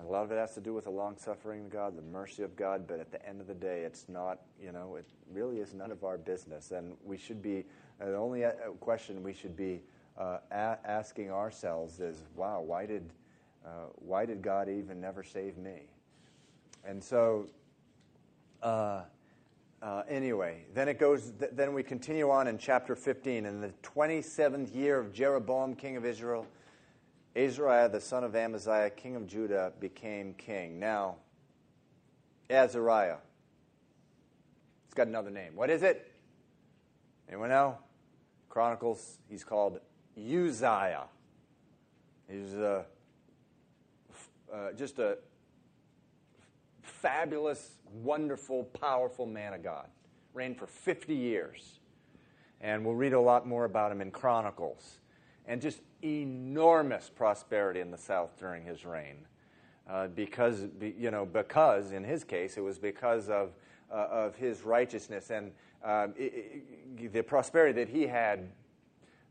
A 0.00 0.04
lot 0.04 0.22
of 0.22 0.30
it 0.30 0.38
has 0.38 0.54
to 0.54 0.60
do 0.60 0.72
with 0.72 0.84
the 0.84 0.90
long 0.90 1.16
suffering 1.16 1.64
of 1.64 1.70
God, 1.70 1.96
the 1.96 2.02
mercy 2.02 2.42
of 2.42 2.54
God, 2.54 2.86
but 2.86 3.00
at 3.00 3.10
the 3.10 3.26
end 3.28 3.40
of 3.40 3.48
the 3.48 3.54
day, 3.54 3.82
it's 3.82 4.08
not, 4.08 4.38
you 4.62 4.70
know, 4.70 4.94
it 4.94 5.06
really 5.32 5.58
is 5.58 5.74
none 5.74 5.90
of 5.90 6.04
our 6.04 6.16
business. 6.16 6.70
And 6.70 6.94
we 7.04 7.18
should 7.18 7.42
be, 7.42 7.64
uh, 8.00 8.06
the 8.06 8.16
only 8.16 8.44
uh, 8.44 8.52
question 8.78 9.22
we 9.24 9.32
should 9.32 9.56
be 9.56 9.80
uh, 10.16 10.38
a- 10.52 10.78
asking 10.84 11.32
ourselves 11.32 11.98
is, 11.98 12.24
wow, 12.36 12.60
why 12.60 12.86
did, 12.86 13.10
uh, 13.66 13.86
why 13.96 14.24
did 14.24 14.40
God 14.40 14.68
even 14.68 15.00
never 15.00 15.24
save 15.24 15.58
me? 15.58 15.82
And 16.84 17.02
so, 17.02 17.48
uh, 18.62 19.02
uh, 19.82 20.02
anyway, 20.08 20.64
then 20.74 20.88
it 20.88 20.98
goes. 20.98 21.32
Th- 21.38 21.52
then 21.54 21.72
we 21.72 21.82
continue 21.82 22.30
on 22.30 22.48
in 22.48 22.58
chapter 22.58 22.96
15. 22.96 23.46
In 23.46 23.60
the 23.60 23.72
27th 23.82 24.74
year 24.74 24.98
of 24.98 25.12
Jeroboam, 25.12 25.76
king 25.76 25.96
of 25.96 26.04
Israel, 26.04 26.46
Azariah, 27.38 27.88
the 27.88 28.00
son 28.00 28.24
of 28.24 28.34
Amaziah, 28.34 28.90
king 28.90 29.14
of 29.14 29.28
Judah, 29.28 29.72
became 29.78 30.34
king. 30.34 30.80
Now, 30.80 31.16
Azariah. 32.50 33.18
It's 34.86 34.94
got 34.94 35.06
another 35.06 35.30
name. 35.30 35.54
What 35.54 35.70
is 35.70 35.84
it? 35.84 36.12
Anyone 37.28 37.50
know? 37.50 37.78
Chronicles. 38.48 39.18
He's 39.28 39.44
called 39.44 39.78
Uzziah. 40.16 41.04
He's 42.28 42.54
a, 42.54 42.84
uh, 44.52 44.72
just 44.72 44.98
a 44.98 45.18
fabulous, 46.82 47.76
wonderful, 47.92 48.64
powerful 48.64 49.26
man 49.26 49.54
of 49.54 49.62
God. 49.62 49.86
Reigned 50.34 50.58
for 50.58 50.66
50 50.66 51.14
years. 51.14 51.78
And 52.60 52.84
we'll 52.84 52.96
read 52.96 53.12
a 53.12 53.20
lot 53.20 53.46
more 53.46 53.64
about 53.64 53.92
him 53.92 54.00
in 54.00 54.10
Chronicles. 54.10 54.98
And 55.46 55.62
just 55.62 55.78
enormous 56.02 57.10
prosperity 57.14 57.80
in 57.80 57.90
the 57.90 57.98
south 57.98 58.38
during 58.38 58.64
his 58.64 58.84
reign. 58.84 59.26
Uh, 59.88 60.06
because, 60.08 60.66
you 60.80 61.10
know, 61.10 61.24
because 61.24 61.92
in 61.92 62.04
his 62.04 62.22
case, 62.22 62.56
it 62.56 62.60
was 62.60 62.78
because 62.78 63.28
of, 63.28 63.52
uh, 63.90 64.06
of 64.10 64.36
his 64.36 64.62
righteousness 64.62 65.30
and 65.30 65.50
uh, 65.84 66.08
it, 66.16 66.64
it, 66.98 67.12
the 67.12 67.22
prosperity 67.22 67.72
that 67.72 67.88
he 67.88 68.06
had, 68.06 68.50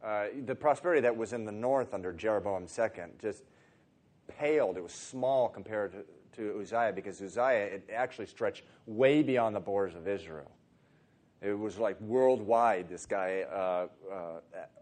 uh, 0.03 0.25
the 0.45 0.55
prosperity 0.55 1.01
that 1.01 1.15
was 1.15 1.33
in 1.33 1.45
the 1.45 1.51
north 1.51 1.93
under 1.93 2.11
Jeroboam 2.13 2.65
II 2.77 3.03
just 3.21 3.43
paled. 4.27 4.77
It 4.77 4.83
was 4.83 4.93
small 4.93 5.49
compared 5.49 5.91
to, 5.91 6.03
to 6.37 6.59
Uzziah 6.61 6.93
because 6.93 7.21
Uzziah 7.21 7.65
it 7.65 7.89
actually 7.93 8.27
stretched 8.27 8.63
way 8.85 9.21
beyond 9.21 9.55
the 9.55 9.59
borders 9.59 9.95
of 9.95 10.07
Israel. 10.07 10.51
It 11.41 11.57
was 11.57 11.77
like 11.77 11.99
worldwide, 12.01 12.89
this 12.89 13.05
guy, 13.05 13.45
uh, 13.51 13.87
uh, 14.11 14.39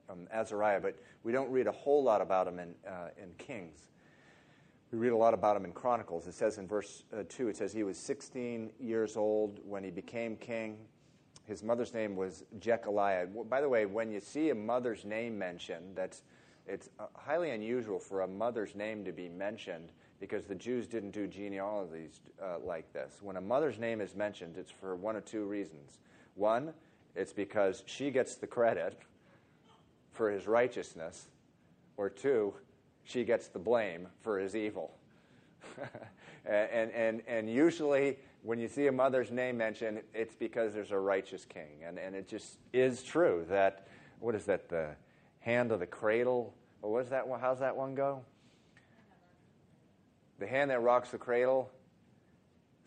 um, 0.10 0.28
Azariah, 0.32 0.80
but 0.80 0.96
we 1.24 1.32
don't 1.32 1.52
read 1.52 1.68
a 1.68 1.72
whole 1.72 2.04
lot 2.04 2.22
about 2.22 2.48
him 2.48 2.60
in, 2.60 2.74
uh, 2.88 3.10
in 3.22 3.32
Kings. 3.38 3.90
We 4.92 5.00
read 5.00 5.12
a 5.12 5.18
lot 5.18 5.34
about 5.34 5.58
him 5.58 5.66
in 5.66 5.74
Chronicles. 5.74 6.28
It 6.28 6.34
says 6.34 6.58
in 6.58 6.68
verse 6.68 7.04
uh, 7.14 7.24
2, 7.28 7.50
it 7.50 7.58
says 7.58 7.74
he 7.74 7.84
was 7.84 7.98
16 7.98 8.72
years 8.80 9.18
old 9.18 9.60
when 9.66 9.84
he 9.84 9.92
became 9.92 10.38
king. 10.38 10.78
His 11.44 11.64
mother's 11.64 11.94
name 11.94 12.16
was 12.16 12.44
Jechaliah. 12.60 13.28
By 13.50 13.60
the 13.60 13.68
way, 13.68 13.86
when 13.86 14.10
you 14.10 14.20
see 14.22 14.52
a 14.52 14.56
mother's 14.56 15.04
name 15.04 15.38
mentioned, 15.38 15.96
that's, 15.96 16.24
it's 16.66 16.90
uh, 17.00 17.08
highly 17.14 17.52
unusual 17.52 18.00
for 18.00 18.22
a 18.22 18.28
mother's 18.28 18.74
name 18.74 19.04
to 19.04 19.12
be 19.12 19.28
mentioned 19.28 19.92
because 20.20 20.46
the 20.46 20.56
Jews 20.56 20.88
didn't 20.88 21.12
do 21.12 21.28
genealogies 21.28 22.22
uh, 22.42 22.60
like 22.64 22.92
this. 22.94 23.20
When 23.22 23.36
a 23.36 23.42
mother's 23.42 23.78
name 23.78 24.00
is 24.00 24.16
mentioned, 24.16 24.56
it's 24.58 24.72
for 24.72 24.96
one 24.96 25.16
of 25.16 25.26
two 25.26 25.44
reasons. 25.44 26.00
One, 26.36 26.74
it's 27.16 27.34
because 27.34 27.84
she 27.86 28.12
gets 28.12 28.36
the 28.36 28.48
credit 28.48 29.00
for 30.12 30.30
his 30.30 30.48
righteousness, 30.48 31.28
or 31.98 32.10
two, 32.10 32.54
she 33.04 33.24
gets 33.24 33.48
the 33.48 33.60
blame 33.60 34.08
for 34.22 34.40
his 34.40 34.56
evil. 34.56 34.98
and, 36.46 36.92
and, 36.92 37.22
and 37.28 37.50
usually, 37.50 38.18
when 38.44 38.60
you 38.60 38.68
see 38.68 38.88
a 38.88 38.92
mother's 38.92 39.32
name 39.32 39.58
mentioned, 39.58 40.02
it's 40.14 40.36
because 40.36 40.74
there's 40.74 40.92
a 40.92 41.00
righteous 41.00 41.46
king. 41.46 41.84
And, 41.86 41.98
and 41.98 42.16
it 42.16 42.28
just 42.28 42.58
is 42.74 43.02
true 43.02 43.46
that, 43.50 43.88
what 44.20 44.36
is 44.36 44.46
that, 44.46 44.70
the 44.70 44.90
hand 45.40 45.72
of 45.72 45.80
the 45.80 45.88
cradle? 45.88 46.54
Or 46.82 46.94
what 46.94 47.04
is 47.04 47.10
that 47.10 47.28
one? 47.28 47.40
How's 47.40 47.60
that 47.60 47.76
one 47.76 47.96
go? 47.96 48.22
The 50.40 50.48
hand 50.48 50.70
that 50.72 50.82
rocks 50.82 51.12
the 51.12 51.18
cradle. 51.18 51.72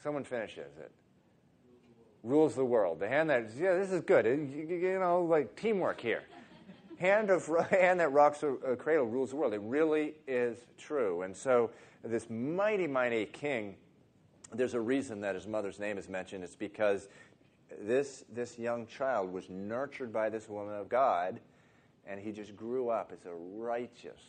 Someone 0.02 0.24
finishes 0.24 0.76
it 0.78 0.92
rules 2.22 2.54
the 2.54 2.64
world. 2.64 3.00
The 3.00 3.08
hand 3.08 3.30
that, 3.30 3.50
yeah, 3.58 3.74
this 3.74 3.90
is 3.90 4.02
good. 4.02 4.26
You 4.26 4.98
know, 4.98 5.22
like 5.22 5.56
teamwork 5.56 6.00
here. 6.00 6.22
hand, 6.98 7.30
of, 7.30 7.46
hand 7.70 8.00
that 8.00 8.12
rocks 8.12 8.42
a, 8.42 8.48
a 8.48 8.76
cradle 8.76 9.06
rules 9.06 9.30
the 9.30 9.36
world. 9.36 9.54
It 9.54 9.60
really 9.62 10.14
is 10.26 10.58
true. 10.76 11.22
And 11.22 11.36
so, 11.36 11.70
this 12.04 12.30
mighty, 12.30 12.86
mighty 12.86 13.26
king, 13.26 13.76
there's 14.52 14.74
a 14.74 14.80
reason 14.80 15.20
that 15.20 15.34
his 15.34 15.46
mother's 15.46 15.78
name 15.78 15.98
is 15.98 16.08
mentioned. 16.08 16.44
It's 16.44 16.56
because 16.56 17.08
this, 17.80 18.24
this 18.32 18.58
young 18.58 18.86
child 18.86 19.32
was 19.32 19.48
nurtured 19.50 20.12
by 20.12 20.28
this 20.28 20.48
woman 20.48 20.74
of 20.74 20.88
God, 20.88 21.40
and 22.06 22.20
he 22.20 22.32
just 22.32 22.56
grew 22.56 22.88
up 22.88 23.12
as 23.12 23.26
a 23.26 23.34
righteous, 23.34 24.20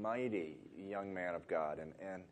mighty 0.00 0.56
young 0.76 1.12
man 1.12 1.34
of 1.34 1.46
God. 1.46 1.78
And, 1.78 1.92
and 2.00 2.22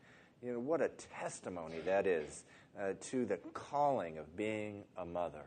you 0.43 0.53
know, 0.53 0.59
what 0.59 0.81
a 0.81 0.89
testimony 1.21 1.79
that 1.85 2.07
is 2.07 2.45
uh, 2.79 2.93
to 3.01 3.25
the 3.25 3.37
calling 3.55 4.19
of 4.19 4.37
being 4.37 4.85
a 4.99 5.05
mother. 5.05 5.45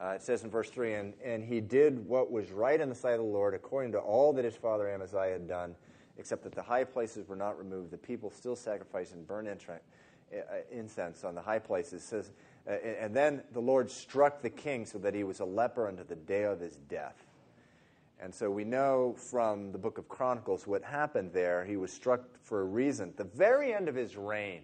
Uh, 0.00 0.10
it 0.10 0.22
says 0.22 0.42
in 0.42 0.50
verse 0.50 0.70
3 0.70 0.94
and, 0.94 1.14
and 1.24 1.44
he 1.44 1.60
did 1.60 2.06
what 2.06 2.30
was 2.30 2.50
right 2.50 2.80
in 2.80 2.88
the 2.88 2.94
sight 2.94 3.12
of 3.12 3.18
the 3.18 3.24
Lord 3.24 3.54
according 3.54 3.92
to 3.92 3.98
all 3.98 4.32
that 4.32 4.44
his 4.44 4.56
father 4.56 4.88
Amaziah 4.88 5.32
had 5.32 5.48
done, 5.48 5.74
except 6.18 6.42
that 6.44 6.54
the 6.54 6.62
high 6.62 6.84
places 6.84 7.28
were 7.28 7.36
not 7.36 7.58
removed. 7.58 7.90
The 7.90 7.98
people 7.98 8.30
still 8.30 8.56
sacrificed 8.56 9.12
and 9.12 9.26
burned 9.26 9.48
uh, 9.48 10.38
incense 10.70 11.24
on 11.24 11.34
the 11.34 11.42
high 11.42 11.58
places. 11.58 12.02
It 12.02 12.06
says, 12.06 12.30
uh, 12.66 12.72
and 12.72 13.14
then 13.14 13.42
the 13.52 13.60
Lord 13.60 13.90
struck 13.90 14.40
the 14.40 14.50
king 14.50 14.86
so 14.86 14.98
that 14.98 15.14
he 15.14 15.24
was 15.24 15.40
a 15.40 15.44
leper 15.44 15.88
unto 15.88 16.04
the 16.04 16.16
day 16.16 16.44
of 16.44 16.60
his 16.60 16.76
death. 16.88 17.24
And 18.22 18.32
so 18.32 18.48
we 18.50 18.62
know 18.62 19.16
from 19.16 19.72
the 19.72 19.78
book 19.78 19.98
of 19.98 20.08
Chronicles 20.08 20.64
what 20.64 20.84
happened 20.84 21.32
there. 21.32 21.64
He 21.64 21.76
was 21.76 21.92
struck 21.92 22.20
for 22.40 22.60
a 22.60 22.64
reason. 22.64 23.08
At 23.08 23.16
the 23.16 23.24
very 23.24 23.74
end 23.74 23.88
of 23.88 23.96
his 23.96 24.16
reign, 24.16 24.62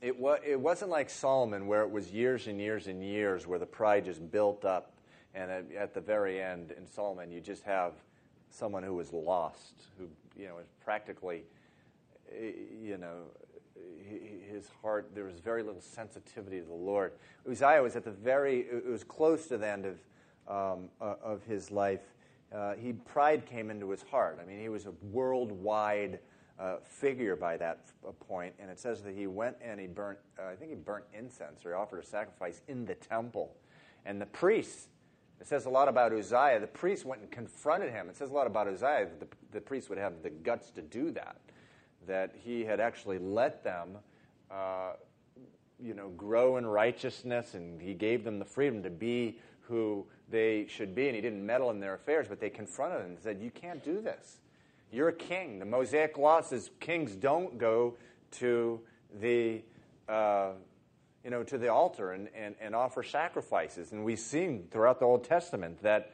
it, 0.00 0.16
wa- 0.16 0.38
it 0.46 0.60
wasn't 0.60 0.92
like 0.92 1.10
Solomon, 1.10 1.66
where 1.66 1.82
it 1.82 1.90
was 1.90 2.12
years 2.12 2.46
and 2.46 2.60
years 2.60 2.86
and 2.86 3.02
years 3.02 3.48
where 3.48 3.58
the 3.58 3.66
pride 3.66 4.04
just 4.04 4.30
built 4.30 4.64
up. 4.64 4.92
And 5.34 5.50
at, 5.50 5.64
at 5.76 5.94
the 5.94 6.00
very 6.00 6.40
end, 6.40 6.72
in 6.76 6.86
Solomon, 6.86 7.32
you 7.32 7.40
just 7.40 7.64
have 7.64 7.94
someone 8.48 8.84
who 8.84 8.94
was 8.94 9.12
lost, 9.12 9.74
who, 9.98 10.06
you 10.40 10.46
know, 10.46 10.58
is 10.58 10.68
practically, 10.84 11.42
eh, 12.30 12.52
you 12.80 12.96
know, 12.96 13.22
his 14.52 14.68
heart, 14.82 15.10
there 15.14 15.24
was 15.24 15.40
very 15.40 15.62
little 15.62 15.80
sensitivity 15.80 16.60
to 16.60 16.66
the 16.66 16.72
Lord. 16.72 17.12
Uzziah 17.50 17.82
was 17.82 17.96
at 17.96 18.04
the 18.04 18.10
very, 18.10 18.60
it 18.60 18.86
was 18.86 19.02
close 19.02 19.46
to 19.48 19.58
the 19.58 19.66
end 19.66 19.86
of, 19.86 19.98
um, 20.48 20.88
uh, 21.00 21.14
of 21.22 21.42
his 21.44 21.70
life. 21.70 22.00
Uh, 22.54 22.74
he, 22.74 22.92
pride 22.92 23.46
came 23.46 23.70
into 23.70 23.90
his 23.90 24.02
heart. 24.02 24.38
I 24.42 24.46
mean, 24.46 24.60
he 24.60 24.68
was 24.68 24.86
a 24.86 24.92
worldwide 25.10 26.18
uh, 26.58 26.76
figure 26.82 27.34
by 27.34 27.56
that 27.56 27.80
f- 28.06 28.14
point, 28.28 28.54
and 28.58 28.70
it 28.70 28.78
says 28.78 29.02
that 29.02 29.14
he 29.14 29.26
went 29.26 29.56
and 29.62 29.80
he 29.80 29.86
burnt, 29.86 30.18
uh, 30.38 30.50
I 30.52 30.54
think 30.54 30.70
he 30.70 30.76
burnt 30.76 31.04
incense 31.16 31.64
or 31.64 31.70
he 31.70 31.74
offered 31.74 32.00
a 32.02 32.06
sacrifice 32.06 32.60
in 32.68 32.84
the 32.84 32.94
temple. 32.94 33.56
And 34.04 34.20
the 34.20 34.26
priests, 34.26 34.88
it 35.40 35.46
says 35.46 35.64
a 35.64 35.70
lot 35.70 35.88
about 35.88 36.12
Uzziah, 36.12 36.60
the 36.60 36.66
priests 36.66 37.04
went 37.04 37.22
and 37.22 37.30
confronted 37.30 37.90
him. 37.90 38.08
It 38.08 38.16
says 38.16 38.30
a 38.30 38.34
lot 38.34 38.46
about 38.46 38.68
Uzziah 38.68 39.08
that 39.18 39.20
the, 39.20 39.28
the 39.52 39.60
priest 39.60 39.88
would 39.88 39.98
have 39.98 40.22
the 40.22 40.30
guts 40.30 40.70
to 40.72 40.82
do 40.82 41.10
that, 41.12 41.36
that 42.06 42.34
he 42.38 42.64
had 42.64 42.80
actually 42.80 43.18
let 43.18 43.64
them. 43.64 43.98
Uh, 44.50 44.92
you 45.82 45.94
know, 45.94 46.10
grow 46.10 46.58
in 46.58 46.66
righteousness, 46.66 47.54
and 47.54 47.80
he 47.80 47.92
gave 47.92 48.22
them 48.22 48.38
the 48.38 48.44
freedom 48.44 48.82
to 48.84 48.90
be 48.90 49.38
who 49.62 50.06
they 50.28 50.66
should 50.68 50.94
be, 50.94 51.06
and 51.06 51.14
he 51.14 51.20
didn't 51.20 51.44
meddle 51.44 51.70
in 51.70 51.80
their 51.80 51.94
affairs, 51.94 52.26
but 52.28 52.40
they 52.40 52.50
confronted 52.50 53.00
him 53.00 53.06
and 53.12 53.20
said, 53.20 53.40
You 53.40 53.50
can't 53.50 53.84
do 53.84 54.00
this. 54.00 54.38
You're 54.90 55.08
a 55.08 55.14
king. 55.14 55.58
The 55.58 55.64
Mosaic 55.64 56.18
law 56.18 56.42
says 56.42 56.70
kings 56.80 57.16
don't 57.16 57.56
go 57.56 57.96
to 58.32 58.80
the, 59.20 59.62
uh, 60.08 60.50
you 61.24 61.30
know, 61.30 61.42
to 61.44 61.56
the 61.56 61.68
altar 61.68 62.12
and, 62.12 62.28
and, 62.36 62.54
and 62.60 62.74
offer 62.74 63.02
sacrifices. 63.02 63.92
And 63.92 64.04
we've 64.04 64.18
seen 64.18 64.68
throughout 64.70 64.98
the 64.98 65.06
Old 65.06 65.24
Testament 65.24 65.82
that, 65.82 66.12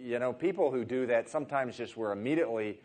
you 0.00 0.20
know, 0.20 0.32
people 0.32 0.70
who 0.70 0.84
do 0.84 1.06
that 1.06 1.28
sometimes 1.28 1.76
just 1.76 1.96
were 1.96 2.12
immediately 2.12 2.80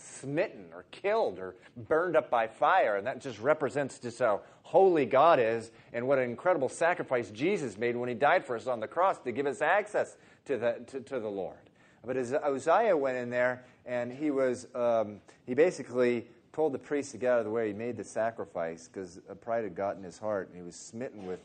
smitten 0.00 0.66
or 0.74 0.84
killed 0.90 1.38
or 1.38 1.54
burned 1.76 2.16
up 2.16 2.30
by 2.30 2.46
fire. 2.46 2.96
And 2.96 3.06
that 3.06 3.20
just 3.20 3.38
represents 3.40 3.98
just 3.98 4.18
how 4.18 4.40
holy 4.62 5.06
God 5.06 5.38
is 5.38 5.70
and 5.92 6.06
what 6.06 6.18
an 6.18 6.24
incredible 6.24 6.68
sacrifice 6.68 7.30
Jesus 7.30 7.76
made 7.76 7.96
when 7.96 8.08
he 8.08 8.14
died 8.14 8.44
for 8.44 8.56
us 8.56 8.66
on 8.66 8.80
the 8.80 8.88
cross 8.88 9.18
to 9.18 9.32
give 9.32 9.46
us 9.46 9.60
access 9.60 10.16
to 10.46 10.56
the, 10.56 10.80
to, 10.88 11.00
to 11.00 11.20
the 11.20 11.28
Lord. 11.28 11.58
But 12.04 12.16
as 12.16 12.32
Uzziah 12.32 12.96
went 12.96 13.18
in 13.18 13.30
there 13.30 13.64
and 13.84 14.12
he 14.12 14.30
was, 14.30 14.66
um, 14.74 15.20
he 15.46 15.54
basically 15.54 16.26
told 16.52 16.72
the 16.72 16.78
priest 16.78 17.12
to 17.12 17.18
get 17.18 17.32
out 17.32 17.38
of 17.38 17.44
the 17.44 17.50
way. 17.50 17.68
He 17.68 17.74
made 17.74 17.96
the 17.96 18.04
sacrifice 18.04 18.88
because 18.88 19.20
pride 19.40 19.64
had 19.64 19.74
gotten 19.74 20.02
his 20.02 20.18
heart, 20.18 20.48
and 20.48 20.56
he 20.56 20.62
was 20.62 20.74
smitten 20.74 21.26
with, 21.26 21.40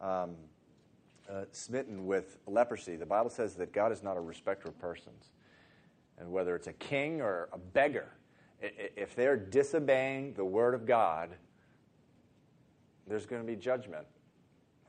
um, 0.00 0.34
uh, 1.30 1.44
smitten 1.52 2.06
with 2.06 2.38
leprosy. 2.46 2.96
The 2.96 3.06
Bible 3.06 3.30
says 3.30 3.54
that 3.54 3.72
God 3.72 3.92
is 3.92 4.02
not 4.02 4.16
a 4.16 4.20
respecter 4.20 4.68
of 4.68 4.78
persons, 4.78 5.30
and 6.18 6.30
whether 6.30 6.54
it's 6.56 6.66
a 6.66 6.72
king 6.72 7.20
or 7.20 7.48
a 7.52 7.58
beggar, 7.58 8.08
If 8.60 9.14
they're 9.14 9.36
disobeying 9.36 10.34
the 10.34 10.44
Word 10.44 10.74
of 10.74 10.84
God, 10.84 11.30
there's 13.06 13.26
going 13.26 13.40
to 13.40 13.46
be 13.46 13.56
judgment 13.56 14.06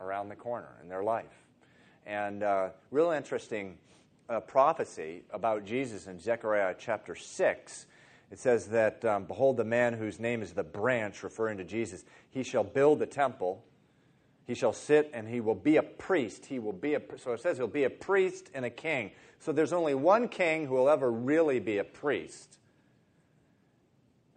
around 0.02 0.30
the 0.30 0.36
corner 0.36 0.76
in 0.82 0.90
their 0.90 1.04
life. 1.04 1.46
And 2.06 2.44
uh, 2.44 2.70
real 2.92 3.12
interesting 3.12 3.78
uh, 4.30 4.40
prophecy 4.40 5.24
about 5.32 5.66
Jesus 5.66 6.08
in 6.08 6.20
Zechariah 6.20 6.76
chapter 6.78 7.16
6. 7.16 7.86
It 8.32 8.40
says 8.40 8.68
that, 8.68 9.04
um, 9.06 9.26
Behold, 9.26 9.58
the 9.58 9.64
man 9.64 9.94
whose 9.94 10.20
name 10.20 10.42
is 10.42 10.54
the 10.54 10.64
branch, 10.64 11.24
referring 11.24 11.58
to 11.58 11.64
Jesus, 11.64 12.06
he 12.30 12.44
shall 12.44 12.64
build 12.64 13.00
the 13.00 13.08
temple. 13.08 13.64
He 14.46 14.54
shall 14.54 14.74
sit 14.74 15.10
and 15.14 15.28
he 15.28 15.42
will 15.42 15.56
be 15.56 15.78
a 15.78 15.84
priest. 15.84 16.46
He 16.46 16.60
will 16.60 16.74
be 16.74 16.96
a, 16.96 17.02
so 17.18 17.34
it 17.34 17.42
says 17.42 17.58
he'll 17.58 17.68
be 17.68 17.84
a 17.86 17.90
priest 17.90 18.50
and 18.54 18.66
a 18.66 18.70
king. 18.70 19.12
So 19.40 19.52
there's 19.52 19.74
only 19.74 19.96
one 19.96 20.28
king 20.28 20.68
who 20.68 20.76
will 20.76 20.90
ever 20.90 21.12
really 21.12 21.60
be 21.60 21.78
a 21.78 21.84
priest, 21.84 22.60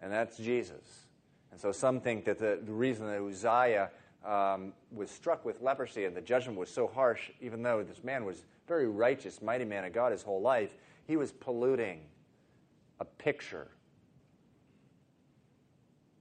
and 0.01 0.13
that's 0.13 0.37
Jesus. 0.37 1.07
And 1.51 1.61
so 1.61 1.73
some 1.73 2.01
think 2.01 2.25
that 2.25 2.39
the, 2.39 2.61
the 2.65 2.73
reason 2.73 3.07
that 3.07 3.21
Uzziah 3.21 3.91
um, 4.25 4.73
was 4.93 5.11
struck 5.11 5.45
with 5.45 5.61
leprosy 5.61 6.05
and 6.05 6.17
the 6.17 6.21
judgment 6.21 6.59
was 6.59 6.71
so 6.71 6.87
harsh, 6.87 7.31
even 7.41 7.63
though 7.63 7.83
this 7.83 8.03
man 8.05 8.25
was 8.25 8.45
very 8.69 8.89
righteous, 8.89 9.43
mighty 9.43 9.65
man 9.65 9.85
of 9.85 9.93
God 9.93 10.13
his 10.13 10.23
whole 10.23 10.41
life, 10.41 10.77
he 11.07 11.17
was 11.17 11.33
polluting 11.33 12.01
a 13.01 13.05
picture 13.05 13.69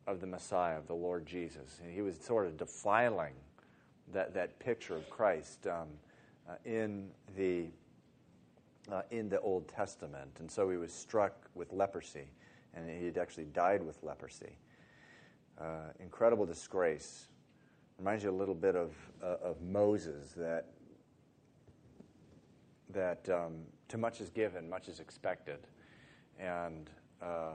of 0.07 0.19
the 0.19 0.27
Messiah, 0.27 0.77
of 0.77 0.87
the 0.87 0.95
Lord 0.95 1.25
Jesus. 1.25 1.79
And 1.83 1.93
he 1.93 2.01
was 2.01 2.17
sort 2.17 2.47
of 2.47 2.57
defiling 2.57 3.33
that, 4.11 4.33
that 4.33 4.59
picture 4.59 4.95
of 4.95 5.09
Christ 5.09 5.67
um, 5.67 5.87
uh, 6.49 6.55
in, 6.65 7.09
the, 7.37 7.67
uh, 8.91 9.01
in 9.11 9.29
the 9.29 9.39
Old 9.41 9.67
Testament. 9.67 10.37
And 10.39 10.49
so 10.49 10.69
he 10.69 10.77
was 10.77 10.93
struck 10.93 11.49
with 11.55 11.71
leprosy, 11.73 12.29
and 12.73 12.89
he 12.89 13.05
had 13.05 13.17
actually 13.17 13.45
died 13.45 13.83
with 13.85 14.01
leprosy. 14.03 14.57
Uh, 15.59 15.91
incredible 15.99 16.45
disgrace. 16.45 17.27
Reminds 17.97 18.23
you 18.23 18.31
a 18.31 18.31
little 18.31 18.55
bit 18.55 18.75
of, 18.75 18.93
uh, 19.21 19.37
of 19.43 19.61
Moses 19.61 20.33
that, 20.35 20.65
that 22.89 23.29
um, 23.29 23.59
too 23.87 23.97
much 23.97 24.21
is 24.21 24.29
given, 24.29 24.69
much 24.69 24.87
is 24.87 24.99
expected. 24.99 25.59
And 26.39 26.89
uh, 27.21 27.53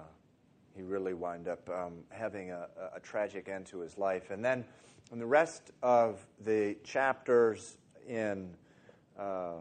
he 0.76 0.82
really 0.82 1.14
wound 1.14 1.48
up 1.48 1.68
um, 1.70 2.04
having 2.10 2.50
a, 2.50 2.68
a, 2.94 3.00
tragic 3.00 3.48
end 3.48 3.66
to 3.66 3.80
his 3.80 3.98
life. 3.98 4.30
And 4.30 4.44
then 4.44 4.64
in 5.10 5.18
the 5.18 5.26
rest 5.26 5.72
of 5.82 6.24
the 6.44 6.76
chapters 6.84 7.78
in 8.06 8.54
uh, 9.18 9.54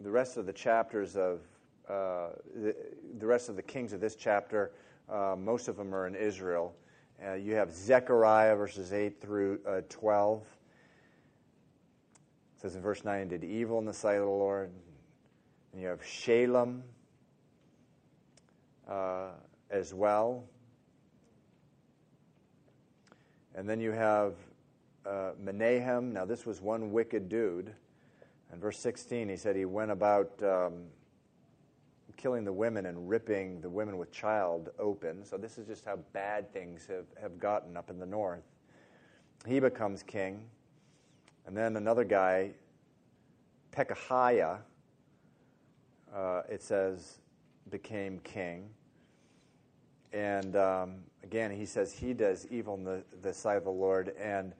the 0.00 0.10
rest 0.10 0.36
of 0.36 0.46
the 0.46 0.52
chapters 0.52 1.16
of 1.16 1.40
uh, 1.88 2.28
the, 2.54 2.74
the, 3.18 3.26
rest 3.26 3.48
of 3.48 3.56
the 3.56 3.62
kings 3.62 3.92
of 3.92 4.00
this 4.00 4.14
chapter, 4.14 4.72
uh, 5.08 5.34
most 5.38 5.68
of 5.68 5.76
them 5.76 5.94
are 5.94 6.06
in 6.06 6.14
Israel. 6.14 6.74
Uh, 7.26 7.32
you 7.32 7.54
have 7.54 7.72
Zechariah 7.72 8.54
verses 8.54 8.92
8 8.92 9.20
through 9.20 9.58
uh, 9.66 9.80
12. 9.88 10.42
It 10.42 10.46
says 12.60 12.76
in 12.76 12.82
verse 12.82 13.04
9, 13.04 13.28
did 13.28 13.42
evil 13.42 13.78
in 13.78 13.86
the 13.86 13.92
sight 13.92 14.16
of 14.16 14.24
the 14.24 14.30
Lord. 14.30 14.70
And 15.72 15.80
you 15.80 15.88
have 15.88 16.02
Shallum 16.02 16.82
uh, 18.88 19.30
as 19.70 19.94
well. 19.94 20.44
And 23.54 23.68
then 23.68 23.80
you 23.80 23.92
have 23.92 24.34
uh, 25.04 25.32
Menahem. 25.40 26.12
Now, 26.12 26.24
this 26.24 26.46
was 26.46 26.60
one 26.60 26.92
wicked 26.92 27.28
dude. 27.28 27.74
In 28.52 28.60
verse 28.60 28.78
16, 28.78 29.28
he 29.28 29.36
said 29.36 29.56
he 29.56 29.64
went 29.64 29.90
about 29.90 30.30
um, 30.42 30.84
killing 32.16 32.44
the 32.44 32.52
women 32.52 32.86
and 32.86 33.08
ripping 33.08 33.60
the 33.60 33.70
women 33.70 33.96
with 33.96 34.10
child 34.10 34.70
open. 34.78 35.24
So 35.24 35.36
this 35.36 35.58
is 35.58 35.66
just 35.66 35.84
how 35.84 35.96
bad 36.12 36.52
things 36.52 36.86
have, 36.88 37.06
have 37.20 37.38
gotten 37.38 37.76
up 37.76 37.90
in 37.90 37.98
the 37.98 38.06
north. 38.06 38.42
He 39.46 39.60
becomes 39.60 40.02
king. 40.02 40.44
And 41.46 41.56
then 41.56 41.76
another 41.76 42.04
guy, 42.04 42.50
Pekahiah, 43.72 44.58
uh, 46.14 46.42
it 46.48 46.62
says, 46.62 47.18
became 47.70 48.18
king. 48.20 48.68
And 50.12 50.56
um, 50.56 50.96
again, 51.22 51.50
he 51.50 51.66
says 51.66 51.92
he 51.92 52.14
does 52.14 52.46
evil 52.50 52.74
in 52.74 52.84
the, 52.84 53.02
the 53.22 53.32
sight 53.32 53.56
of 53.56 53.64
the 53.64 53.70
Lord. 53.70 54.14
And 54.18 54.54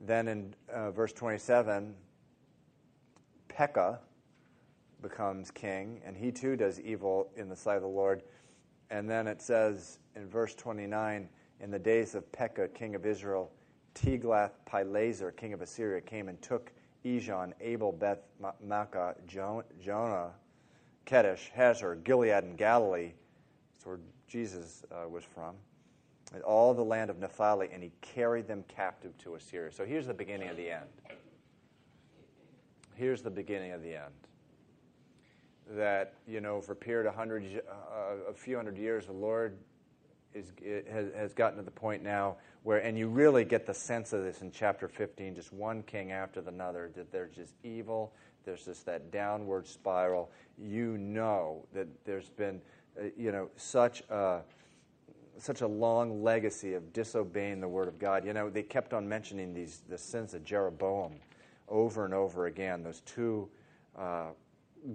then 0.00 0.28
in 0.28 0.54
uh, 0.72 0.90
verse 0.92 1.12
27, 1.12 1.94
Pekah, 3.60 3.98
becomes 5.02 5.50
king, 5.50 6.00
and 6.02 6.16
he 6.16 6.32
too 6.32 6.56
does 6.56 6.80
evil 6.80 7.30
in 7.36 7.46
the 7.50 7.54
sight 7.54 7.76
of 7.76 7.82
the 7.82 7.88
Lord. 7.88 8.22
And 8.88 9.06
then 9.06 9.26
it 9.26 9.42
says 9.42 9.98
in 10.16 10.26
verse 10.30 10.54
29 10.54 11.28
In 11.60 11.70
the 11.70 11.78
days 11.78 12.14
of 12.14 12.32
Pekah, 12.32 12.68
king 12.68 12.94
of 12.94 13.04
Israel, 13.04 13.52
Tiglath-Pileser, 13.94 15.32
king 15.32 15.52
of 15.52 15.60
Assyria, 15.60 16.00
came 16.00 16.30
and 16.30 16.40
took 16.40 16.72
Ijon, 17.04 17.52
Abel, 17.60 17.92
Beth 17.92 18.22
Maachah, 18.66 19.16
Janoah, 19.28 20.30
Kedesh, 21.04 21.50
Hazor, 21.50 21.96
Gilead, 21.96 22.44
and 22.44 22.56
Galilee. 22.56 23.12
That's 23.74 23.84
where 23.84 24.00
Jesus 24.26 24.84
uh, 24.90 25.06
was 25.06 25.24
from. 25.24 25.54
And 26.32 26.42
all 26.44 26.72
the 26.72 26.82
land 26.82 27.10
of 27.10 27.18
Naphtali, 27.18 27.68
and 27.70 27.82
he 27.82 27.92
carried 28.00 28.48
them 28.48 28.64
captive 28.68 29.18
to 29.18 29.34
Assyria. 29.34 29.70
So 29.70 29.84
here's 29.84 30.06
the 30.06 30.14
beginning 30.14 30.48
of 30.48 30.56
the 30.56 30.70
end. 30.70 30.86
Here's 33.00 33.22
the 33.22 33.30
beginning 33.30 33.72
of 33.72 33.82
the 33.82 33.94
end 33.94 34.12
that 35.70 36.12
you 36.28 36.42
know 36.42 36.60
for 36.60 36.72
a 36.72 36.76
period 36.76 37.08
of 37.08 37.14
hundred, 37.14 37.62
uh, 37.66 38.30
a 38.30 38.34
few 38.34 38.56
hundred 38.56 38.76
years, 38.76 39.06
the 39.06 39.12
Lord 39.14 39.56
is, 40.34 40.52
has, 40.92 41.06
has 41.16 41.32
gotten 41.32 41.56
to 41.56 41.64
the 41.64 41.70
point 41.70 42.02
now 42.02 42.36
where, 42.62 42.76
and 42.76 42.98
you 42.98 43.08
really 43.08 43.42
get 43.42 43.64
the 43.64 43.72
sense 43.72 44.12
of 44.12 44.22
this 44.22 44.42
in 44.42 44.50
chapter 44.50 44.86
15, 44.86 45.34
just 45.34 45.50
one 45.50 45.82
king 45.84 46.12
after 46.12 46.40
another, 46.40 46.90
that 46.94 47.10
they're 47.10 47.30
just 47.34 47.54
evil. 47.64 48.12
There's 48.44 48.66
just 48.66 48.84
that 48.84 49.10
downward 49.10 49.66
spiral. 49.66 50.30
You 50.58 50.98
know 50.98 51.64
that 51.72 51.88
there's 52.04 52.28
been, 52.28 52.60
uh, 53.00 53.04
you 53.16 53.32
know, 53.32 53.48
such 53.56 54.02
a 54.10 54.40
such 55.38 55.62
a 55.62 55.66
long 55.66 56.22
legacy 56.22 56.74
of 56.74 56.92
disobeying 56.92 57.62
the 57.62 57.68
word 57.68 57.88
of 57.88 57.98
God. 57.98 58.26
You 58.26 58.34
know, 58.34 58.50
they 58.50 58.62
kept 58.62 58.92
on 58.92 59.08
mentioning 59.08 59.54
these 59.54 59.80
the 59.88 59.96
sins 59.96 60.34
of 60.34 60.44
Jeroboam 60.44 61.14
over 61.70 62.04
and 62.04 62.12
over 62.12 62.46
again. 62.46 62.82
Those 62.82 63.00
two 63.02 63.48
uh, 63.96 64.28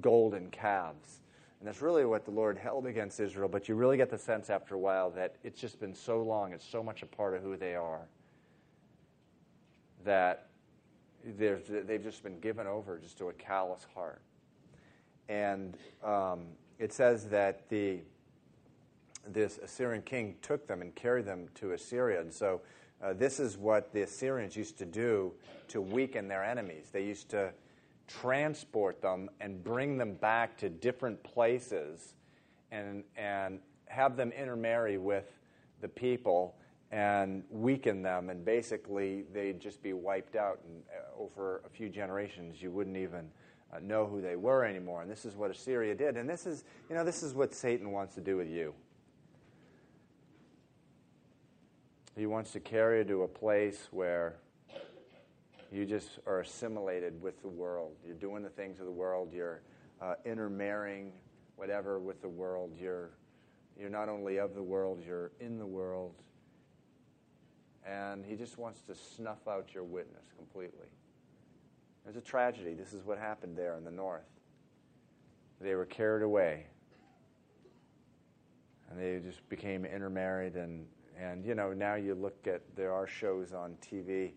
golden 0.01 0.51
calves. 0.51 1.21
And 1.59 1.67
that's 1.67 1.81
really 1.81 2.05
what 2.05 2.25
the 2.25 2.31
Lord 2.31 2.57
held 2.57 2.85
against 2.85 3.19
Israel, 3.19 3.47
but 3.47 3.67
you 3.67 3.75
really 3.75 3.97
get 3.97 4.09
the 4.09 4.17
sense 4.17 4.49
after 4.49 4.75
a 4.75 4.79
while 4.79 5.09
that 5.11 5.37
it's 5.43 5.59
just 5.59 5.79
been 5.79 5.95
so 5.95 6.21
long, 6.21 6.53
it's 6.53 6.67
so 6.67 6.83
much 6.83 7.01
a 7.01 7.05
part 7.05 7.33
of 7.33 7.41
who 7.41 7.57
they 7.57 7.75
are, 7.75 8.01
that 10.03 10.49
they've 11.37 12.03
just 12.03 12.21
been 12.21 12.39
given 12.39 12.67
over 12.67 12.99
just 12.99 13.17
to 13.17 13.29
a 13.29 13.33
callous 13.33 13.87
heart. 13.95 14.21
And 15.27 15.75
um, 16.03 16.41
it 16.77 16.93
says 16.93 17.25
that 17.29 17.67
the, 17.69 18.01
this 19.27 19.57
Assyrian 19.57 20.03
king 20.03 20.35
took 20.41 20.67
them 20.67 20.81
and 20.81 20.93
carried 20.93 21.25
them 21.25 21.47
to 21.55 21.71
Assyria. 21.71 22.21
And 22.21 22.31
so 22.31 22.61
uh, 23.03 23.13
this 23.13 23.39
is 23.39 23.57
what 23.57 23.93
the 23.93 24.01
Assyrians 24.03 24.55
used 24.55 24.77
to 24.79 24.85
do 24.85 25.33
to 25.69 25.81
weaken 25.81 26.27
their 26.27 26.43
enemies. 26.43 26.89
They 26.91 27.03
used 27.03 27.29
to 27.29 27.51
transport 28.07 29.01
them 29.01 29.29
and 29.39 29.63
bring 29.63 29.97
them 29.97 30.13
back 30.13 30.57
to 30.57 30.69
different 30.69 31.21
places 31.23 32.13
and, 32.71 33.03
and 33.17 33.59
have 33.87 34.15
them 34.15 34.31
intermarry 34.31 34.97
with 34.97 35.31
the 35.81 35.87
people 35.87 36.55
and 36.91 37.43
weaken 37.49 38.01
them, 38.01 38.29
and 38.29 38.45
basically 38.45 39.23
they'd 39.33 39.59
just 39.59 39.81
be 39.81 39.93
wiped 39.93 40.35
out. 40.35 40.59
And 40.65 40.83
uh, 40.89 41.21
over 41.21 41.61
a 41.65 41.69
few 41.69 41.89
generations, 41.89 42.61
you 42.61 42.71
wouldn't 42.71 42.95
even 42.95 43.27
uh, 43.73 43.79
know 43.81 44.05
who 44.05 44.21
they 44.21 44.35
were 44.35 44.63
anymore. 44.63 45.01
And 45.01 45.11
this 45.11 45.25
is 45.25 45.35
what 45.35 45.51
Assyria 45.51 45.95
did. 45.95 46.15
And 46.15 46.29
this 46.29 46.45
is, 46.45 46.63
you 46.89 46.95
know, 46.95 47.03
this 47.03 47.23
is 47.23 47.33
what 47.33 47.53
Satan 47.53 47.91
wants 47.91 48.15
to 48.15 48.21
do 48.21 48.37
with 48.37 48.49
you. 48.49 48.73
He 52.15 52.25
wants 52.25 52.51
to 52.51 52.61
carry 52.61 52.99
you 52.99 53.03
to 53.05 53.23
a 53.23 53.27
place 53.27 53.89
where 53.91 54.37
you 55.69 55.85
just 55.85 56.19
are 56.25 56.39
assimilated 56.39 57.21
with 57.21 57.41
the 57.41 57.49
world. 57.49 57.91
You're 58.05 58.15
doing 58.15 58.41
the 58.41 58.49
things 58.49 58.79
of 58.79 58.85
the 58.85 58.91
world. 58.91 59.33
You're 59.33 59.61
uh, 60.01 60.13
intermarrying 60.23 61.11
whatever 61.57 61.99
with 61.99 62.21
the 62.21 62.29
world. 62.29 62.71
You're, 62.79 63.09
you're 63.77 63.89
not 63.89 64.07
only 64.07 64.37
of 64.37 64.55
the 64.55 64.63
world, 64.63 65.01
you're 65.05 65.31
in 65.41 65.59
the 65.59 65.65
world. 65.65 66.13
And 67.85 68.23
he 68.25 68.35
just 68.35 68.57
wants 68.57 68.81
to 68.83 68.95
snuff 68.95 69.45
out 69.49 69.73
your 69.73 69.83
witness 69.83 70.25
completely. 70.37 70.87
There's 72.05 72.15
a 72.15 72.21
tragedy. 72.21 72.75
This 72.75 72.93
is 72.93 73.03
what 73.03 73.17
happened 73.17 73.57
there 73.57 73.75
in 73.75 73.83
the 73.83 73.91
north. 73.91 74.23
They 75.59 75.75
were 75.75 75.85
carried 75.85 76.23
away. 76.23 76.67
And 78.89 78.99
they 78.99 79.19
just 79.27 79.47
became 79.49 79.83
intermarried. 79.83 80.55
And, 80.55 80.85
and 81.19 81.45
you 81.45 81.55
know, 81.55 81.73
now 81.73 81.95
you 81.95 82.15
look 82.15 82.47
at, 82.47 82.61
there 82.75 82.93
are 82.93 83.07
shows 83.07 83.53
on 83.53 83.75
TV 83.81 84.31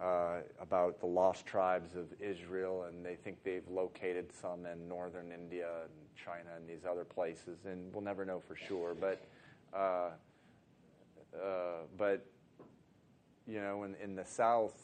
uh, 0.00 0.38
about 0.60 1.00
the 1.00 1.06
lost 1.06 1.46
tribes 1.46 1.94
of 1.94 2.06
Israel, 2.20 2.84
and 2.88 3.04
they 3.04 3.14
think 3.14 3.38
they've 3.44 3.68
located 3.68 4.32
some 4.32 4.66
in 4.66 4.88
northern 4.88 5.30
India 5.32 5.68
and 5.82 5.92
China 6.16 6.50
and 6.56 6.68
these 6.68 6.84
other 6.88 7.04
places, 7.04 7.58
and 7.64 7.92
we'll 7.92 8.02
never 8.02 8.24
know 8.24 8.40
for 8.40 8.56
sure. 8.56 8.94
But, 8.94 9.24
uh, 9.72 10.10
uh, 11.36 11.82
but 11.96 12.26
you 13.46 13.60
know, 13.60 13.84
in, 13.84 13.94
in 14.02 14.16
the 14.16 14.24
South, 14.24 14.74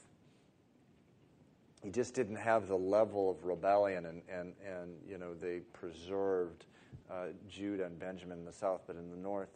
he 1.82 1.90
just 1.90 2.14
didn't 2.14 2.36
have 2.36 2.68
the 2.68 2.76
level 2.76 3.30
of 3.30 3.44
rebellion, 3.44 4.06
and, 4.06 4.22
and, 4.28 4.52
and 4.64 4.90
you 5.08 5.16
know, 5.18 5.34
they 5.34 5.60
preserved 5.72 6.66
uh, 7.10 7.28
Judah 7.48 7.86
and 7.86 7.98
Benjamin 7.98 8.38
in 8.38 8.44
the 8.44 8.52
South, 8.52 8.82
but 8.86 8.96
in 8.96 9.10
the 9.10 9.16
North, 9.16 9.48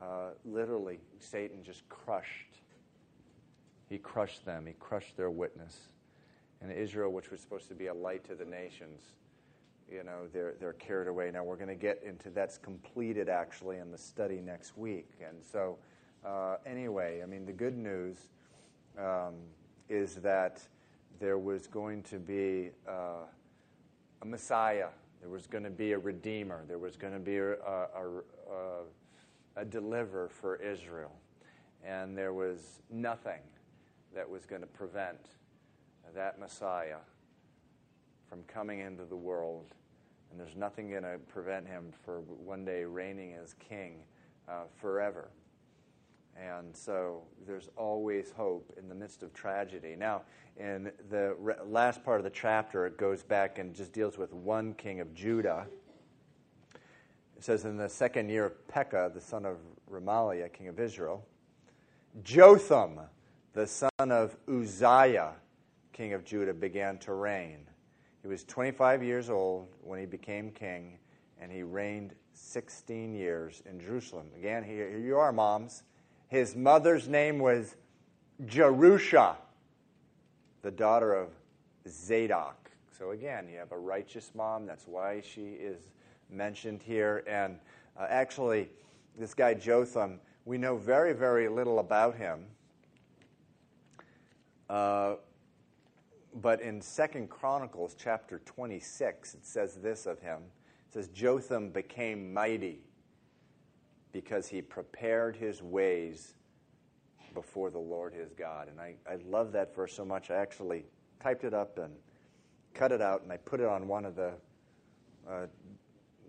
uh, 0.00 0.30
literally, 0.44 1.00
Satan 1.18 1.62
just 1.62 1.88
crushed 1.88 2.48
he 3.88 3.98
crushed 3.98 4.44
them, 4.44 4.66
he 4.66 4.74
crushed 4.74 5.16
their 5.16 5.30
witness. 5.30 5.88
And 6.60 6.72
Israel, 6.72 7.12
which 7.12 7.30
was 7.30 7.40
supposed 7.40 7.68
to 7.68 7.74
be 7.74 7.86
a 7.86 7.94
light 7.94 8.24
to 8.24 8.34
the 8.34 8.44
nations, 8.44 9.00
you 9.90 10.02
know, 10.02 10.26
they're, 10.32 10.54
they're 10.60 10.74
carried 10.74 11.08
away. 11.08 11.30
Now, 11.30 11.44
we're 11.44 11.56
going 11.56 11.68
to 11.68 11.74
get 11.74 12.02
into 12.04 12.30
that's 12.30 12.58
completed 12.58 13.28
actually 13.28 13.78
in 13.78 13.90
the 13.90 13.96
study 13.96 14.40
next 14.40 14.76
week. 14.76 15.12
And 15.26 15.38
so, 15.42 15.78
uh, 16.26 16.56
anyway, 16.66 17.22
I 17.22 17.26
mean, 17.26 17.46
the 17.46 17.52
good 17.52 17.76
news 17.76 18.28
um, 18.98 19.34
is 19.88 20.16
that 20.16 20.60
there 21.20 21.38
was 21.38 21.66
going 21.66 22.02
to 22.04 22.18
be 22.18 22.70
uh, 22.86 23.24
a 24.20 24.26
Messiah, 24.26 24.88
there 25.20 25.30
was 25.30 25.46
going 25.46 25.64
to 25.64 25.70
be 25.70 25.92
a 25.92 25.98
Redeemer, 25.98 26.64
there 26.68 26.78
was 26.78 26.96
going 26.96 27.14
to 27.14 27.18
be 27.18 27.38
a, 27.38 27.52
a, 27.52 27.88
a, 27.96 28.18
a 28.52 28.82
deliverer 29.64 30.28
for 30.28 30.56
Israel. 30.56 31.12
And 31.84 32.16
there 32.16 32.32
was 32.32 32.80
nothing 32.90 33.40
that 34.14 34.28
was 34.28 34.44
going 34.46 34.62
to 34.62 34.66
prevent 34.66 35.18
that 36.14 36.38
Messiah 36.38 36.98
from 38.28 38.42
coming 38.44 38.80
into 38.80 39.04
the 39.04 39.16
world. 39.16 39.74
And 40.30 40.38
there's 40.38 40.56
nothing 40.56 40.90
going 40.90 41.02
to 41.02 41.18
prevent 41.28 41.66
him 41.66 41.92
from 42.04 42.22
one 42.44 42.64
day 42.64 42.84
reigning 42.84 43.34
as 43.34 43.54
king 43.54 44.02
uh, 44.48 44.64
forever. 44.76 45.28
And 46.36 46.76
so 46.76 47.22
there's 47.46 47.68
always 47.76 48.30
hope 48.30 48.72
in 48.78 48.88
the 48.88 48.94
midst 48.94 49.22
of 49.22 49.34
tragedy. 49.34 49.96
Now, 49.98 50.22
in 50.56 50.92
the 51.10 51.34
re- 51.38 51.54
last 51.66 52.04
part 52.04 52.20
of 52.20 52.24
the 52.24 52.30
chapter, 52.30 52.86
it 52.86 52.96
goes 52.96 53.22
back 53.22 53.58
and 53.58 53.74
just 53.74 53.92
deals 53.92 54.18
with 54.18 54.32
one 54.32 54.74
king 54.74 55.00
of 55.00 55.14
Judah. 55.14 55.66
It 57.38 57.44
says, 57.44 57.64
In 57.64 57.76
the 57.76 57.88
second 57.88 58.28
year 58.28 58.46
of 58.46 58.68
Pekah, 58.68 59.12
the 59.14 59.20
son 59.20 59.46
of 59.46 59.58
Remaliah, 59.90 60.52
king 60.52 60.66
of 60.66 60.80
Israel, 60.80 61.24
Jotham, 62.24 63.00
the 63.52 63.66
son 63.66 63.90
of 63.98 64.36
Uzziah, 64.48 65.34
king 65.92 66.12
of 66.14 66.24
Judah, 66.24 66.52
began 66.52 66.98
to 66.98 67.12
reign. 67.14 67.58
He 68.22 68.28
was 68.28 68.42
25 68.44 69.04
years 69.04 69.30
old 69.30 69.68
when 69.82 70.00
he 70.00 70.06
became 70.06 70.50
king, 70.50 70.98
and 71.40 71.52
he 71.52 71.62
reigned 71.62 72.14
16 72.34 73.14
years 73.14 73.62
in 73.70 73.78
Jerusalem. 73.78 74.26
Again, 74.36 74.64
here 74.64 74.98
you 74.98 75.16
are, 75.16 75.32
moms. 75.32 75.84
His 76.26 76.56
mother's 76.56 77.06
name 77.06 77.38
was 77.38 77.76
Jerusha, 78.46 79.36
the 80.62 80.72
daughter 80.72 81.14
of 81.14 81.30
Zadok. 81.88 82.70
So 82.98 83.12
again, 83.12 83.48
you 83.48 83.58
have 83.58 83.70
a 83.70 83.78
righteous 83.78 84.32
mom. 84.34 84.66
That's 84.66 84.88
why 84.88 85.20
she 85.20 85.42
is 85.42 85.78
mentioned 86.30 86.82
here. 86.82 87.24
And 87.26 87.58
uh, 87.98 88.06
actually, 88.08 88.68
this 89.18 89.34
guy 89.34 89.54
Jotham, 89.54 90.20
we 90.44 90.58
know 90.58 90.76
very, 90.76 91.12
very 91.12 91.48
little 91.48 91.78
about 91.78 92.16
him. 92.16 92.46
Uh, 94.68 95.16
but 96.34 96.60
in 96.60 96.80
Second 96.80 97.30
Chronicles 97.30 97.96
chapter 97.98 98.40
26, 98.44 99.34
it 99.34 99.46
says 99.46 99.76
this 99.76 100.06
of 100.06 100.20
him. 100.20 100.42
It 100.88 100.92
says, 100.92 101.08
Jotham 101.08 101.70
became 101.70 102.32
mighty 102.32 102.80
because 104.12 104.48
he 104.48 104.62
prepared 104.62 105.36
his 105.36 105.62
ways 105.62 106.34
before 107.34 107.70
the 107.70 107.78
Lord 107.78 108.14
his 108.14 108.32
God. 108.32 108.68
And 108.68 108.80
I, 108.80 108.94
I 109.08 109.16
love 109.26 109.52
that 109.52 109.74
verse 109.74 109.94
so 109.94 110.04
much. 110.04 110.30
I 110.30 110.36
actually 110.36 110.84
typed 111.20 111.44
it 111.44 111.54
up 111.54 111.78
and 111.78 111.94
cut 112.74 112.92
it 112.92 113.00
out, 113.00 113.22
and 113.22 113.32
I 113.32 113.36
put 113.36 113.60
it 113.60 113.66
on 113.66 113.88
one 113.88 114.04
of 114.04 114.16
the, 114.16 114.32
uh, 115.28 115.46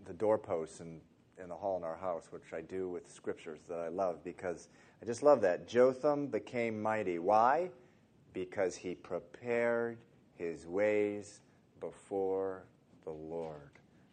the 0.10 0.14
doorposts 0.16 0.82
in, 0.82 1.00
in 1.42 1.48
the 1.48 1.56
hall 1.56 1.78
in 1.78 1.86
our 1.86 1.96
house, 1.96 2.28
which 2.32 2.52
I 2.54 2.60
do 2.60 2.90
with 2.90 3.10
scriptures 3.10 3.62
that 3.70 3.80
I 3.80 3.88
love 3.88 4.22
because 4.26 4.68
I 5.02 5.06
just 5.06 5.24
love 5.24 5.40
that. 5.42 5.68
Jotham 5.68 6.28
became 6.28 6.82
mighty. 6.82 7.20
Why? 7.20 7.70
because 8.34 8.76
he 8.76 8.96
prepared 8.96 9.98
his 10.36 10.66
ways 10.66 11.42
before 11.80 12.64
the 13.04 13.12
Lord. 13.12 13.72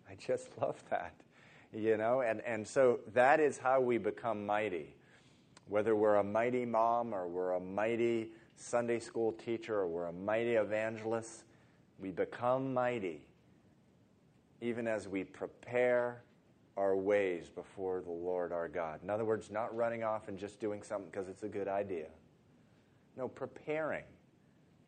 I 0.09 0.15
just 0.15 0.49
love 0.61 0.83
that. 0.91 1.15
You 1.73 1.97
know, 1.97 2.23
and, 2.23 2.41
and 2.43 2.67
so 2.67 3.01
that 3.13 3.41
is 3.41 3.59
how 3.59 3.81
we 3.81 3.99
become 3.99 4.47
mighty. 4.47 4.95
Whether 5.69 5.97
we're 5.97 6.17
a 6.17 6.25
mighty 6.25 6.65
mom 6.65 7.13
or 7.13 7.27
we're 7.27 7.53
a 7.53 7.61
mighty 7.61 8.31
Sunday 8.55 9.01
school 9.01 9.33
teacher 9.33 9.81
or 9.81 9.89
we're 9.89 10.07
a 10.07 10.13
mighty 10.13 10.55
evangelist, 10.55 11.45
we 11.99 12.11
become 12.11 12.73
mighty 12.73 13.23
even 14.61 14.87
as 14.87 15.09
we 15.09 15.25
prepare 15.25 16.23
our 16.77 16.97
ways 16.97 17.49
before 17.49 18.01
the 18.01 18.11
Lord 18.11 18.53
our 18.53 18.69
God. 18.69 19.01
In 19.03 19.11
other 19.11 19.25
words, 19.25 19.51
not 19.51 19.75
running 19.75 20.05
off 20.05 20.29
and 20.29 20.39
just 20.39 20.61
doing 20.61 20.83
something 20.83 21.09
because 21.11 21.29
it's 21.29 21.43
a 21.43 21.49
good 21.49 21.69
idea. 21.69 22.07
No, 23.17 23.29
preparing 23.29 24.05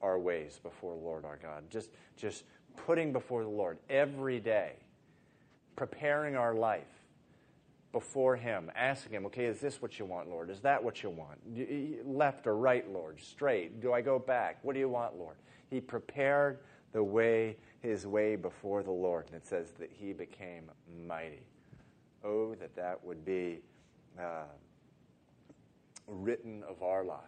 our 0.02 0.18
ways 0.18 0.60
before 0.62 0.94
the 0.94 1.00
Lord 1.02 1.24
our 1.24 1.38
God. 1.38 1.64
Just, 1.70 1.90
just 2.16 2.44
putting 2.76 3.12
before 3.12 3.42
the 3.42 3.48
Lord 3.48 3.78
every 3.88 4.38
day, 4.38 4.74
preparing 5.76 6.36
our 6.36 6.54
life 6.54 6.84
before 7.92 8.36
Him, 8.36 8.70
asking 8.76 9.12
Him, 9.12 9.26
okay, 9.26 9.46
is 9.46 9.60
this 9.60 9.80
what 9.80 9.98
you 9.98 10.04
want, 10.04 10.28
Lord? 10.28 10.50
Is 10.50 10.60
that 10.60 10.82
what 10.82 11.02
you 11.02 11.08
want? 11.08 11.38
Left 12.06 12.46
or 12.46 12.56
right, 12.56 12.90
Lord? 12.92 13.18
Straight? 13.20 13.80
Do 13.80 13.94
I 13.94 14.02
go 14.02 14.18
back? 14.18 14.58
What 14.62 14.74
do 14.74 14.78
you 14.78 14.90
want, 14.90 15.18
Lord? 15.18 15.36
He 15.70 15.80
prepared 15.80 16.58
the 16.98 17.04
way, 17.04 17.56
His 17.80 18.08
way 18.08 18.34
before 18.34 18.82
the 18.82 18.90
Lord. 18.90 19.26
And 19.28 19.36
it 19.36 19.46
says 19.46 19.70
that 19.78 19.88
He 20.00 20.12
became 20.12 20.68
mighty. 21.06 21.46
Oh, 22.24 22.56
that 22.56 22.74
that 22.74 23.04
would 23.04 23.24
be 23.24 23.60
uh, 24.18 24.50
written 26.08 26.64
of 26.68 26.82
our 26.82 27.04
lives 27.04 27.22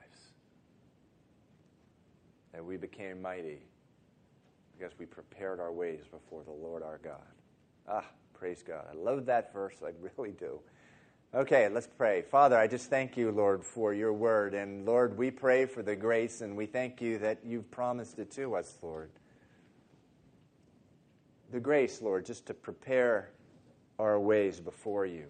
that 2.52 2.64
we 2.64 2.76
became 2.76 3.22
mighty 3.22 3.60
because 4.76 4.92
we 4.98 5.06
prepared 5.06 5.60
our 5.60 5.70
ways 5.70 6.00
before 6.10 6.42
the 6.42 6.50
Lord 6.50 6.82
our 6.82 6.98
God. 6.98 7.22
Ah, 7.88 8.04
praise 8.34 8.64
God. 8.66 8.84
I 8.90 8.96
love 8.96 9.26
that 9.26 9.52
verse. 9.52 9.76
I 9.86 9.90
really 10.16 10.32
do. 10.32 10.58
Okay, 11.32 11.68
let's 11.68 11.86
pray. 11.86 12.22
Father, 12.22 12.58
I 12.58 12.66
just 12.66 12.90
thank 12.90 13.16
you, 13.16 13.30
Lord, 13.30 13.64
for 13.64 13.94
your 13.94 14.12
word. 14.12 14.52
And 14.52 14.84
Lord, 14.84 15.16
we 15.16 15.30
pray 15.30 15.64
for 15.66 15.84
the 15.84 15.94
grace 15.94 16.40
and 16.40 16.56
we 16.56 16.66
thank 16.66 17.00
you 17.00 17.18
that 17.18 17.38
you've 17.46 17.70
promised 17.70 18.18
it 18.18 18.32
to 18.32 18.56
us, 18.56 18.76
Lord. 18.82 19.10
The 21.50 21.60
grace, 21.60 22.00
Lord, 22.00 22.24
just 22.24 22.46
to 22.46 22.54
prepare 22.54 23.30
our 23.98 24.20
ways 24.20 24.60
before 24.60 25.04
you. 25.04 25.26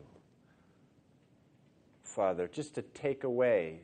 Father, 2.03 2.49
just 2.49 2.75
to 2.75 2.83
take 2.83 3.25
away 3.25 3.81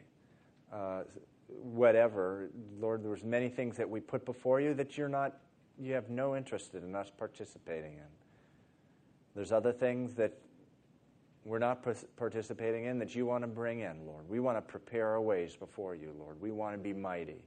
uh, 0.72 1.02
whatever. 1.48 2.50
Lord, 2.78 3.04
there's 3.04 3.24
many 3.24 3.48
things 3.48 3.76
that 3.76 3.88
we 3.88 4.00
put 4.00 4.24
before 4.24 4.60
you 4.60 4.74
that 4.74 4.98
you're 4.98 5.08
not, 5.08 5.34
you 5.78 5.94
have 5.94 6.10
no 6.10 6.36
interest 6.36 6.74
in 6.74 6.94
us 6.94 7.10
participating 7.16 7.94
in. 7.94 8.10
There's 9.34 9.52
other 9.52 9.72
things 9.72 10.14
that 10.14 10.32
we're 11.44 11.58
not 11.60 11.86
participating 12.16 12.86
in 12.86 12.98
that 12.98 13.14
you 13.14 13.24
want 13.26 13.44
to 13.44 13.48
bring 13.48 13.80
in, 13.80 14.04
Lord. 14.04 14.28
We 14.28 14.40
want 14.40 14.56
to 14.56 14.62
prepare 14.62 15.08
our 15.08 15.20
ways 15.20 15.54
before 15.54 15.94
you, 15.94 16.12
Lord. 16.18 16.40
We 16.40 16.50
want 16.50 16.74
to 16.74 16.78
be 16.78 16.92
mighty. 16.92 17.44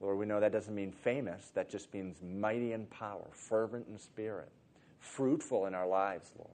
Lord, 0.00 0.18
we 0.18 0.26
know 0.26 0.40
that 0.40 0.52
doesn't 0.52 0.74
mean 0.74 0.92
famous. 0.92 1.50
That 1.54 1.68
just 1.68 1.92
means 1.92 2.22
mighty 2.22 2.72
in 2.72 2.86
power, 2.86 3.26
fervent 3.32 3.86
in 3.88 3.98
spirit, 3.98 4.50
fruitful 4.98 5.66
in 5.66 5.74
our 5.74 5.86
lives, 5.86 6.32
Lord. 6.38 6.50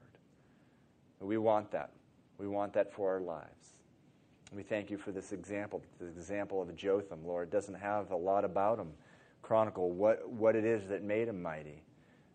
We 1.20 1.38
want 1.38 1.70
that. 1.70 1.90
We 2.38 2.48
want 2.48 2.72
that 2.74 2.92
for 2.92 3.12
our 3.14 3.20
lives. 3.20 3.76
We 4.52 4.62
thank 4.62 4.90
you 4.90 4.98
for 4.98 5.12
this 5.12 5.32
example, 5.32 5.82
the 5.98 6.06
example 6.06 6.60
of 6.60 6.74
Jotham, 6.76 7.26
Lord. 7.26 7.48
It 7.48 7.52
doesn't 7.52 7.74
have 7.74 8.10
a 8.10 8.16
lot 8.16 8.44
about 8.44 8.78
him, 8.78 8.92
chronicle 9.42 9.90
what, 9.90 10.28
what 10.28 10.54
it 10.54 10.64
is 10.64 10.88
that 10.88 11.02
made 11.02 11.28
him 11.28 11.42
mighty. 11.42 11.82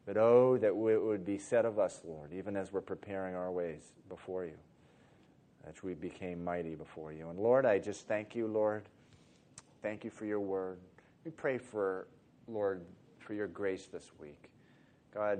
But 0.05 0.17
oh, 0.17 0.57
that 0.57 0.67
it 0.67 0.75
would 0.75 1.25
be 1.25 1.37
said 1.37 1.65
of 1.65 1.77
us, 1.77 2.01
Lord, 2.03 2.33
even 2.33 2.57
as 2.57 2.73
we're 2.73 2.81
preparing 2.81 3.35
our 3.35 3.51
ways 3.51 3.93
before 4.09 4.45
you, 4.45 4.57
that 5.65 5.81
we 5.83 5.93
became 5.93 6.43
mighty 6.43 6.75
before 6.75 7.13
you. 7.13 7.29
And 7.29 7.39
Lord, 7.39 7.65
I 7.65 7.77
just 7.77 8.07
thank 8.07 8.35
you, 8.35 8.47
Lord. 8.47 8.83
Thank 9.81 10.03
you 10.03 10.09
for 10.09 10.25
your 10.25 10.39
word. 10.39 10.79
We 11.23 11.29
pray 11.29 11.59
for, 11.59 12.07
Lord, 12.47 12.81
for 13.19 13.35
your 13.35 13.47
grace 13.47 13.85
this 13.85 14.11
week. 14.19 14.49
God, 15.13 15.39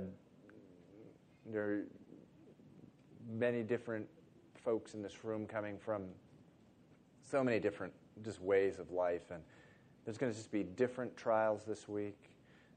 there 1.50 1.62
are 1.62 1.82
many 3.28 3.64
different 3.64 4.06
folks 4.64 4.94
in 4.94 5.02
this 5.02 5.24
room 5.24 5.44
coming 5.44 5.76
from 5.76 6.04
so 7.28 7.42
many 7.42 7.58
different 7.58 7.92
just 8.22 8.40
ways 8.40 8.78
of 8.78 8.92
life. 8.92 9.32
And 9.32 9.42
There's 10.04 10.18
going 10.18 10.30
to 10.30 10.38
just 10.38 10.52
be 10.52 10.62
different 10.62 11.16
trials 11.16 11.64
this 11.64 11.88
week. 11.88 12.30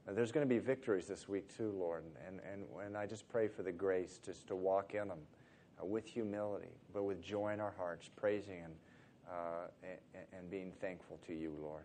There's 0.08 0.32
going 0.32 0.48
to 0.48 0.52
be 0.52 0.58
victories 0.58 1.06
this 1.06 1.28
week 1.28 1.54
too, 1.56 1.72
Lord. 1.78 2.02
And, 2.26 2.40
and, 2.52 2.64
and 2.84 2.96
I 2.96 3.06
just 3.06 3.28
pray 3.28 3.46
for 3.46 3.62
the 3.62 3.72
grace 3.72 4.18
just 4.24 4.48
to 4.48 4.56
walk 4.56 4.94
in 4.94 5.08
them 5.08 5.18
uh, 5.80 5.86
with 5.86 6.06
humility, 6.06 6.74
but 6.92 7.04
with 7.04 7.22
joy 7.22 7.52
in 7.52 7.60
our 7.60 7.74
hearts, 7.76 8.10
praising 8.16 8.62
and, 8.64 8.74
uh, 9.30 9.68
and, 9.84 10.24
and 10.32 10.50
being 10.50 10.72
thankful 10.80 11.20
to 11.26 11.34
you, 11.34 11.54
Lord. 11.60 11.84